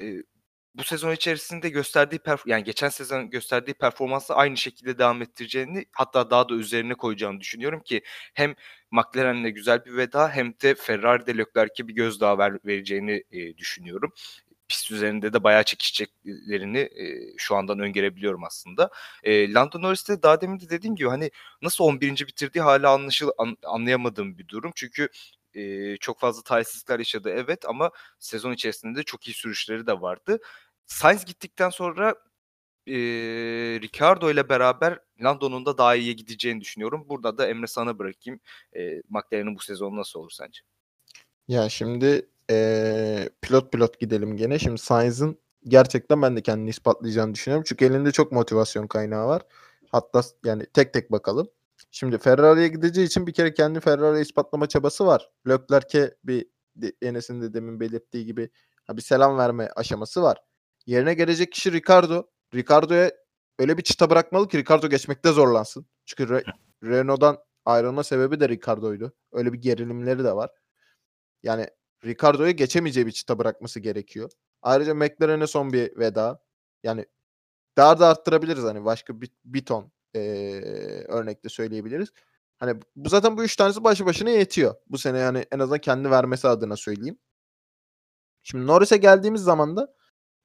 e, 0.00 0.14
bu 0.74 0.84
sezon 0.84 1.12
içerisinde 1.12 1.68
gösterdiği 1.68 2.20
yani 2.46 2.64
geçen 2.64 2.88
sezon 2.88 3.30
gösterdiği 3.30 3.74
performansla 3.74 4.34
aynı 4.34 4.56
şekilde 4.56 4.98
devam 4.98 5.22
ettireceğini 5.22 5.84
hatta 5.92 6.30
daha 6.30 6.48
da 6.48 6.54
üzerine 6.54 6.94
koyacağını 6.94 7.40
düşünüyorum 7.40 7.80
ki 7.80 8.02
hem 8.34 8.54
McLaren'le 8.90 9.48
güzel 9.50 9.84
bir 9.84 9.96
veda 9.96 10.30
hem 10.30 10.52
de 10.62 10.74
Ferrari'de 10.74 11.38
Leclerc'e 11.38 11.88
bir 11.88 11.94
gözdağı 11.94 12.38
ver, 12.38 12.52
vereceğini 12.66 13.24
e, 13.32 13.56
düşünüyorum. 13.56 14.12
Pist 14.68 14.90
üzerinde 14.90 15.32
de 15.32 15.44
bayağı 15.44 15.64
çekişeceklerini 15.64 16.78
e, 16.78 17.36
şu 17.36 17.56
andan 17.56 17.78
öngörebiliyorum 17.78 18.44
aslında. 18.44 18.90
E, 19.22 19.52
Lando 19.52 19.82
Norris'te 19.82 20.22
daha 20.22 20.40
demin 20.40 20.60
de 20.60 20.70
dediğim 20.70 20.96
gibi 20.96 21.08
hani 21.08 21.30
nasıl 21.62 21.84
11. 21.84 22.26
bitirdiği 22.26 22.62
hala 22.62 22.90
anlaşıl 22.92 23.30
an- 23.38 23.56
anlayamadığım 23.62 24.38
bir 24.38 24.48
durum. 24.48 24.72
Çünkü 24.74 25.08
e, 25.54 25.96
çok 25.96 26.20
fazla 26.20 26.42
talihsizlikler 26.42 26.98
yaşadı 26.98 27.30
evet 27.36 27.68
ama 27.68 27.90
sezon 28.18 28.52
içerisinde 28.52 28.98
de 28.98 29.02
çok 29.02 29.28
iyi 29.28 29.34
sürüşleri 29.34 29.86
de 29.86 30.00
vardı. 30.00 30.38
Sainz 30.86 31.24
gittikten 31.24 31.70
sonra 31.70 32.14
e, 32.86 32.94
Ricardo 33.82 34.30
ile 34.30 34.48
beraber 34.48 34.98
Lando'nun 35.22 35.66
da 35.66 35.78
daha 35.78 35.96
iyiye 35.96 36.12
gideceğini 36.12 36.60
düşünüyorum. 36.60 37.04
Burada 37.08 37.38
da 37.38 37.48
Emre 37.48 37.66
sana 37.66 37.98
bırakayım. 37.98 38.40
E, 38.76 39.02
McLaren'in 39.08 39.54
bu 39.54 39.60
sezonu 39.60 39.96
nasıl 39.96 40.20
olur 40.20 40.30
sence? 40.30 40.60
Ya 41.48 41.68
şimdi 41.68 42.26
eee, 42.50 43.30
pilot 43.42 43.72
pilot 43.72 44.00
gidelim 44.00 44.36
gene. 44.36 44.58
Şimdi 44.58 44.78
Sainz'ın 44.78 45.38
gerçekten 45.64 46.22
ben 46.22 46.36
de 46.36 46.42
kendini 46.42 46.70
ispatlayacağını 46.70 47.34
düşünüyorum. 47.34 47.64
Çünkü 47.68 47.84
elinde 47.84 48.12
çok 48.12 48.32
motivasyon 48.32 48.86
kaynağı 48.86 49.26
var. 49.26 49.42
Hatta 49.88 50.22
yani 50.44 50.66
tek 50.66 50.92
tek 50.92 51.12
bakalım. 51.12 51.48
Şimdi 51.90 52.18
Ferrari'ye 52.18 52.68
gideceği 52.68 53.06
için 53.06 53.26
bir 53.26 53.32
kere 53.32 53.54
kendi 53.54 53.80
Ferrari'ye 53.80 54.22
ispatlama 54.22 54.66
çabası 54.66 55.06
var. 55.06 55.30
Leclerc'e 55.48 56.16
bir 56.24 56.46
Enes'in 57.02 57.42
de 57.42 57.54
demin 57.54 57.80
belirttiği 57.80 58.26
gibi 58.26 58.50
bir 58.92 59.02
selam 59.02 59.38
verme 59.38 59.68
aşaması 59.76 60.22
var. 60.22 60.38
Yerine 60.86 61.14
gelecek 61.14 61.52
kişi 61.52 61.72
Ricardo. 61.72 62.26
Ricardo'ya 62.54 63.12
öyle 63.58 63.78
bir 63.78 63.82
çıta 63.82 64.10
bırakmalı 64.10 64.48
ki 64.48 64.58
Ricardo 64.58 64.88
geçmekte 64.88 65.32
zorlansın. 65.32 65.86
Çünkü 66.06 66.32
Re- 66.32 66.52
Renault'dan 66.84 67.38
ayrılma 67.64 68.04
sebebi 68.04 68.40
de 68.40 68.48
Ricardo'ydu. 68.48 69.12
Öyle 69.32 69.52
bir 69.52 69.58
gerilimleri 69.58 70.24
de 70.24 70.32
var. 70.36 70.50
Yani 71.42 71.68
Ricardo'ya 72.04 72.50
geçemeyeceği 72.50 73.06
bir 73.06 73.12
çıta 73.12 73.38
bırakması 73.38 73.80
gerekiyor. 73.80 74.30
Ayrıca 74.62 74.94
McLaren'e 74.94 75.46
son 75.46 75.72
bir 75.72 75.96
veda. 75.96 76.42
Yani 76.82 77.06
daha 77.76 77.98
da 77.98 78.08
arttırabiliriz 78.08 78.64
hani 78.64 78.84
başka 78.84 79.20
bir, 79.20 79.30
bir 79.44 79.64
ton 79.64 79.92
eee 80.14 81.04
örnekte 81.08 81.48
söyleyebiliriz. 81.48 82.08
Hani 82.58 82.80
bu 82.96 83.08
zaten 83.08 83.36
bu 83.36 83.44
üç 83.44 83.56
tanesi 83.56 83.84
başlı 83.84 84.06
başına 84.06 84.30
yetiyor. 84.30 84.74
Bu 84.88 84.98
sene 84.98 85.18
yani 85.18 85.44
en 85.52 85.58
azından 85.58 85.78
kendi 85.80 86.10
vermesi 86.10 86.48
adına 86.48 86.76
söyleyeyim. 86.76 87.18
Şimdi 88.42 88.66
Norris'e 88.66 88.96
geldiğimiz 88.96 89.42
zaman 89.42 89.76
da 89.76 89.94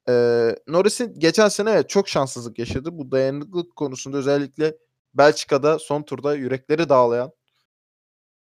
eee 0.08 0.56
Norris'in 0.68 1.14
geçen 1.18 1.48
sene 1.48 1.70
evet 1.70 1.88
çok 1.88 2.08
şanssızlık 2.08 2.58
yaşadı. 2.58 2.98
Bu 2.98 3.10
dayanıklılık 3.10 3.76
konusunda 3.76 4.16
özellikle 4.16 4.76
Belçika'da 5.14 5.78
son 5.78 6.02
turda 6.02 6.34
yürekleri 6.34 6.88
dağlayan 6.88 7.32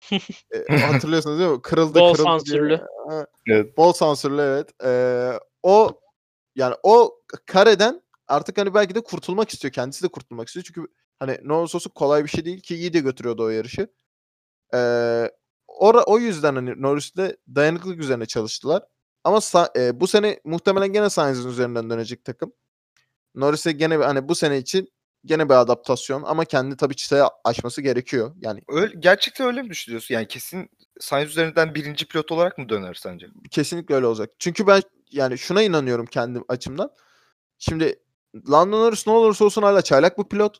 e, 0.69 0.77
hatırlıyorsunuz 0.77 1.39
değil 1.39 1.51
mi? 1.51 1.61
Kırıldı 1.61 1.99
Bol 1.99 2.13
kırıldı 2.13 2.23
sansürlü. 2.27 2.81
Evet. 3.47 3.77
Bol 3.77 3.93
sansürlü 3.93 4.41
evet. 4.41 4.69
Ee, 4.83 5.31
o 5.63 5.99
yani 6.55 6.75
o 6.83 7.21
kareden 7.45 8.01
artık 8.27 8.57
hani 8.57 8.73
belki 8.73 8.95
de 8.95 9.01
kurtulmak 9.01 9.49
istiyor. 9.49 9.73
Kendisi 9.73 10.03
de 10.03 10.07
kurtulmak 10.07 10.47
istiyor. 10.47 10.63
Çünkü 10.63 10.87
hani 11.21 11.37
ne 11.43 11.53
olursa 11.53 11.77
olsun 11.77 11.91
kolay 11.95 12.23
bir 12.23 12.29
şey 12.29 12.45
değil 12.45 12.59
ki 12.59 12.75
iyi 12.75 12.93
de 12.93 12.99
götürüyordu 12.99 13.43
o 13.43 13.49
yarışı. 13.49 13.87
Ee, 14.73 15.31
ora, 15.67 16.03
o 16.03 16.19
yüzden 16.19 16.55
hani 16.55 16.81
Norris'le 16.81 17.35
dayanıklılık 17.55 17.99
üzerine 17.99 18.25
çalıştılar. 18.25 18.83
Ama 19.23 19.39
e, 19.77 19.99
bu 19.99 20.07
sene 20.07 20.39
muhtemelen 20.43 20.93
gene 20.93 21.09
Sainz'in 21.09 21.49
üzerinden 21.49 21.89
dönecek 21.89 22.25
takım. 22.25 22.53
Norris'e 23.35 23.71
gene 23.71 23.97
hani 23.97 24.29
bu 24.29 24.35
sene 24.35 24.57
için 24.57 24.89
gene 25.25 25.49
bir 25.49 25.53
adaptasyon 25.53 26.23
ama 26.23 26.45
kendi 26.45 26.77
tabii 26.77 26.95
çıtayı 26.95 27.23
aşması 27.43 27.81
gerekiyor. 27.81 28.35
Yani 28.41 28.61
Öyle, 28.67 28.93
gerçekten 28.99 29.47
öyle 29.47 29.61
mi 29.61 29.69
düşünüyorsun? 29.69 30.15
Yani 30.15 30.27
kesin 30.27 30.69
Sainz 30.99 31.29
üzerinden 31.29 31.75
birinci 31.75 32.07
pilot 32.07 32.31
olarak 32.31 32.57
mı 32.57 32.69
döner 32.69 32.93
sence? 32.93 33.27
Kesinlikle 33.51 33.95
öyle 33.95 34.05
olacak. 34.05 34.29
Çünkü 34.39 34.67
ben 34.67 34.81
yani 35.11 35.37
şuna 35.37 35.61
inanıyorum 35.61 36.05
kendim 36.05 36.43
açımdan. 36.47 36.91
Şimdi 37.57 37.99
Lando 38.51 38.79
Norris 38.79 39.07
ne 39.07 39.13
olursa 39.13 39.45
olsun 39.45 39.61
hala 39.61 39.81
çaylak 39.81 40.17
bir 40.17 40.23
pilot. 40.23 40.57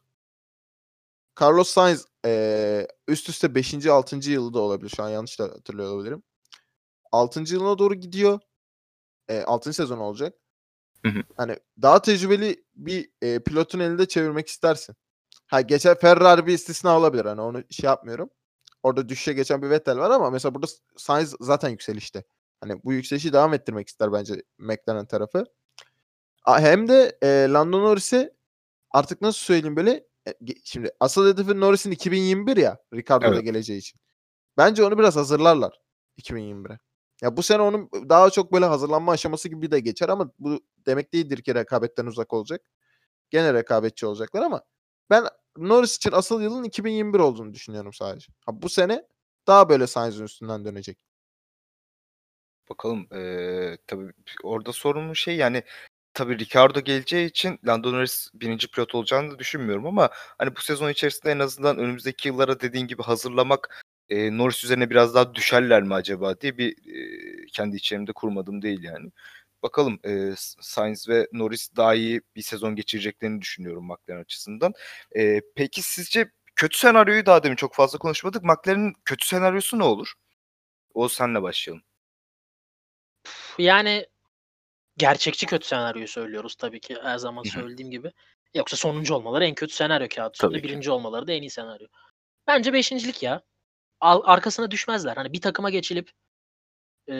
Carlos 1.42 1.70
Sainz 1.70 2.06
eee, 2.26 2.88
üst 3.08 3.30
üste 3.30 3.56
5. 3.56 3.88
6. 3.88 4.32
yılı 4.32 4.54
da 4.54 4.60
olabilir. 4.60 4.90
Şu 4.96 5.04
an 5.04 5.10
yanlış 5.10 5.40
da 5.40 5.44
hatırlıyor 5.44 5.92
olabilirim. 5.94 6.24
6. 7.12 7.54
yılına 7.56 7.80
doğru 7.80 7.96
gidiyor. 7.96 8.40
E, 9.30 9.42
6. 9.44 9.74
sezon 9.74 9.98
olacak. 9.98 10.34
Hı 11.06 11.10
hı. 11.10 11.24
Hani 11.38 11.58
daha 11.82 12.02
tecrübeli 12.02 12.66
bir 12.76 13.10
e, 13.22 13.40
pilotun 13.44 13.80
elinde 13.80 14.08
çevirmek 14.08 14.48
istersin. 14.48 14.96
Ha 15.48 15.62
geçen 15.62 15.96
Ferrari 15.96 16.46
bir 16.48 16.54
istisna 16.54 16.98
olabilir. 16.98 17.26
Hani 17.26 17.42
onu 17.42 17.64
şey 17.72 17.88
yapmıyorum. 17.88 18.30
Orada 18.84 19.10
düşüşe 19.10 19.34
geçen 19.34 19.62
bir 19.62 19.70
Vettel 19.70 19.98
var 19.98 20.12
ama 20.12 20.30
mesela 20.30 20.56
burada 20.56 20.68
Sainz 20.98 21.36
zaten 21.42 21.70
yükselişte. 21.70 22.24
Hani 22.62 22.84
bu 22.84 22.94
yükselişi 22.94 23.34
devam 23.34 23.54
ettirmek 23.54 23.88
ister 23.90 24.14
bence 24.14 24.44
McLaren 24.58 25.06
tarafı. 25.06 25.46
Hem 26.46 26.88
de 26.88 27.18
e, 27.24 27.28
Lando 27.50 27.82
Norris'e 27.82 28.34
artık 28.92 29.22
nasıl 29.22 29.40
söyleyeyim 29.40 29.76
böyle 29.76 29.92
e, 29.92 30.04
şimdi 30.66 30.92
asıl 31.00 31.28
hedefi 31.34 31.60
Norris'in 31.60 31.92
2021 31.92 32.58
ya 32.58 32.78
Ricardo 32.94 33.26
ile 33.26 33.34
Evet. 33.36 33.44
geleceği 33.46 33.80
için. 33.80 34.00
Bence 34.58 34.86
onu 34.86 35.00
biraz 35.00 35.16
hazırlarlar 35.16 35.80
2021'e. 36.18 36.80
Ya 37.22 37.38
bu 37.38 37.44
sene 37.44 37.62
onun 37.62 37.90
daha 38.10 38.30
çok 38.30 38.54
böyle 38.54 38.66
hazırlanma 38.66 39.12
aşaması 39.12 39.50
gibi 39.50 39.72
de 39.72 39.80
geçer 39.80 40.10
ama 40.10 40.32
bu 40.40 40.62
demek 40.88 41.14
değildir 41.14 41.42
ki 41.44 41.56
rekabetten 41.56 42.06
uzak 42.06 42.34
olacak. 42.34 42.62
Gene 43.30 43.54
rekabetçi 43.54 44.06
olacaklar 44.06 44.42
ama 44.42 44.64
ben 45.10 45.26
Norris 45.58 45.96
için 45.98 46.12
asıl 46.12 46.42
yılın 46.42 46.64
2021 46.64 47.20
olduğunu 47.20 47.54
düşünüyorum 47.54 47.94
sadece. 47.94 48.34
Ha, 48.46 48.62
bu 48.62 48.70
sene 48.70 49.08
daha 49.48 49.70
böyle 49.70 49.88
Sainz'in 49.88 50.26
üstünden 50.26 50.66
dönecek. 50.66 51.06
Bakalım. 52.70 53.08
Eee 53.12 53.78
tabii 53.88 54.14
orada 54.44 54.74
sorunlu 54.74 55.16
şey 55.16 55.36
yani 55.38 55.64
tabii 56.14 56.40
Ricardo 56.40 56.80
geleceği 56.82 57.28
için 57.30 57.60
Lando 57.68 57.94
Norris 57.94 58.28
birinci 58.34 58.68
pilot 58.72 58.96
olacağını 58.96 59.32
da 59.32 59.40
düşünmüyorum 59.40 59.86
ama 59.86 60.10
hani 60.38 60.56
bu 60.56 60.62
sezon 60.62 60.90
içerisinde 60.90 61.32
en 61.32 61.40
azından 61.40 61.78
önümüzdeki 61.78 62.28
yıllara 62.28 62.60
dediğin 62.60 62.88
gibi 62.88 63.04
hazırlamak 63.04 63.84
eee, 64.10 64.38
Norris 64.38 64.64
üzerine 64.64 64.90
biraz 64.90 65.16
daha 65.16 65.36
düşerler 65.36 65.84
mi 65.84 65.94
acaba 65.94 66.42
diye 66.42 66.58
bir 66.58 66.76
eee, 66.86 67.46
kendi 67.54 67.76
içerimde 67.78 68.12
kurmadım 68.14 68.62
değil 68.62 68.84
yani. 68.84 69.12
Bakalım 69.64 70.00
S- 70.36 70.56
Sainz 70.62 71.10
ve 71.10 71.28
Norris 71.34 71.70
daha 71.78 71.96
iyi 71.96 72.22
bir 72.36 72.42
sezon 72.42 72.76
geçireceklerini 72.76 73.42
düşünüyorum 73.42 73.86
McLaren 73.88 74.22
açısından. 74.22 74.74
Eee, 75.16 75.42
peki 75.56 75.82
sizce 75.84 76.32
kötü 76.56 76.78
senaryoyu 76.78 77.26
daha 77.26 77.44
demin 77.44 77.56
çok 77.56 77.76
fazla 77.76 78.00
konuşmadık. 78.00 78.44
McLaren'in 78.44 78.94
kötü 79.06 79.28
senaryosu 79.28 79.80
ne 79.80 79.84
olur? 79.84 80.14
O 80.94 81.10
senle 81.10 81.42
başlayalım. 81.42 81.84
Yani 83.58 84.06
gerçekçi 85.02 85.46
kötü 85.46 85.68
senaryoyu 85.68 86.08
söylüyoruz 86.08 86.56
tabii 86.56 86.80
ki 86.80 86.98
her 87.04 87.18
zaman 87.18 87.44
söylediğim 87.44 87.92
gibi. 87.92 88.12
Yoksa 88.56 88.78
sonuncu 88.78 89.16
olmaları 89.16 89.46
en 89.46 89.56
kötü 89.56 89.74
senaryo 89.74 90.08
kağıt 90.16 90.36
üstünde. 90.36 90.52
Tabii 90.52 90.62
ki. 90.62 90.68
Birinci 90.68 90.92
olmaları 90.92 91.28
da 91.28 91.32
en 91.32 91.42
iyi 91.42 91.50
senaryo. 91.50 91.88
Bence 92.48 92.74
beşincilik 92.74 93.24
ya. 93.24 93.42
Al- 94.00 94.22
arkasına 94.26 94.72
düşmezler. 94.72 95.16
Hani 95.16 95.34
bir 95.34 95.42
takıma 95.42 95.70
geçilip 95.70 96.12
e, 97.10 97.14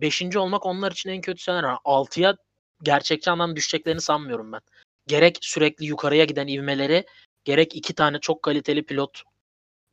beşinci 0.00 0.38
olmak 0.38 0.66
onlar 0.66 0.92
için 0.92 1.10
en 1.10 1.20
kötü 1.20 1.42
senaryo. 1.42 1.68
Yani 1.68 1.78
altıya 1.84 2.36
gerçekçi 2.82 3.30
anlamda 3.30 3.56
düşeceklerini 3.56 4.00
sanmıyorum 4.00 4.52
ben. 4.52 4.60
Gerek 5.06 5.38
sürekli 5.40 5.86
yukarıya 5.86 6.24
giden 6.24 6.46
ivmeleri, 6.46 7.06
gerek 7.44 7.76
iki 7.76 7.94
tane 7.94 8.20
çok 8.20 8.42
kaliteli 8.42 8.82
pilot 8.82 9.22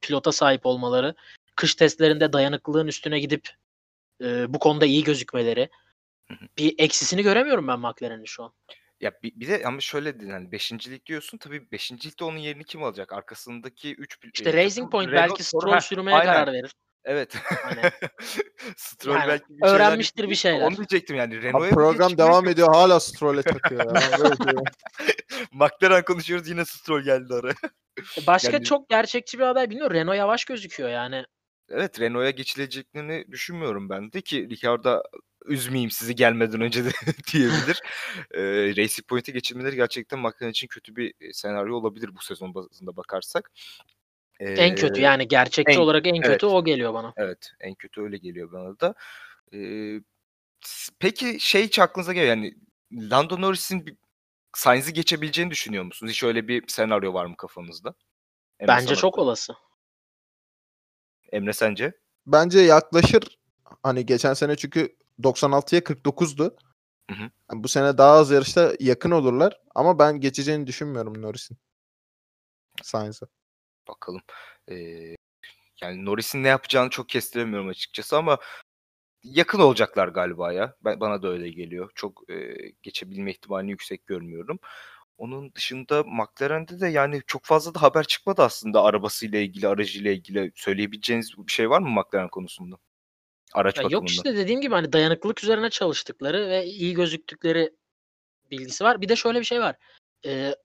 pilota 0.01 0.31
sahip 0.31 0.65
olmaları, 0.65 1.15
kış 1.55 1.75
testlerinde 1.75 2.33
dayanıklılığın 2.33 2.87
üstüne 2.87 3.19
gidip 3.19 3.49
e, 4.23 4.53
bu 4.53 4.59
konuda 4.59 4.85
iyi 4.85 5.03
gözükmeleri. 5.03 5.69
Bir 6.57 6.75
eksisini 6.77 7.23
göremiyorum 7.23 7.67
ben 7.67 7.79
McLaren'in 7.79 8.25
şu 8.25 8.43
an. 8.43 8.53
Ya 9.01 9.11
bir, 9.23 9.31
bir 9.35 9.47
de 9.47 9.61
ama 9.65 9.81
şöyle 9.81 10.15
dedin 10.19 10.29
hani 10.31 10.51
beşincilik 10.51 11.05
diyorsun 11.05 11.37
tabii 11.37 11.71
beşincilikte 11.71 12.23
onun 12.25 12.37
yerini 12.37 12.63
kim 12.63 12.83
alacak? 12.83 13.13
Arkasındaki 13.13 13.95
3 13.95 14.17
İşte 14.33 14.53
Racing 14.53 14.91
Point 14.91 15.11
belki 15.11 15.43
Stroll 15.43 15.79
sürmeye 15.79 16.23
karar 16.23 16.53
verir. 16.53 16.71
Evet. 17.03 17.35
Hani 17.63 17.81
Stroll 18.77 19.13
Yani 19.15 19.27
belki 19.27 19.45
bir 19.49 19.59
şeyler 19.63 19.75
öğrenmiştir 19.75 20.17
bir 20.17 20.21
yapacak. 20.23 20.41
şeyler. 20.41 20.67
Onu 20.67 20.77
diyecektim 20.77 21.15
yani. 21.15 21.41
Renault'a 21.41 21.67
bir 21.67 21.71
program 21.71 22.17
devam 22.17 22.45
yok. 22.45 22.53
ediyor 22.53 22.67
hala 22.73 22.99
Stroll'e 22.99 23.41
takıyor. 23.41 23.85
McLaren 25.51 26.03
konuşuyoruz 26.03 26.47
yine 26.49 26.65
Stroll 26.65 27.01
geldi 27.01 27.33
araya. 27.33 27.53
başka 28.27 28.51
Yani- 28.51 28.63
çok 28.63 28.89
gerçekçi 28.89 29.39
bir 29.39 29.43
aday 29.43 29.69
bilmiyorum. 29.69 29.95
Renault 29.95 30.17
yavaş 30.17 30.45
gözüküyor 30.45 30.89
yani. 30.89 31.25
Evet 31.71 31.99
Renault'a 31.99 32.29
geçileceklerini 32.29 33.25
düşünmüyorum 33.31 33.89
ben 33.89 34.11
de 34.11 34.21
ki 34.21 34.49
Ricardo 34.49 35.03
üzmeyeyim 35.45 35.91
sizi 35.91 36.15
gelmeden 36.15 36.61
önce 36.61 36.85
de 36.85 36.89
diyebilir. 37.33 37.81
Ee, 38.33 38.41
Racing 38.77 39.07
Point'e 39.07 39.31
geçilmeleri 39.31 39.75
gerçekten 39.75 40.19
McLaren 40.19 40.51
için 40.51 40.67
kötü 40.67 40.95
bir 40.95 41.13
e, 41.21 41.33
senaryo 41.33 41.75
olabilir 41.75 42.15
bu 42.15 42.21
sezon 42.21 42.53
bazında 42.53 42.97
bakarsak. 42.97 43.51
En 44.39 44.75
kötü 44.75 45.01
yani 45.01 45.27
gerçekçi 45.27 45.71
en- 45.71 45.81
olarak 45.81 46.07
en 46.07 46.21
kötü 46.21 46.29
evet. 46.31 46.43
o 46.43 46.65
geliyor 46.65 46.93
bana. 46.93 47.13
Evet, 47.17 47.51
en 47.59 47.75
kötü 47.75 48.01
öyle 48.01 48.17
geliyor 48.17 48.51
bana 48.51 48.79
da. 48.79 48.95
S- 50.61 50.93
peki 50.99 51.39
şey 51.39 51.63
hiç 51.63 51.79
aklınıza 51.79 52.13
geliyor 52.13 52.29
yani 52.29 52.53
Lando 52.93 53.41
Norris'in 53.41 53.99
Sainz'i 54.53 54.93
geçebileceğini 54.93 55.51
düşünüyor 55.51 55.83
musunuz? 55.83 56.11
Hiç 56.11 56.23
öyle 56.23 56.47
bir 56.47 56.67
senaryo 56.67 57.13
var 57.13 57.25
mı 57.25 57.37
kafanızda? 57.37 57.93
Bence 58.67 58.85
sana 58.85 58.95
çok 58.95 59.17
olası. 59.17 59.53
Emre 61.31 61.53
sence? 61.53 61.93
Bence 62.27 62.59
yaklaşır. 62.59 63.39
Hani 63.83 64.05
geçen 64.05 64.33
sene 64.33 64.55
çünkü 64.55 64.95
96'ya 65.23 65.81
49'du. 65.81 66.55
Hı 67.09 67.15
hı. 67.15 67.31
Yani 67.51 67.63
bu 67.63 67.67
sene 67.67 67.97
daha 67.97 68.11
az 68.11 68.31
yarışta 68.31 68.73
yakın 68.79 69.11
olurlar. 69.11 69.61
Ama 69.75 69.99
ben 69.99 70.19
geçeceğini 70.19 70.67
düşünmüyorum 70.67 71.21
Norris'in. 71.21 71.57
Sainz'e. 72.83 73.25
Bakalım. 73.87 74.21
Ee, 74.69 74.75
yani 75.81 76.05
Norris'in 76.05 76.43
ne 76.43 76.47
yapacağını 76.47 76.89
çok 76.89 77.09
kestiremiyorum 77.09 77.67
açıkçası 77.67 78.17
ama 78.17 78.37
yakın 79.23 79.59
olacaklar 79.59 80.07
galiba 80.07 80.53
ya. 80.53 80.75
Ben, 80.81 80.99
bana 80.99 81.23
da 81.23 81.27
öyle 81.27 81.49
geliyor. 81.49 81.91
Çok 81.95 82.29
e, 82.29 82.55
geçebilme 82.83 83.31
ihtimalini 83.31 83.71
yüksek 83.71 84.07
görmüyorum. 84.07 84.59
Onun 85.21 85.53
dışında 85.53 86.03
McLaren'de 86.03 86.79
de 86.79 86.87
yani 86.87 87.21
çok 87.27 87.45
fazla 87.45 87.75
da 87.75 87.81
haber 87.81 88.03
çıkmadı 88.03 88.41
aslında 88.41 88.83
arabasıyla 88.83 89.39
ilgili, 89.39 89.67
aracıyla 89.67 90.11
ilgili. 90.11 90.51
Söyleyebileceğiniz 90.55 91.37
bir 91.37 91.51
şey 91.51 91.69
var 91.69 91.79
mı 91.79 91.89
McLaren 91.89 92.29
konusunda? 92.29 92.75
Araç 93.53 93.77
Ya 93.77 93.83
yok 93.89 94.09
işte 94.09 94.35
dediğim 94.35 94.61
gibi 94.61 94.73
hani 94.73 94.93
dayanıklılık 94.93 95.43
üzerine 95.43 95.69
çalıştıkları 95.69 96.49
ve 96.49 96.65
iyi 96.65 96.93
gözüktükleri 96.93 97.73
bilgisi 98.51 98.83
var. 98.83 99.01
Bir 99.01 99.09
de 99.09 99.15
şöyle 99.15 99.39
bir 99.39 99.45
şey 99.45 99.61
var. 99.61 99.75
Eee, 100.23 100.55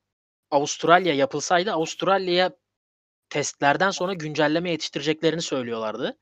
Avustralya 0.50 1.14
yapılsaydı 1.14 1.72
Avustralya'ya 1.72 2.56
testlerden 3.28 3.90
sonra 3.90 4.14
güncelleme 4.14 4.70
yetiştireceklerini 4.70 5.42
söylüyorlardı. 5.42 6.18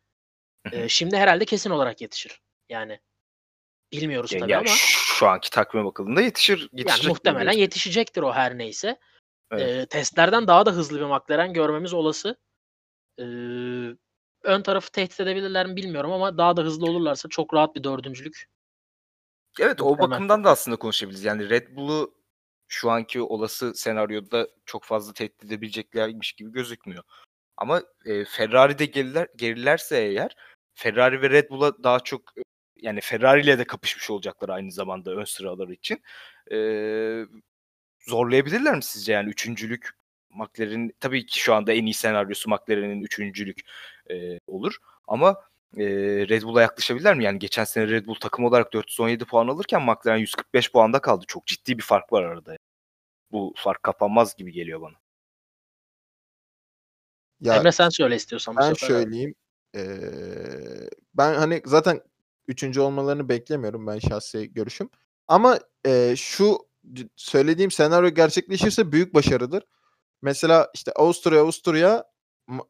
Eee, 0.72 0.88
şimdi 0.88 1.16
herhâlde 1.16 1.44
kesin 1.44 1.70
olarak 1.70 2.00
yetişir. 2.00 2.40
Yani 2.68 3.00
bilmiyoruz 4.02 4.30
tabii 4.30 4.50
ya 4.52 4.58
ama 4.58 4.68
şu 5.16 5.26
anki 5.28 5.50
takvime 5.50 5.84
bakıldığında 5.84 6.20
yetişir 6.20 6.58
yani 6.58 6.68
yetişecek 6.72 7.02
gibi 7.02 7.08
muhtemelen 7.08 7.52
yetişecektir 7.58 8.22
o 8.22 8.32
her 8.32 8.58
neyse. 8.58 8.98
Evet. 9.52 9.70
Eee, 9.70 9.86
testlerden 9.86 10.46
daha 10.46 10.66
da 10.66 10.70
hızlı 10.72 11.00
bir 11.00 11.04
McLaren 11.04 11.52
görmemiz 11.52 11.92
olası. 11.94 12.36
Eee, 13.18 13.26
ön 14.42 14.62
tarafı 14.62 14.92
tehdit 14.92 15.20
edebilirler 15.20 15.66
mi 15.66 15.76
bilmiyorum 15.76 16.12
ama 16.12 16.38
daha 16.38 16.56
da 16.56 16.62
hızlı 16.62 16.86
olurlarsa 16.86 17.28
çok 17.28 17.54
rahat 17.54 17.76
bir 17.76 17.84
dördüncülük 17.84 18.44
Evet, 19.60 19.82
o 19.82 19.90
muhtemel. 19.90 20.10
bakımdan 20.10 20.44
da 20.44 20.50
aslında 20.50 20.76
konuşabiliriz. 20.76 21.24
Yani 21.24 21.50
Red 21.50 21.76
Bull'u 21.76 22.14
şu 22.68 22.90
anki 22.90 23.22
olası 23.22 23.74
senaryoda 23.74 24.48
çok 24.66 24.84
fazla 24.84 25.12
tehdit 25.12 25.44
edebileceklermiş 25.44 26.32
gibi 26.32 26.52
gözükmüyor. 26.52 27.02
Ama, 27.56 27.82
eee, 28.06 28.24
Ferrari'de 28.24 28.86
geriler 28.86 29.28
gerilerse 29.36 29.98
eğer 29.98 30.36
Ferrari 30.74 31.22
ve 31.22 31.30
Red 31.30 31.50
Bull'a 31.50 31.82
daha 31.84 32.00
çok, 32.00 32.22
yani 32.84 33.00
Ferrari'yle 33.00 33.58
de 33.58 33.64
kapışmış 33.64 34.10
olacaklar 34.10 34.48
aynı 34.48 34.72
zamanda 34.72 35.10
ön 35.10 35.24
sıralar 35.24 35.68
için. 35.68 36.02
Eee, 36.50 37.26
zorlayabilirler 38.00 38.76
mi 38.76 38.82
sizce 38.82 39.12
yani 39.12 39.30
üçüncülük 39.30 39.90
McLaren'in 40.30 40.96
tabii 41.00 41.26
ki 41.26 41.40
şu 41.40 41.54
anda 41.54 41.72
en 41.72 41.86
iyi 41.86 41.94
senaryosu 41.94 42.50
McLaren'in 42.50 43.02
üçüncülük, 43.02 43.60
eee, 44.10 44.38
olur 44.46 44.76
ama, 45.08 45.36
eee, 45.76 46.28
Red 46.28 46.42
Bull'a 46.42 46.62
yaklaşabilirler 46.62 47.14
mi? 47.16 47.24
Yani 47.24 47.38
geçen 47.38 47.64
sene 47.64 47.88
Red 47.88 48.06
Bull 48.06 48.14
takım 48.14 48.44
olarak 48.44 48.72
417 48.72 49.24
puan 49.24 49.48
alırken 49.48 49.82
McLaren 49.82 50.18
145 50.18 50.72
puanda 50.72 51.00
kaldı. 51.00 51.24
Çok 51.28 51.46
ciddi 51.46 51.78
bir 51.78 51.82
fark 51.82 52.12
var 52.12 52.22
arada. 52.22 52.56
Bu 53.32 53.54
fark 53.56 53.82
kapanmaz 53.82 54.36
gibi 54.36 54.52
geliyor 54.52 54.80
bana. 54.80 54.94
Ya 57.40 57.56
Emre 57.56 57.72
sen 57.72 57.88
söyle 57.88 58.16
istiyorsan 58.16 58.56
ben 58.56 58.72
söyleyeyim. 58.74 59.34
Eee, 59.74 60.88
ben 61.14 61.34
hani 61.34 61.62
zaten 61.64 62.00
3. 62.48 62.80
olmalarını 62.80 63.28
beklemiyorum 63.28 63.86
ben 63.86 63.98
şahsi 63.98 64.52
görüşüm. 64.52 64.90
Ama, 65.28 65.58
eee, 65.86 66.14
şu 66.16 66.58
söylediğim 67.16 67.70
senaryo 67.70 68.08
gerçekleşirse 68.10 68.92
büyük 68.92 69.14
başarıdır. 69.14 69.62
Mesela 70.22 70.70
işte 70.74 70.92
Avusturya, 70.92 71.40
Avusturya, 71.40 72.04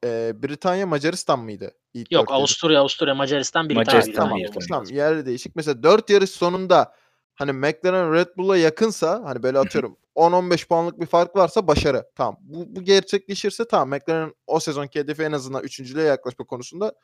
eee, 0.04 0.32
Britanya, 0.42 0.86
Macaristan 0.86 1.38
mıydı 1.38 1.72
ilk 1.94 2.12
Yok 2.12 2.22
4 2.22 2.30
yarış? 2.30 2.40
Avusturya, 2.40 2.80
Avusturya, 2.80 3.14
Macaristan, 3.14 3.68
Britanya 3.68 3.84
Macaristan 3.84 4.14
tamam 4.14 4.32
olması 4.40 4.68
Tamam 4.68 4.84
yerli 4.84 5.26
değişik. 5.26 5.56
Mesela 5.56 5.82
4 5.82 6.10
yarış 6.10 6.30
sonunda 6.30 6.94
hani 7.34 7.52
McLaren 7.52 8.12
Red 8.12 8.28
Bull'a 8.36 8.56
yakınsa 8.56 9.22
hani 9.24 9.42
böyle 9.42 9.58
atıyorum 9.58 9.96
10-15 10.14 10.68
puanlık 10.68 11.00
bir 11.00 11.06
fark 11.06 11.36
varsa 11.36 11.66
başarı. 11.66 12.04
Tamam. 12.14 12.36
Bu 12.40 12.76
bu 12.76 12.82
gerçekleşirse 12.82 13.64
tamam 13.68 13.88
McLaren 13.88 14.34
o 14.46 14.60
sezonki 14.60 14.98
hedefi 15.00 15.22
en 15.22 15.32
azından 15.32 15.62
üçüncülüğe 15.62 16.04
yaklaşma 16.04 16.44
konusunda 16.46 16.94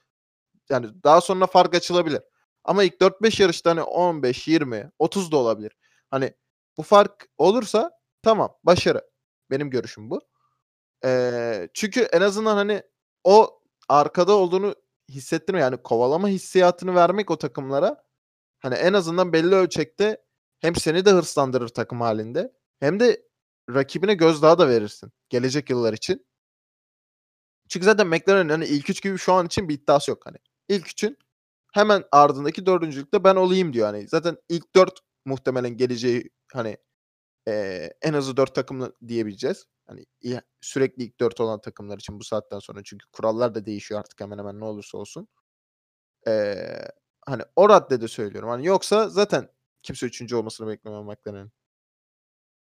yani 0.70 0.86
daha 1.04 1.20
sonra 1.20 1.46
fark 1.46 1.74
açılabilir. 1.74 2.20
Ama 2.64 2.84
ilk 2.84 3.00
4-5 3.00 3.40
yarışta 3.40 3.70
hani 3.70 3.82
15, 3.82 4.48
20, 4.48 4.90
30 4.98 5.32
da 5.32 5.36
olabilir. 5.36 5.72
Hani 6.10 6.34
bu 6.78 6.82
fark 6.82 7.28
olursa 7.38 7.90
tamam 8.22 8.56
başarı. 8.64 9.02
Benim 9.50 9.70
görüşüm 9.70 10.10
bu. 10.10 10.20
Eee, 11.04 11.68
çünkü 11.74 12.00
en 12.02 12.20
azından 12.20 12.56
hani 12.56 12.82
o 13.24 13.60
arkada 13.88 14.32
olduğunu 14.34 14.74
hissettirme 15.10 15.60
yani 15.60 15.76
kovalama 15.76 16.28
hissiyatını 16.28 16.94
vermek 16.94 17.30
o 17.30 17.38
takımlara 17.38 18.04
hani 18.60 18.74
en 18.74 18.92
azından 18.92 19.32
belli 19.32 19.54
ölçekte 19.54 20.18
hem 20.60 20.76
seni 20.76 21.04
de 21.04 21.10
hırslandırır 21.12 21.68
takım 21.68 22.00
halinde 22.00 22.52
hem 22.80 23.00
de 23.00 23.22
rakibine 23.74 24.14
gözdağı 24.14 24.58
da 24.58 24.68
verirsin 24.68 25.12
gelecek 25.30 25.70
yıllar 25.70 25.92
için. 25.92 26.26
Çünkü 27.68 27.84
zaten 27.84 28.06
McLaren'in 28.06 28.48
hani 28.48 28.64
ilk 28.66 28.90
3 28.90 29.02
gibi 29.02 29.18
şu 29.18 29.32
an 29.32 29.46
için 29.46 29.68
bir 29.68 29.74
iddiası 29.74 30.10
yok 30.10 30.26
hani. 30.26 30.36
İlk 30.68 30.86
3'ün 30.88 31.18
hemen 31.72 32.04
ardındaki 32.12 32.66
dördüncülükte 32.66 33.24
ben 33.24 33.36
olayım 33.36 33.72
diyor. 33.72 33.86
Hani 33.86 34.08
zaten 34.08 34.36
ilk 34.48 34.74
4 34.74 35.00
muhtemelen 35.26 35.76
geleceği 35.76 36.30
hani 36.52 36.76
eee, 37.48 37.94
en 38.02 38.12
azı 38.14 38.38
4 38.38 38.56
takımlı 38.56 38.94
diyebileceğiz. 39.08 39.66
Hani 39.88 40.06
sürekli 40.62 41.04
ilk 41.04 41.20
4 41.20 41.40
olan 41.40 41.60
takımlar 41.60 41.98
için 41.98 42.20
bu 42.20 42.24
saatten 42.24 42.58
sonra 42.60 42.80
çünkü 42.84 43.06
kurallar 43.12 43.54
da 43.54 43.66
değişiyor 43.66 44.00
artık 44.00 44.20
hemen 44.20 44.38
hemen 44.38 44.60
ne 44.60 44.64
olursa 44.66 44.98
olsun. 44.98 45.28
Eee, 46.26 46.88
hani 47.26 47.42
o 47.56 47.68
raddede 47.68 48.08
söylüyorum. 48.08 48.48
Hani 48.50 48.66
yoksa 48.66 49.08
zaten 49.08 49.48
kimse 49.82 50.06
3. 50.06 50.36
olmasını 50.36 50.68
beklemiyor 50.68 51.02
McLaren'in. 51.04 51.52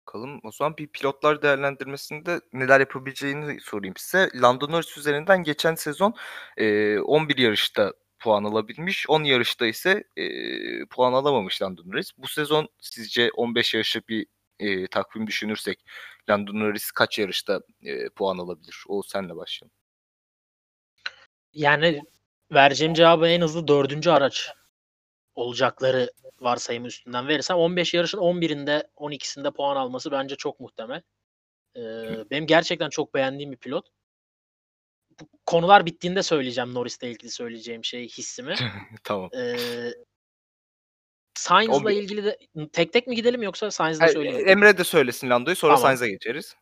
Bakalım 0.08 0.40
o 0.44 0.52
zaman 0.52 0.78
bir 0.78 0.88
pilotlar 0.88 1.42
değerlendirmesinde 1.42 2.42
neler 2.54 2.80
yapabileceğini 2.80 3.60
sorayım 3.62 3.94
size. 3.98 4.30
Lando 4.42 4.72
Norris 4.72 4.98
üzerinden 4.98 5.44
geçen 5.44 5.76
sezon, 5.76 6.14
eee, 6.58 7.00
11 7.00 7.38
yarışta 7.38 7.94
puan 8.22 8.44
alabilmiş. 8.44 9.10
10 9.10 9.24
yarışta 9.24 9.66
ise, 9.68 10.04
eee, 10.18 10.86
puan 10.90 11.14
alamamış 11.14 11.62
Lando 11.62 11.82
Norris. 11.86 12.12
Bu 12.18 12.28
sezon 12.28 12.70
sizce 12.80 13.32
15 13.36 13.74
yarışlık 13.74 14.10
bir, 14.10 14.26
eee, 14.60 14.88
takvim 14.88 15.28
düşünürsek 15.28 15.86
Lando 16.30 16.54
Norris 16.54 16.92
kaç 16.92 17.20
yarışta, 17.20 17.62
eee, 17.82 18.10
puan 18.16 18.38
alabilir? 18.38 18.84
Oğuz 18.88 19.10
senle 19.10 19.36
başlayalım. 19.36 19.72
Yani 21.54 22.02
vereceğim 22.52 22.94
cevabı 22.94 23.28
en 23.28 23.42
hızlı 23.42 23.68
4. 23.68 24.12
araç 24.12 24.50
olacakları 25.36 26.12
varsayımı 26.42 26.88
üstünden 26.88 27.28
verirsem 27.28 27.58
15 27.58 27.94
yarışın 27.94 28.18
11'inde 28.18 28.88
12'sinde 28.96 29.52
puan 29.52 29.76
alması 29.76 30.12
bence 30.12 30.36
çok 30.36 30.60
muhtemel. 30.60 31.02
Eee, 31.76 32.26
benim 32.32 32.48
gerçekten 32.48 32.90
çok 32.90 33.14
beğendiğim 33.14 33.52
bir 33.52 33.58
pilot. 33.58 33.88
Bu 35.22 35.40
konular 35.46 35.86
bittiğinde 35.86 36.24
söyleyeceğim 36.24 36.74
Norris'le 36.74 37.04
ilgili 37.04 37.32
söyleyeceğim 37.32 37.86
şeyi, 37.86 38.08
hissimi. 38.08 38.56
Tamam. 39.04 39.30
Eee 39.34 39.94
Sainz'la 41.36 41.76
11 41.76 41.96
ilgili 41.96 42.24
de 42.24 42.38
tek 42.74 42.94
tek 42.94 43.08
mi 43.08 43.16
gidelim 43.16 43.44
yoksa 43.44 43.72
söyleyeyim 43.72 44.46
mi? 44.46 44.52
Emre 44.52 44.78
de 44.78 44.84
söylesin 44.84 45.30
Lando'yu 45.30 45.56
sonra 45.56 45.76
Tamam. 45.76 45.88
Sainz'a 45.90 46.08
geçeriz. 46.08 46.56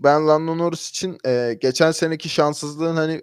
Ben 0.00 0.28
Lando 0.28 0.58
Norris 0.58 0.90
için, 0.90 1.18
eee, 1.24 1.54
geçen 1.54 1.90
seneki 1.90 2.28
şanssızlığın 2.28 2.96
hani 2.96 3.22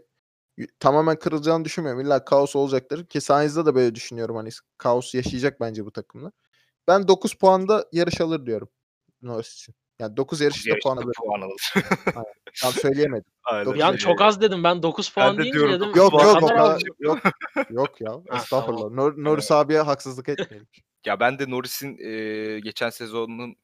tamamen 0.80 1.20
kırılacağını 1.20 1.66
düşünmüyorum. 1.66 2.02
İlla 2.02 2.26
kaos 2.26 2.56
olacaktır 2.56 3.06
ki 3.06 3.22
Sainz'da 3.22 3.66
da 3.66 3.76
böyle 3.76 3.96
düşünüyorum. 3.96 4.36
Hani 4.36 4.50
kaos 4.78 5.16
yaşayacak 5.16 5.60
bence 5.62 5.86
bu 5.86 5.92
takımla. 5.92 6.32
Ben 6.88 7.08
9 7.08 7.34
puanda 7.34 7.86
yarış 7.92 8.22
alır 8.22 8.46
diyorum 8.46 8.70
Norris 9.22 9.54
için. 9.54 9.76
Yani 10.02 10.18
9 10.18 10.40
9 10.40 10.42
yarışta 10.42 10.76
puan 10.84 10.98
alır. 10.98 11.16
puan 11.18 11.42
alır. 11.42 11.74
Tam 12.62 12.72
söyleyemedim. 12.74 13.26
Aynen. 13.44 13.66
9 13.66 13.78
Bir 13.78 13.84
an 13.84 13.88
yarış. 13.88 14.02
çok 14.04 14.22
az 14.22 14.42
dedim 14.42 14.64
ben 14.64 14.84
9 14.84 15.14
Ben 15.18 15.24
puan 15.24 15.38
de 15.38 15.42
deyince 15.42 15.54
diyorum 15.60 15.74
dedim 15.76 15.88
9 15.96 15.98
Yok 15.98 16.42
yok 16.42 16.52
az. 16.60 16.82
yok. 17.00 17.20
Yok 17.70 18.02
ya 18.02 18.12
estağfurullah. 18.36 18.82
tamam. 18.82 18.96
Nor 18.96 19.14
Norris 19.24 19.52
abiye 19.52 19.80
haksızlık 19.82 20.30
etmeyelim. 20.30 20.68
Ya 21.06 21.20
ben 21.20 21.40
de 21.40 21.50
Norris'in, 21.50 21.98
eee, 21.98 22.60
geçen 22.60 22.90
sezonun 22.90 23.56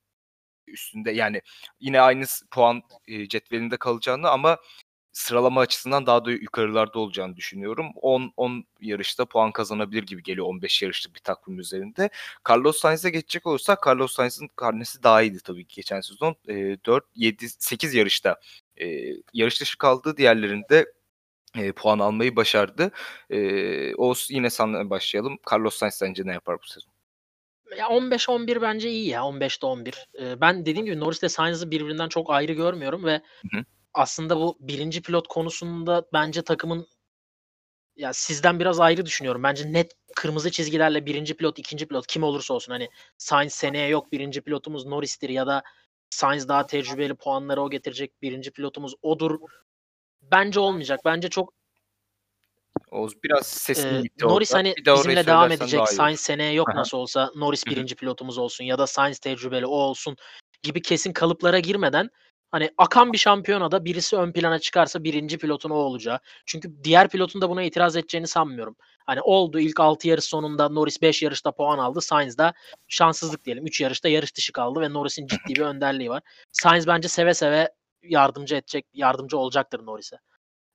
üstünde 0.67 1.11
yani 1.11 1.41
yine 1.79 2.01
aynı 2.01 2.23
puan, 2.51 2.81
eee, 3.07 3.27
cetvelinde 3.27 3.77
kalacağını 3.77 4.29
ama 4.29 4.57
sıralama 5.17 5.61
açısından 5.61 6.05
daha 6.05 6.25
da 6.25 6.31
yukarılarda 6.31 6.99
olacağını 6.99 7.35
düşünüyorum. 7.35 7.87
10 7.95 8.33
10 8.37 8.65
yarışta 8.81 9.25
puan 9.25 9.51
kazanabilir 9.51 10.03
gibi 10.03 10.23
geliyor 10.23 10.47
15 10.47 10.81
yarışlık 10.81 11.15
bir 11.15 11.19
takvim 11.19 11.59
üzerinde. 11.59 12.09
Carlos 12.49 12.77
Sainz'e 12.79 13.09
geçecek 13.09 13.47
olursak 13.47 13.79
Carlos 13.87 14.13
Sainz'ın 14.13 14.47
karnesi 14.55 15.03
daha 15.03 15.21
iyiydi 15.21 15.39
tabii 15.43 15.65
ki 15.65 15.75
geçen 15.75 16.01
sezon. 16.01 16.35
Eee, 16.47 16.77
4, 16.85 17.05
7, 17.15 17.49
8 17.49 17.93
yarışta, 17.93 18.35
eee, 18.77 19.15
yarış 19.33 19.61
dışı 19.61 19.77
kaldı. 19.77 20.17
Diğerlerinde, 20.17 20.85
eee, 21.57 21.71
puan 21.73 21.99
almayı 21.99 22.35
başardı. 22.35 22.91
Eee, 23.29 23.93
Oğuz 23.97 24.27
yine 24.31 24.49
senle 24.49 24.89
başlayalım. 24.89 25.37
Carlos 25.53 25.75
Sainz 25.75 25.93
sence 25.95 26.23
ne 26.27 26.33
yapar 26.33 26.57
bu 26.63 26.67
sezon? 26.67 26.93
Ya 27.77 27.89
15-11 27.89 28.61
bence 28.61 28.89
iyi 28.89 29.07
ya 29.09 29.25
15'te 29.25 29.65
11. 29.67 30.07
Eee, 30.19 30.41
ben 30.41 30.61
dediğim 30.65 30.85
gibi 30.85 30.99
Norris'le 30.99 31.29
Sainz'ı 31.31 31.71
birbirinden 31.71 32.09
çok 32.09 32.31
ayrı 32.31 32.53
görmüyorum 32.53 33.05
ve 33.05 33.21
Hı 33.51 33.57
hı. 33.59 33.65
Aslında 33.97 34.37
bu 34.37 34.57
1. 34.59 35.01
pilot 35.01 35.27
konusunda 35.27 36.05
bence 36.13 36.41
takımın 36.41 36.87
ya 37.95 38.13
sizden 38.13 38.59
biraz 38.59 38.79
ayrı 38.79 39.05
düşünüyorum. 39.05 39.43
Bence 39.43 39.73
net 39.73 39.91
kırmızı 40.15 40.51
çizgilerle 40.51 41.05
1. 41.05 41.35
pilot, 41.37 41.59
2. 41.59 41.87
pilot 41.87 42.07
kim 42.07 42.23
olursa 42.23 42.53
olsun 42.53 42.71
hani 42.71 42.89
Sainz 43.17 43.53
seneye 43.53 43.87
yok 43.87 44.11
1. 44.11 44.41
pilotumuz 44.41 44.85
Norris'tir 44.85 45.29
ya 45.29 45.47
da 45.47 45.63
Sainz 46.09 46.47
daha 46.47 46.65
tecrübeli 46.65 47.15
puanları 47.15 47.61
o 47.61 47.69
getirecek 47.69 48.21
1. 48.21 48.51
pilotumuz 48.51 48.93
odur. 49.01 49.39
Bence 50.21 50.59
olmayacak. 50.59 50.99
Bence 51.05 51.29
çok 51.29 51.53
Oğuz 52.91 53.23
biraz 53.23 53.47
sesin 53.47 54.01
gitti 54.03 54.25
Norris 54.25 54.51
orada. 54.51 54.59
hani 54.59 54.75
Bir 54.77 54.91
orayı 54.91 54.97
bizimle 54.99 55.25
devam 55.27 55.51
edecek. 55.51 55.79
daha 55.79 55.91
iyi. 55.91 55.95
Sainz 55.95 56.19
seneye 56.19 56.53
yok 56.53 56.69
hı. 56.73 56.75
nasıl 56.77 56.97
olsa 56.97 57.31
Norris. 57.35 57.65
1. 57.65 57.95
pilotumuz 57.95 58.37
olsun 58.37 58.63
ya 58.63 58.77
da 58.77 58.87
Sainz 58.87 59.19
tecrübeli 59.19 59.65
o 59.65 59.75
olsun 59.75 60.17
gibi 60.63 60.81
kesin 60.81 61.13
kalıplara 61.13 61.59
girmeden 61.59 62.09
hani 62.51 62.69
akan 62.77 63.13
bir 63.13 63.17
şampiyonada 63.17 63.85
birisi 63.85 64.17
ön 64.17 64.31
plana 64.31 64.59
çıkarsa 64.59 65.03
1. 65.03 65.37
pilotun 65.37 65.69
o 65.69 65.73
olacağı. 65.73 66.19
Çünkü 66.45 66.83
diğer 66.83 67.09
pilotun 67.09 67.41
da 67.41 67.49
buna 67.49 67.63
itiraz 67.63 67.95
edeceğini 67.95 68.27
sanmıyorum. 68.27 68.75
Hani 69.05 69.21
oldu 69.21 69.59
ilk 69.59 69.79
6 69.79 70.07
yarış 70.07 70.25
sonunda 70.25 70.69
Norris 70.69 71.01
5 71.01 71.23
yarışta 71.23 71.51
puan 71.51 71.77
aldı. 71.77 72.01
Sainz 72.01 72.37
da 72.37 72.53
şanssızlık 72.87 73.45
diyelim. 73.45 73.65
3 73.65 73.81
yarışta 73.81 74.09
yarış 74.09 74.37
dışı 74.37 74.53
kaldı 74.53 74.79
ve 74.81 74.93
Norris'in 74.93 75.27
ciddi 75.27 75.55
bir 75.55 75.61
önderliği 75.61 76.09
var. 76.09 76.23
Sainz 76.51 76.87
bence 76.87 77.07
seve 77.07 77.33
seve 77.33 77.69
yardımcı 78.03 78.55
edecek, 78.55 78.85
yardımcı 78.93 79.37
olacaktır 79.37 79.85
Norris'e. 79.85 80.17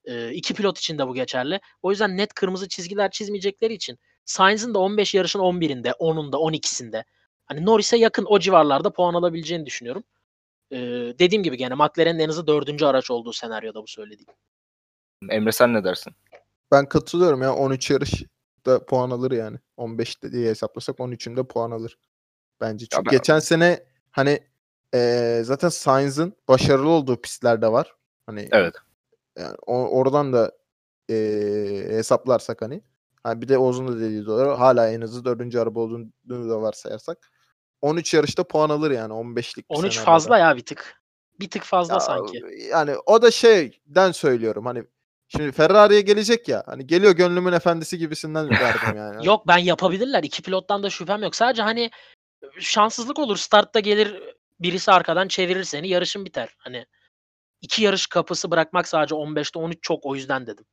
Ee, 0.05 0.31
iki 0.31 0.53
pilot 0.53 0.79
için 0.79 0.97
de 0.97 1.07
bu 1.07 1.13
geçerli. 1.13 1.59
O 1.81 1.91
yüzden 1.91 2.17
net 2.17 2.33
kırmızı 2.33 2.67
çizgiler 2.67 3.11
çizmeyecekleri 3.11 3.73
için 3.73 3.99
Sainz'ın 4.25 4.73
da 4.73 4.79
15 4.79 5.13
yarışın 5.13 5.39
11'inde, 5.39 5.89
10'unda, 5.89 6.35
12'sinde 6.35 7.03
hani 7.45 7.65
Norris'e 7.65 7.97
yakın 7.97 8.25
o 8.29 8.39
civarlarda 8.39 8.93
puan 8.93 9.13
alabileceğini 9.13 9.65
düşünüyorum. 9.65 10.03
Ee, 10.73 11.15
dediğim 11.19 11.43
gibi 11.43 11.57
gene 11.57 11.75
McLaren'in 11.75 12.19
en 12.19 12.27
hızlı 12.29 12.47
dördüncü 12.47 12.85
araç 12.85 13.11
olduğu 13.11 13.33
senaryoda 13.33 13.83
bu 13.83 13.87
söylediğim. 13.87 14.33
Emre 15.29 15.51
sen 15.51 15.73
ne 15.73 15.83
dersin? 15.83 16.13
Ben 16.71 16.89
katılıyorum 16.89 17.41
ya 17.41 17.55
13 17.55 17.91
yarışta 17.91 18.85
puan 18.87 19.09
alır 19.09 19.31
yani. 19.31 19.57
15 19.77 20.23
diye 20.23 20.49
hesaplasak 20.49 20.99
13'ünde 20.99 21.47
puan 21.47 21.71
alır. 21.71 21.97
Bence. 22.61 22.85
Çünkü 22.91 23.05
ben- 23.05 23.11
geçen 23.11 23.39
sene 23.39 23.83
hani 24.11 24.39
eee, 24.93 25.41
zaten 25.43 25.69
Sainz'ın 25.69 26.33
başarılı 26.47 26.89
olduğu 26.89 27.21
pistler 27.21 27.61
de 27.61 27.71
var. 27.71 27.95
Hani 28.25 28.49
Evet. 28.51 28.73
yani 29.37 29.55
o- 29.67 29.87
oradan 29.99 30.33
da 30.33 30.51
eee, 31.09 31.89
hesaplarsak 31.89 32.61
hani 32.61 32.81
ha 33.23 33.41
bir 33.41 33.47
de 33.49 33.57
Oz'un 33.57 33.87
da 33.87 33.99
dediği 33.99 34.25
doğru 34.25 34.59
hala 34.59 34.89
en 34.91 35.01
hızlı 35.01 35.25
dördüncü 35.25 35.59
araba 35.59 35.79
olduğunu 35.79 36.49
da 36.49 36.61
varsayarsak 36.61 37.31
13 37.83 38.13
yarışta 38.13 38.43
puan 38.43 38.69
alır 38.69 38.91
yani 38.91 39.13
15'lik 39.13 39.69
bir 39.69 39.75
13 39.75 39.93
senaryoda. 39.93 40.05
fazla 40.11 40.37
ya 40.37 40.57
bir 40.57 40.65
tık. 40.65 41.01
Bir 41.39 41.49
tık 41.49 41.63
fazla 41.63 41.93
Ya, 41.93 41.99
sanki. 41.99 42.41
Yani 42.71 42.95
o 43.05 43.21
da 43.21 43.31
şeyden 43.31 44.11
söylüyorum 44.11 44.65
hani 44.65 44.83
şimdi 45.27 45.51
Ferrari'ye 45.51 46.01
gelecek 46.01 46.47
ya 46.47 46.63
hani 46.65 46.87
geliyor 46.87 47.11
gönlümün 47.15 47.53
efendisi 47.53 47.97
gibisinden 47.97 48.49
verdim 48.49 48.97
yani. 48.97 49.25
Yok 49.25 49.47
ben 49.47 49.57
yapabilirler. 49.57 50.23
İki 50.23 50.41
pilottan 50.41 50.83
da 50.83 50.89
şüphem 50.89 51.23
yok. 51.23 51.35
Sadece 51.35 51.61
hani 51.61 51.89
şanssızlık 52.59 53.19
olur. 53.19 53.37
Startta 53.37 53.79
gelir 53.79 54.23
birisi 54.59 54.91
arkadan 54.91 55.27
çevirir 55.27 55.63
seni. 55.63 55.87
Yarışın 55.89 56.25
biter. 56.25 56.55
Hani 56.57 56.85
iki 57.61 57.83
yarış 57.83 58.07
kapısı 58.07 58.51
bırakmak 58.51 58.87
sadece 58.87 59.15
15'te 59.15 59.59
13 59.59 59.79
çok 59.81 60.05
o 60.05 60.15
yüzden 60.15 60.47
dedim. 60.47 60.65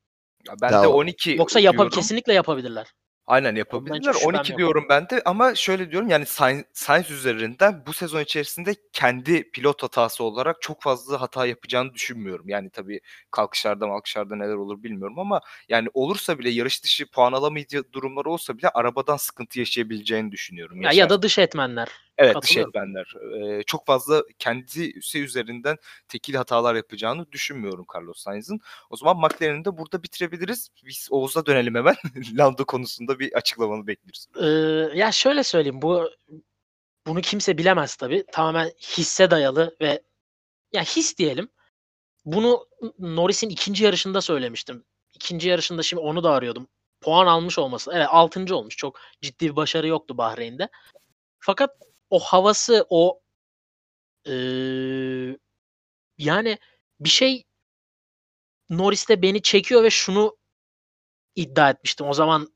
Ya 0.48 0.54
ben 0.62 0.72
Ya 0.72 0.82
de 0.82 0.86
o- 0.88 0.92
12 0.92 1.30
Yoksa 1.30 1.60
yapab 1.60 1.76
diyorum. 1.78 1.90
kesinlikle 1.90 2.32
yapabilirler. 2.32 2.86
Aynen 3.30 3.56
yapabilirler. 3.56 4.12
şüphem 4.12 4.28
12 4.28 4.52
yok. 4.52 4.58
diyorum 4.58 4.86
ben 4.88 5.10
de 5.10 5.22
ama 5.24 5.54
şöyle 5.54 5.90
diyorum 5.90 6.08
yani 6.08 6.26
Sainz 6.72 7.10
üzerinden 7.10 7.86
bu 7.86 7.92
sezon 7.92 8.20
içerisinde 8.20 8.74
kendi 8.92 9.50
pilot 9.50 9.82
hatası 9.82 10.24
olarak 10.24 10.62
çok 10.62 10.82
fazla 10.82 11.20
hata 11.20 11.46
yapacağını 11.46 11.94
düşünmüyorum. 11.94 12.48
Yani 12.48 12.70
tabii 12.70 13.00
kalkışlarda 13.30 13.86
malkışlarda 13.86 14.36
neler 14.36 14.54
olur 14.54 14.82
bilmiyorum 14.82 15.18
ama 15.18 15.40
yani 15.68 15.88
olursa 15.94 16.38
bile 16.38 16.50
yarış 16.50 16.84
dışı 16.84 17.10
puan 17.10 17.32
alamayacağı 17.32 17.84
durumlar 17.92 18.24
olsa 18.24 18.58
bile 18.58 18.68
arabadan 18.68 19.16
sıkıntı 19.16 19.58
yaşayabileceğini 19.58 20.32
düşünüyorum. 20.32 20.82
Ya, 20.82 20.92
ya 20.92 21.10
da 21.10 21.22
dış 21.22 21.38
etmenler. 21.38 21.88
Evet 22.18 22.36
dış 22.42 22.56
etmenler. 22.56 23.14
Ee, 23.36 23.62
çok 23.62 23.86
fazla 23.86 24.22
kendisi 24.38 25.18
üzerinden 25.18 25.76
tekil 26.08 26.34
hatalar 26.34 26.74
yapacağını 26.74 27.32
düşünmüyorum 27.32 27.86
Carlos 27.94 28.18
Sainz'ın. 28.18 28.60
O 28.90 28.96
zaman 28.96 29.16
McLaren'i 29.16 29.64
de 29.64 29.78
burada 29.78 30.02
bitirebiliriz. 30.02 30.68
Biz 30.86 31.08
Oğuz'a 31.10 31.46
dönelim 31.46 31.74
hemen. 31.74 31.96
Lando 32.38 32.64
konusunda 32.64 33.18
bir 33.18 33.32
açıklamanı 33.32 33.86
bekliyoruz. 33.86 34.26
Ee, 34.42 34.98
ya 34.98 35.12
şöyle 35.12 35.42
söyleyeyim 35.42 35.82
bu 35.82 36.10
bunu 37.06 37.20
kimse 37.20 37.58
bilemez 37.58 37.96
tabii. 37.96 38.24
Tamamen 38.32 38.70
hisse 38.98 39.30
dayalı 39.30 39.76
ve 39.80 40.02
ya 40.72 40.82
his 40.82 41.18
diyelim. 41.18 41.48
Bunu 42.24 42.66
Norris'in 42.98 43.48
ikinci 43.48 43.84
yarışında 43.84 44.20
söylemiştim. 44.20 44.84
İkinci 45.14 45.48
yarışında 45.48 45.82
şimdi 45.82 46.02
onu 46.02 46.24
da 46.24 46.30
arıyordum. 46.30 46.68
Puan 47.00 47.26
almış 47.26 47.58
olması. 47.58 47.90
Evet 47.94 48.06
altıncı 48.10 48.56
olmuş. 48.56 48.76
Çok 48.76 49.00
ciddi 49.22 49.50
bir 49.50 49.56
başarı 49.56 49.86
yoktu 49.86 50.18
Bahreyn'de. 50.18 50.68
Fakat 51.38 51.70
o 52.10 52.18
havası, 52.20 52.86
o 52.90 53.20
eee, 54.26 55.38
yani 56.18 56.58
bir 57.00 57.08
şey 57.08 57.44
Norris'te 58.70 59.22
beni 59.22 59.42
çekiyor 59.42 59.82
ve 59.84 59.90
şunu 59.90 60.36
iddia 61.36 61.70
etmiştim. 61.70 62.06
O 62.08 62.14
zaman 62.14 62.48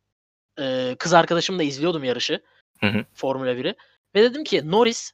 eee, 0.58 0.96
kız 0.98 1.14
arkadaşımla 1.14 1.62
izliyordum 1.62 2.04
yarışı. 2.04 2.42
Hı 2.80 2.86
hı. 2.86 3.06
Formula 3.14 3.56
1'i. 3.56 3.74
Ve 4.14 4.22
dedim 4.22 4.44
ki 4.44 4.70
Norris 4.70 5.12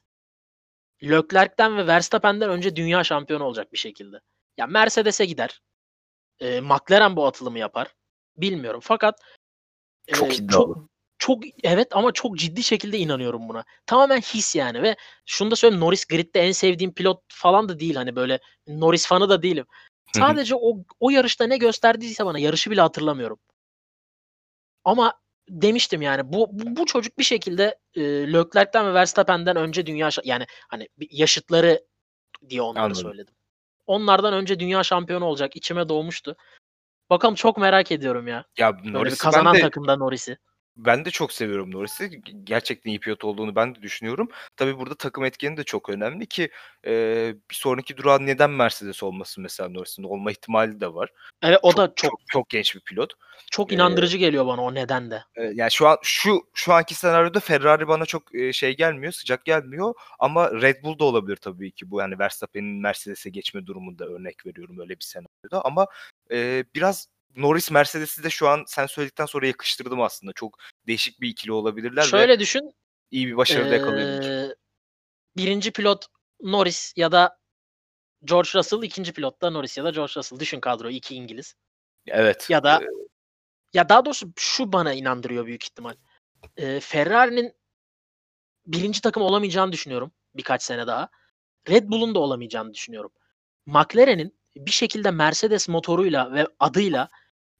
Leclerc'ten 1.03 1.77
ve 1.77 1.87
Verstappen'den 1.87 2.49
önce 2.49 2.75
dünya 2.75 3.03
şampiyonu 3.03 3.43
olacak 3.43 3.73
bir 3.73 3.77
şekilde. 3.77 4.17
Ya 4.57 4.67
Mercedes'e 4.67 5.25
gider. 5.25 5.61
Eee, 6.41 6.61
McLaren 6.61 7.15
bu 7.15 7.25
atılımı 7.27 7.59
yapar. 7.59 7.95
Bilmiyorum. 8.37 8.79
Fakat 8.83 9.19
Çok 10.13 10.29
eee, 10.31 10.35
iddialı. 10.37 10.73
çok 10.75 10.90
çok 11.21 11.43
evet 11.63 11.87
ama 11.91 12.11
çok 12.11 12.37
ciddi 12.37 12.63
şekilde 12.63 12.97
inanıyorum 12.97 13.49
buna. 13.49 13.63
Tamamen 13.85 14.21
his 14.21 14.55
yani 14.55 14.83
ve 14.83 14.95
şunu 15.25 15.51
da 15.51 15.55
söyleyeyim 15.55 15.81
Norris 15.81 16.05
gridde 16.05 16.39
en 16.41 16.51
sevdiğim 16.51 16.93
pilot 16.93 17.21
falan 17.27 17.69
da 17.69 17.79
değil 17.79 17.95
hani 17.95 18.15
böyle 18.15 18.39
Norris 18.67 19.07
fanı 19.07 19.29
da 19.29 19.41
değilim. 19.41 19.65
Sadece 20.13 20.55
o 20.55 20.77
o 20.99 21.09
yarışta 21.09 21.47
ne 21.47 21.57
gösterdiyse 21.57 22.25
bana 22.25 22.39
yarışı 22.39 22.71
bile 22.71 22.81
hatırlamıyorum. 22.81 23.39
Ama 24.83 25.13
demiştim 25.49 26.01
yani 26.01 26.33
bu 26.33 26.47
bu, 26.51 26.75
bu 26.75 26.85
çocuk 26.85 27.17
bir 27.17 27.23
şekilde 27.23 27.79
e, 27.95 28.01
Leclerc'ten 28.33 28.85
ve 28.85 28.93
Verstappen'den 28.93 29.55
önce 29.55 29.85
dünya 29.85 30.09
yani 30.23 30.45
hani 30.69 30.87
yaşıtları 31.09 31.85
diye 32.49 32.61
onları 32.61 32.83
Anladım. 32.83 33.01
söyledim. 33.01 33.33
Onlardan 33.87 34.33
önce 34.33 34.59
dünya 34.59 34.83
şampiyonu 34.83 35.25
olacak 35.25 35.55
içime 35.55 35.89
doğmuştu. 35.89 36.35
Bakalım 37.09 37.35
çok 37.35 37.57
merak 37.57 37.91
ediyorum 37.91 38.27
ya. 38.27 38.45
Ya 38.57 38.77
Böyle 38.77 38.87
bir 38.87 38.93
Norris'i 38.93 39.17
kazanan 39.17 39.55
de 39.55 39.61
takımda 39.61 39.95
Norris'i. 39.97 40.37
Ben 40.85 41.05
de 41.05 41.11
çok 41.11 41.33
seviyorum 41.33 41.71
Norris'i. 41.71 42.21
Gerçekten 42.43 42.89
iyi 42.89 42.99
pilot 42.99 43.23
olduğunu 43.23 43.55
ben 43.55 43.75
de 43.75 43.81
düşünüyorum. 43.81 44.29
Tabii 44.57 44.77
burada 44.77 44.95
takım 44.95 45.25
etkeni 45.25 45.57
de 45.57 45.63
çok 45.63 45.89
önemli 45.89 46.27
ki 46.27 46.49
e, 46.85 46.91
bir 47.49 47.55
sonraki 47.55 47.97
durağı 47.97 48.25
neden 48.25 48.49
Mercedes 48.49 49.03
olmasın 49.03 49.41
mesela 49.41 49.69
Norris'in 49.69 50.03
olma 50.03 50.31
ihtimali 50.31 50.79
de 50.79 50.93
var. 50.93 51.09
Evet 51.43 51.59
o 51.61 51.71
çok, 51.71 51.77
da 51.77 51.87
çok 51.95 52.11
çok 52.11 52.19
çok 52.27 52.49
genç 52.49 52.75
bir 52.75 52.81
pilot. 52.81 53.13
çok 53.51 53.71
Ee, 53.71 53.75
inandırıcı 53.75 54.17
geliyor 54.17 54.45
bana 54.45 54.61
o 54.61 54.73
neden 54.73 55.11
de. 55.11 55.23
E, 55.35 55.43
yani 55.43 55.71
şu 55.71 55.87
an 55.87 55.97
şu 56.03 56.41
şu 56.53 56.73
anki 56.73 56.95
senaryoda 56.95 57.39
Ferrari 57.39 57.87
bana 57.87 58.05
çok 58.05 58.35
e, 58.35 58.53
şey 58.53 58.77
gelmiyor, 58.77 59.11
sıcak 59.11 59.45
gelmiyor 59.45 59.93
ama 60.19 60.51
Red 60.61 60.83
Bull 60.83 60.99
da 60.99 61.03
olabilir 61.03 61.35
tabii 61.35 61.71
ki 61.71 61.91
bu 61.91 61.99
yani 61.99 62.19
Verstappen'in 62.19 62.81
Mercedes'e 62.81 63.29
geçme 63.29 63.65
durumunda 63.65 64.05
örnek 64.05 64.45
veriyorum 64.45 64.79
öyle 64.79 64.89
bir 64.89 65.03
senaryoda 65.05 65.65
ama 65.65 65.87
e, 66.31 66.65
biraz 66.75 67.07
Norris 67.35 67.71
Mercedes'i 67.71 68.23
de 68.23 68.29
şu 68.29 68.47
an 68.47 68.63
sen 68.67 68.85
söyledikten 68.85 69.25
sonra 69.25 69.47
yakıştırdım 69.47 70.01
aslında. 70.01 70.33
Çok 70.33 70.57
değişik 70.87 71.21
bir 71.21 71.29
ikili 71.29 71.51
olabilirler 71.51 72.01
ve 72.03 72.07
Şöyle 72.07 72.39
düşün. 72.39 72.71
iyi 73.11 73.27
bir 73.27 73.37
başarı 73.37 73.69
da 73.69 73.73
yakalayabilir. 73.73 74.23
eee, 74.23 74.55
birinci 75.37 75.71
pilot 75.71 76.05
Norris 76.41 76.93
ya 76.95 77.11
da 77.11 77.37
George 78.23 78.49
Russell, 78.55 78.83
ikinci 78.83 79.13
pilot 79.13 79.41
da 79.41 79.49
Norris 79.49 79.77
ya 79.77 79.83
da 79.83 79.89
George 79.89 80.13
Russell. 80.17 80.39
Düşün 80.39 80.59
kadroyu 80.59 80.95
iki 80.95 81.15
İngiliz. 81.15 81.55
Evet. 82.07 82.47
Ya 82.49 82.63
da 82.63 82.81
e, 82.83 82.85
ya 83.73 83.89
daha 83.89 84.05
doğrusu 84.05 84.27
şu 84.37 84.73
bana 84.73 84.93
inandırıyor 84.93 85.45
büyük 85.45 85.63
ihtimal. 85.63 85.95
Eee, 86.57 86.79
Ferrari'nin 86.79 87.53
birinci 88.65 89.01
takım 89.01 89.23
olamayacağını 89.23 89.71
düşünüyorum 89.71 90.11
birkaç 90.35 90.63
sene 90.63 90.87
daha. 90.87 91.09
Red 91.69 91.83
Bull'un 91.89 92.15
da 92.15 92.19
olamayacağını 92.19 92.73
düşünüyorum. 92.73 93.11
McLaren'in 93.65 94.39
bir 94.55 94.71
şekilde 94.71 95.11
Mercedes 95.11 95.69
motoruyla 95.69 96.33
ve 96.33 96.47
adıyla 96.59 97.09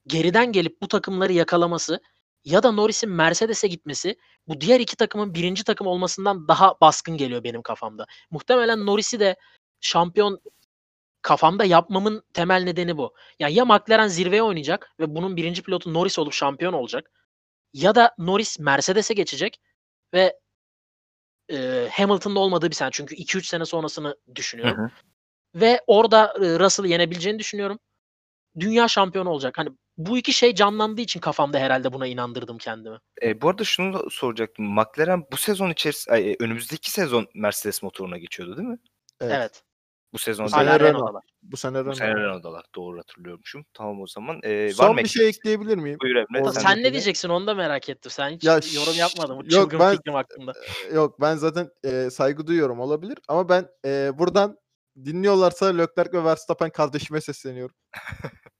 geriden 0.06 0.52
gelip 0.52 0.82
bu 0.82 0.88
takımları 0.88 1.32
yakalaması 1.32 2.00
ya 2.44 2.62
da 2.62 2.72
Norris'in 2.72 3.10
Mercedes'e 3.10 3.68
gitmesi 3.68 4.16
bu 4.48 4.60
diğer 4.60 4.80
iki 4.80 4.96
takımın 4.96 5.34
birinci 5.34 5.64
takım 5.64 5.86
olmasından 5.86 6.48
daha 6.48 6.74
baskın 6.80 7.16
geliyor 7.16 7.44
benim 7.44 7.62
kafamda. 7.62 8.06
Muhtemelen 8.30 8.86
Norris'i 8.86 9.20
de 9.20 9.36
şampiyon 9.80 10.40
kafamda 11.22 11.64
yapmamın 11.64 12.22
temel 12.34 12.62
nedeni 12.62 12.96
bu. 12.96 13.14
Yani 13.38 13.54
ya 13.54 13.64
McLaren 13.64 14.08
zirveye 14.08 14.42
oynayacak 14.42 14.92
ve 15.00 15.14
bunun 15.14 15.36
birinci 15.36 15.62
pilotu 15.62 15.94
Norris 15.94 16.18
olup 16.18 16.32
şampiyon 16.32 16.72
olacak 16.72 17.10
ya 17.72 17.94
da 17.94 18.14
Norris 18.18 18.58
Mercedes'e 18.58 19.14
geçecek 19.14 19.60
ve 20.14 20.38
e, 21.50 21.88
Hamilton'da 21.92 22.40
olmadığı 22.40 22.70
bir 22.70 22.74
sene 22.74 22.88
çünkü 22.92 23.14
2-3 23.14 23.44
sene 23.44 23.64
sonrasını 23.64 24.08
hı 24.08 24.34
düşünüyorum. 24.34 24.84
hı. 24.84 24.90
Ve 25.60 25.80
orada 25.86 26.34
Russell'ı 26.40 26.88
yenebileceğini 26.88 27.38
düşünüyorum. 27.38 27.78
Dünya 28.60 28.88
şampiyonu 28.88 29.30
olacak. 29.30 29.58
Hani 29.58 29.70
bu 29.96 30.18
iki 30.18 30.32
şey 30.32 30.54
canlandığı 30.54 31.00
için 31.00 31.20
kafamda 31.20 31.58
herhalde 31.58 31.92
buna 31.92 32.06
inandırdım 32.06 32.58
kendimi. 32.58 32.98
E, 33.22 33.40
bu 33.40 33.48
arada 33.48 33.64
şunu 33.64 33.92
da 33.92 34.10
soracaktım. 34.10 34.64
McLaren 34.74 35.24
bu 35.32 35.36
sezon 35.36 35.70
içerisinde 35.70 36.14
ay, 36.14 36.32
e, 36.32 36.36
önümüzdeki 36.40 36.90
sezon 36.90 37.26
Mercedes 37.34 37.82
motoruna 37.82 38.18
geçiyordu 38.18 38.56
değil 38.56 38.68
mi? 38.68 38.78
Evet. 39.20 39.32
Evet. 39.36 39.62
Bu 40.12 40.18
sezon 40.18 40.46
Bu 40.46 40.50
sene. 40.50 40.80
Renault'dalar. 40.80 41.22
Bu 41.42 41.56
sene 41.56 41.72
Bu 41.74 41.78
Renault. 41.78 41.96
sene 41.96 42.14
Renault'dalar. 42.14 42.64
Doğru 42.74 42.98
hatırlıyormuşum. 42.98 43.64
Tamam 43.74 44.00
o 44.00 44.06
zaman. 44.06 44.40
E, 44.42 44.66
var 44.66 44.70
Son 44.70 44.94
mı 44.94 45.02
bir 45.02 45.08
şey 45.08 45.28
ekleyebilir 45.28 45.76
miyim? 45.76 45.98
Buyur 46.02 46.16
Emre. 46.16 46.44
Sen 46.52 46.60
Sen 46.60 46.78
de. 46.78 46.82
ne 46.82 46.92
diyeceksin 46.92 47.28
onu 47.28 47.46
da 47.46 47.54
merak 47.54 47.88
ettim. 47.88 48.10
Sen 48.10 48.30
hiç 48.30 48.44
Ya 48.44 48.60
yorum 48.74 48.94
yapmadın 48.98 49.36
bu 49.36 49.42
yok, 49.42 49.50
çılgın 49.50 49.78
ben- 49.80 49.96
fikrim 49.96 50.14
hakkında. 50.14 50.52
Yok 50.94 51.20
ben 51.20 51.36
zaten 51.36 51.68
e, 51.84 52.10
saygı 52.10 52.46
duyuyorum 52.46 52.80
olabilir 52.80 53.18
ama 53.28 53.48
ben 53.48 53.68
e, 53.84 54.10
buradan 54.18 54.58
dinliyorlarsa 55.04 55.66
Leclerc 55.66 56.12
ve 56.18 56.24
Verstappen 56.24 56.70
kardeşime 56.70 57.20
sesleniyorum. 57.20 57.76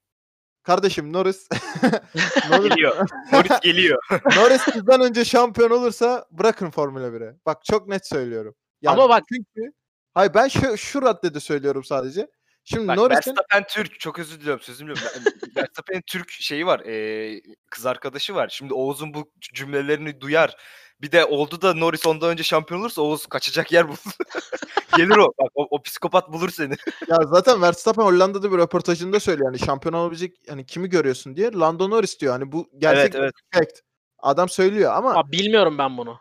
kardeşim 0.63 1.13
Norris 1.13 1.47
Norris, 2.49 2.69
Geliyor. 2.69 3.09
Norris 3.33 3.59
geliyor. 3.61 4.03
Norris 4.35 4.61
bizden 4.75 5.01
önce 5.01 5.25
şampiyon 5.25 5.69
olursa 5.69 6.25
bırakın 6.31 6.69
Formula 6.71 7.07
1'e. 7.07 7.35
Bak 7.45 7.65
çok 7.65 7.87
net 7.87 8.07
söylüyorum. 8.07 8.55
Yani 8.81 8.93
Ama 9.01 9.09
bak- 9.09 9.23
çünkü 9.33 9.71
hayır 10.13 10.33
ben 10.33 10.47
şu, 10.47 10.77
şu 10.77 11.01
raddede 11.01 11.39
söylüyorum 11.39 11.83
sadece. 11.83 12.27
Şimdi 12.65 12.87
Bak 12.87 12.97
Norris'in 12.97 13.31
Verstappen 13.31 13.63
Türk. 13.69 13.99
Çok 13.99 14.19
özür 14.19 14.39
diliyorum 14.41 14.61
sözümü. 14.61 14.93
Verstappen'in 15.57 16.01
Türk 16.07 16.31
şeyi 16.31 16.65
var. 16.65 16.79
eee, 16.79 17.41
kız 17.69 17.85
arkadaşı 17.85 18.35
var. 18.35 18.49
Şimdi 18.49 18.73
Oğuz'un 18.73 19.13
bu 19.13 19.31
cümlelerini 19.53 20.21
duyar. 20.21 20.55
Bir 21.03 21.11
de 21.11 21.25
oldu 21.25 21.61
da 21.61 21.73
Norris 21.73 22.07
ondan 22.07 22.29
önce 22.29 22.43
şampiyon 22.43 22.81
olursa 22.81 23.01
Oğuz 23.01 23.25
kaçacak 23.25 23.71
yer 23.71 23.87
bulur. 23.87 23.97
Gelir 24.97 25.17
o. 25.17 25.33
Bak 25.41 25.51
o, 25.55 25.67
o 25.69 25.81
psikopat 25.81 26.33
bulur 26.33 26.49
seni. 26.49 26.73
ya 27.07 27.17
zaten 27.23 27.61
Verstappen 27.61 28.03
Hollanda'da 28.03 28.51
bir 28.51 28.57
röportajında 28.57 29.19
söylüyor 29.19 29.47
yani 29.47 29.59
şampiyon 29.59 29.93
olabilecek 29.93 30.37
hani 30.49 30.65
kimi 30.65 30.89
görüyorsun 30.89 31.35
diye 31.35 31.51
Lando 31.51 31.89
Norris 31.89 32.19
diyor. 32.19 32.33
Hani 32.33 32.51
bu 32.51 32.69
gerçek 32.77 33.15
evet 33.15 33.33
evet. 33.55 33.81
Adam 34.19 34.49
söylüyor 34.49 34.93
ama 34.93 35.13
Abi 35.15 35.31
bilmiyorum 35.31 35.77
ben 35.77 35.97
bunu. 35.97 36.19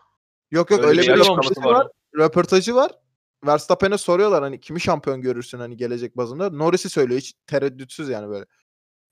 yok 0.50 0.70
yok 0.70 0.84
Öyle 0.84 1.00
öyle, 1.00 1.14
bir 1.14 1.20
röportajı 1.20 1.60
var. 1.60 1.74
var. 1.74 1.88
Röportajı 2.18 2.74
var. 2.74 2.90
Verstappen'e 3.46 3.98
soruyorlar 3.98 4.42
hani 4.42 4.60
kimi 4.60 4.80
şampiyon 4.80 5.22
görürsün 5.22 5.58
hani 5.58 5.76
gelecek 5.76 6.16
bazında. 6.16 6.50
Norris'i 6.50 6.90
söylüyor 6.90 7.20
hiç 7.20 7.34
tereddütsüz 7.46 8.08
yani 8.08 8.28
böyle. 8.28 8.44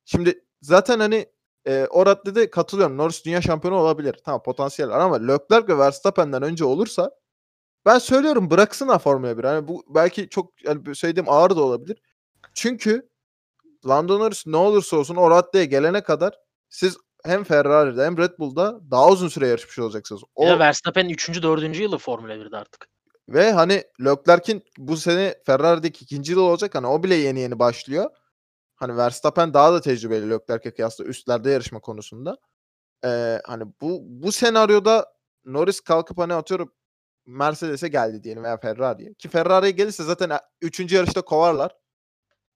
Şimdi 0.05 0.45
zaten 0.63 1.01
hani 1.01 1.27
e, 1.67 1.87
o 1.91 2.07
raddede 2.07 2.51
katılıyorum. 2.51 2.97
Norris 2.97 3.25
dünya 3.25 3.43
şampiyonu 3.43 3.77
olabilir. 3.77 4.17
Tamam 4.25 4.43
potansiyel 4.43 4.91
var 4.91 5.01
ama 5.01 5.17
Leclerc 5.17 5.69
ve 5.69 5.79
Verstappen'den 5.79 6.43
önce 6.43 6.65
olursa 6.65 7.11
ben 7.87 7.99
söylüyorum 7.99 8.51
bıraksınlar 8.51 8.99
Formula 8.99 9.39
1. 9.39 9.45
Hani 9.45 9.69
bu 9.69 9.85
belki 9.89 10.29
çok 10.29 10.65
yani 10.65 10.95
söylediğim 10.95 11.29
ağır 11.29 11.51
da 11.51 11.63
olabilir. 11.63 12.03
Çünkü 12.55 13.09
Lando 13.89 14.19
Norris 14.21 14.47
ne 14.47 14.57
olursa 14.57 14.97
olsun 14.97 15.17
o 15.17 15.31
raddeye 15.31 15.65
gelene 15.65 16.03
kadar 16.03 16.35
siz 16.69 16.97
hem 17.25 17.45
Ferrari'de 17.45 18.05
hem 18.05 18.19
Red 18.19 18.39
Bull'da 18.39 18.81
daha 18.91 19.09
uzun 19.09 19.29
süre 19.29 19.49
yarışmış 19.49 19.79
olacaksınız. 19.79 20.23
O, 20.35 20.47
de 20.47 20.59
Verstappen'in 20.59 21.09
3. 21.09 21.43
4. 21.43 21.79
yılı 21.81 21.99
Formula 21.99 22.35
1'de 22.35 22.57
artık. 22.57 22.89
ve 23.29 23.53
hani 23.53 23.85
Leclerc'in 24.05 24.63
bu 24.79 24.97
sene 24.97 25.35
Ferrari'deki 25.47 26.05
ikinci 26.05 26.33
yıl 26.33 26.41
olacak. 26.41 26.75
Hani 26.75 26.87
o 26.87 27.03
bile 27.03 27.15
yeni 27.15 27.41
yeni 27.41 27.59
başlıyor. 27.59 28.11
Hani 28.81 28.97
Verstappen 28.97 29.55
daha 29.55 29.73
da 29.73 29.81
tecrübeli 29.81 30.31
Leclerc'e 30.31 30.75
kıyasla 30.75 31.05
üstlerde 31.05 31.51
yarışma 31.51 31.81
konusunda. 31.81 32.37
Ee, 33.05 33.41
hani 33.47 33.65
bu 33.81 34.01
bu 34.03 34.33
senaryoda 34.33 35.07
Norris 35.45 35.81
kalkıp 35.81 36.19
hani 36.19 36.35
atıyorum 36.35 36.73
Mercedes'e 37.27 37.89
geldi 37.89 38.23
diyelim 38.23 38.45
veya 38.45 38.57
Ferrari'ye. 38.57 39.15
Ki 39.15 39.29
Ferrari'ye 39.29 39.71
gelirse 39.71 40.05
zaten 40.05 40.31
3. 40.61 40.93
yarışta 40.95 41.23
kovarlar. 41.23 41.77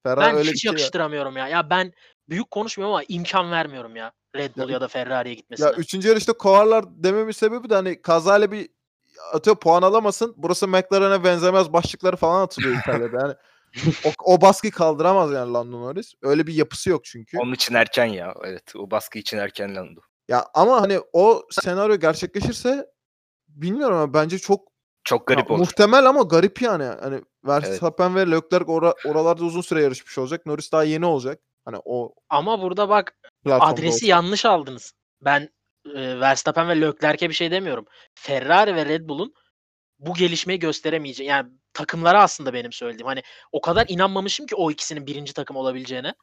Ferrari 0.02 0.20
Ben 0.20 0.36
öyle 0.36 0.50
hiç 0.50 0.62
şey 0.62 0.70
yakıştıramıyorum 0.70 1.36
ya. 1.36 1.48
Ya 1.48 1.70
ben 1.70 1.92
büyük 2.28 2.50
konuşmuyorum 2.50 2.94
ama 2.94 3.04
imkan 3.08 3.50
vermiyorum 3.50 3.96
ya. 3.96 4.12
Red 4.36 4.56
Bull 4.56 4.68
Ya 4.68 4.72
ya, 4.72 4.80
da 4.80 4.88
Ferrari'ye 4.88 5.34
gitmesine. 5.34 5.66
Ya 5.66 5.72
üçüncü 5.72 6.08
yarışta 6.08 6.32
kovarlar 6.32 6.84
dememin 6.88 7.32
sebebi 7.32 7.70
de 7.70 7.74
hani 7.74 8.02
kazayla 8.02 8.52
bir 8.52 8.68
atıyor 9.32 9.56
puan 9.56 9.82
alamasın. 9.82 10.34
Burası 10.36 10.68
McLaren'e 10.68 11.24
benzemez 11.24 11.72
başlıkları 11.72 12.16
falan 12.16 12.42
atılıyor 12.42 12.76
İtalya'da. 12.78 13.20
Yani 13.20 13.34
o, 14.04 14.08
o 14.34 14.40
baskıyı 14.40 14.72
kaldıramaz 14.72 15.32
yani 15.32 15.52
Lando 15.52 15.80
Norris. 15.80 16.12
Öyle 16.22 16.46
bir 16.46 16.54
yapısı 16.54 16.90
yok 16.90 17.04
çünkü. 17.04 17.38
Onun 17.38 17.52
için 17.54 17.74
erken 17.74 18.04
ya. 18.04 18.34
Evet. 18.44 18.76
O 18.76 18.90
baskı 18.90 19.18
için 19.18 19.38
erken 19.38 19.76
Lando. 19.76 20.00
Ya 20.28 20.46
ama 20.54 20.80
hani 20.82 21.00
o 21.12 21.42
senaryo 21.50 21.96
gerçekleşirse 21.96 22.86
bilmiyorum 23.48 23.96
ama 23.96 24.14
bence 24.14 24.38
çok 24.38 24.68
Çok 25.04 25.26
garip 25.26 25.48
ya, 25.50 25.54
olur. 25.54 25.58
muhtemel 25.58 26.06
ama 26.06 26.22
garip 26.22 26.62
yani. 26.62 26.84
Hani 26.84 27.22
Verstappen 27.44 28.14
ve 28.16 28.30
Leclerc 28.30 28.64
ora- 28.72 28.94
oralarda 29.06 29.44
uzun 29.44 29.60
süre 29.60 29.82
yarışmış 29.82 30.18
olacak. 30.18 30.46
Norris 30.46 30.72
daha 30.72 30.84
yeni 30.84 31.06
olacak. 31.06 31.40
Hani 31.64 31.76
o 31.84 32.14
Ama 32.28 32.62
burada 32.62 32.88
bak 32.88 33.16
adresi 33.50 33.94
olsa. 33.94 34.06
yanlış 34.06 34.44
aldınız. 34.44 34.92
Ben 35.20 35.48
e, 35.94 36.20
Verstappen 36.20 36.68
ve 36.68 36.80
Leclerc'e 36.80 37.28
bir 37.28 37.34
şey 37.34 37.50
demiyorum. 37.50 37.84
Ferrari 38.14 38.74
ve 38.76 38.84
Red 38.86 39.08
Bull'un 39.08 39.34
bu 39.98 40.14
gelişmeyi 40.14 40.58
gösteremeyeceği 40.58 41.28
yani 41.28 41.50
takımlara 41.72 42.22
aslında 42.22 42.54
benim 42.54 42.72
söylediğim. 42.72 43.06
Hani 43.06 43.22
o 43.52 43.60
kadar 43.60 43.86
inanmamışım 43.88 44.46
ki 44.46 44.54
o 44.54 44.70
ikisinin 44.70 45.06
birinci 45.06 45.32
takım 45.32 45.56
olabileceğine. 45.56 46.14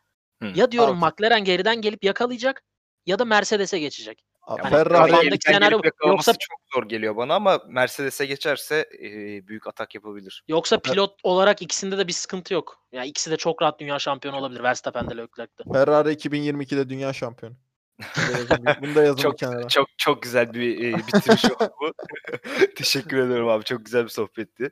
Hı. 0.42 0.52
Ya 0.56 0.72
diyorum 0.72 1.04
Abi. 1.04 1.12
McLaren 1.12 1.44
geriden 1.44 1.82
gelip 1.82 2.04
yakalayacak 2.04 2.64
ya 3.06 3.20
da 3.20 3.26
Mercedes'e 3.26 3.80
geçecek. 3.80 4.26
Yani 4.50 4.70
Ferrari 4.70 5.12
kafamdaki 5.12 5.30
geriden 5.30 5.54
senaryo 5.54 5.82
Yoksa- 6.06 6.36
çok 6.40 6.60
zor 6.74 6.90
geliyor 6.90 7.16
bana 7.16 7.36
ama 7.36 7.60
Mercedes'e 7.68 8.26
geçerse 8.26 8.90
e, 9.04 9.08
büyük 9.48 9.68
atak 9.68 9.96
yapabilir. 9.96 10.44
Yoksa 10.48 10.80
pilot 10.80 11.20
olarak 11.24 11.62
ikisinde 11.62 11.98
de 11.98 12.08
bir 12.08 12.14
sıkıntı 12.14 12.54
yok. 12.54 12.86
Yani 12.92 13.08
ikisi 13.08 13.32
de 13.32 13.38
çok 13.38 13.62
rahat 13.62 13.80
dünya 13.80 14.00
şampiyonu 14.00 14.38
olabilir. 14.38 14.64
Verstappen 14.64 15.10
de 15.10 15.18
Leclerc'te. 15.18 15.64
Ferrari 15.74 16.10
2022'de 16.14 16.90
dünya 16.90 17.14
şampiyonu. 17.14 17.56
Bunu 18.82 18.96
da 18.96 19.04
yazın 19.04 19.22
Çok 19.22 19.38
kenara. 19.38 19.68
çok 19.68 19.88
çok 19.98 20.24
güzel 20.24 20.54
bir 20.54 20.94
e, 20.94 20.98
bitiriş 20.98 21.46
oldu 21.46 21.74
bu. 21.82 21.94
Teşekkür 22.76 23.18
ederim 23.18 23.48
abi. 23.48 23.64
Çok 23.64 23.86
güzel 23.86 24.04
bir 24.04 24.10
sohbetti. 24.10 24.72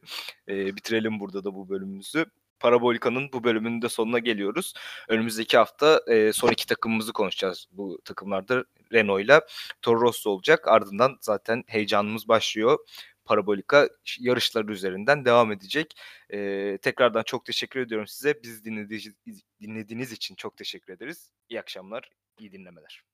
E, 0.50 0.76
bitirelim 0.76 1.20
burada 1.20 1.44
da 1.44 1.54
bu 1.56 1.70
bölümümüzü. 1.70 2.26
Parabolika'nın 2.60 3.30
bu 3.34 3.44
bölümünün 3.44 3.82
de 3.82 3.90
sonuna 3.90 4.20
geliyoruz. 4.20 4.74
Önümüzdeki 5.08 5.58
hafta 5.58 6.02
e, 6.08 6.34
son 6.34 6.50
iki 6.52 6.68
takımımızı 6.68 7.14
konuşacağız. 7.14 7.68
Bu 7.72 8.00
takımlarda 8.06 8.66
Renault 8.94 9.22
ile 9.22 9.42
Toro 9.82 10.02
Rosso 10.02 10.30
olacak. 10.30 10.68
Ardından 10.68 11.18
zaten 11.22 11.64
heyecanımız 11.68 12.28
başlıyor. 12.28 12.80
Parabolika 13.26 13.90
yarışları 14.20 14.72
üzerinden 14.72 15.26
devam 15.26 15.52
edecek. 15.52 15.94
E, 16.30 16.78
tekrardan 16.82 17.24
çok 17.24 17.46
teşekkür 17.46 17.80
ediyorum 17.80 18.08
size. 18.08 18.44
Biz 18.44 18.66
dinlediğiniz, 18.66 19.14
dinlediğiniz 19.62 20.12
için 20.12 20.36
çok 20.36 20.58
teşekkür 20.58 20.94
ederiz. 20.94 21.32
İyi 21.50 21.60
akşamlar, 21.60 22.10
iyi 22.40 22.52
dinlemeler. 22.52 23.09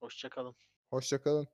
Hoşçakalın. 0.00 0.56
Hoşçakalın. 0.90 1.48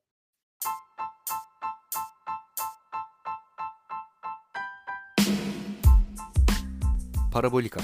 Parabolika 7.33 7.81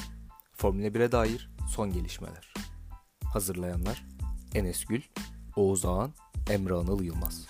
Formula 0.53 0.87
1'e 0.87 1.11
dair 1.11 1.49
son 1.69 1.93
gelişmeler. 1.93 2.53
Hazırlayanlar 3.33 4.05
Enes 4.55 4.85
Gül, 4.85 5.01
Oğuz 5.55 5.85
Ağan, 5.85 6.13
Emre 6.49 6.73
Anıl 6.73 7.03
Yılmaz. 7.03 7.47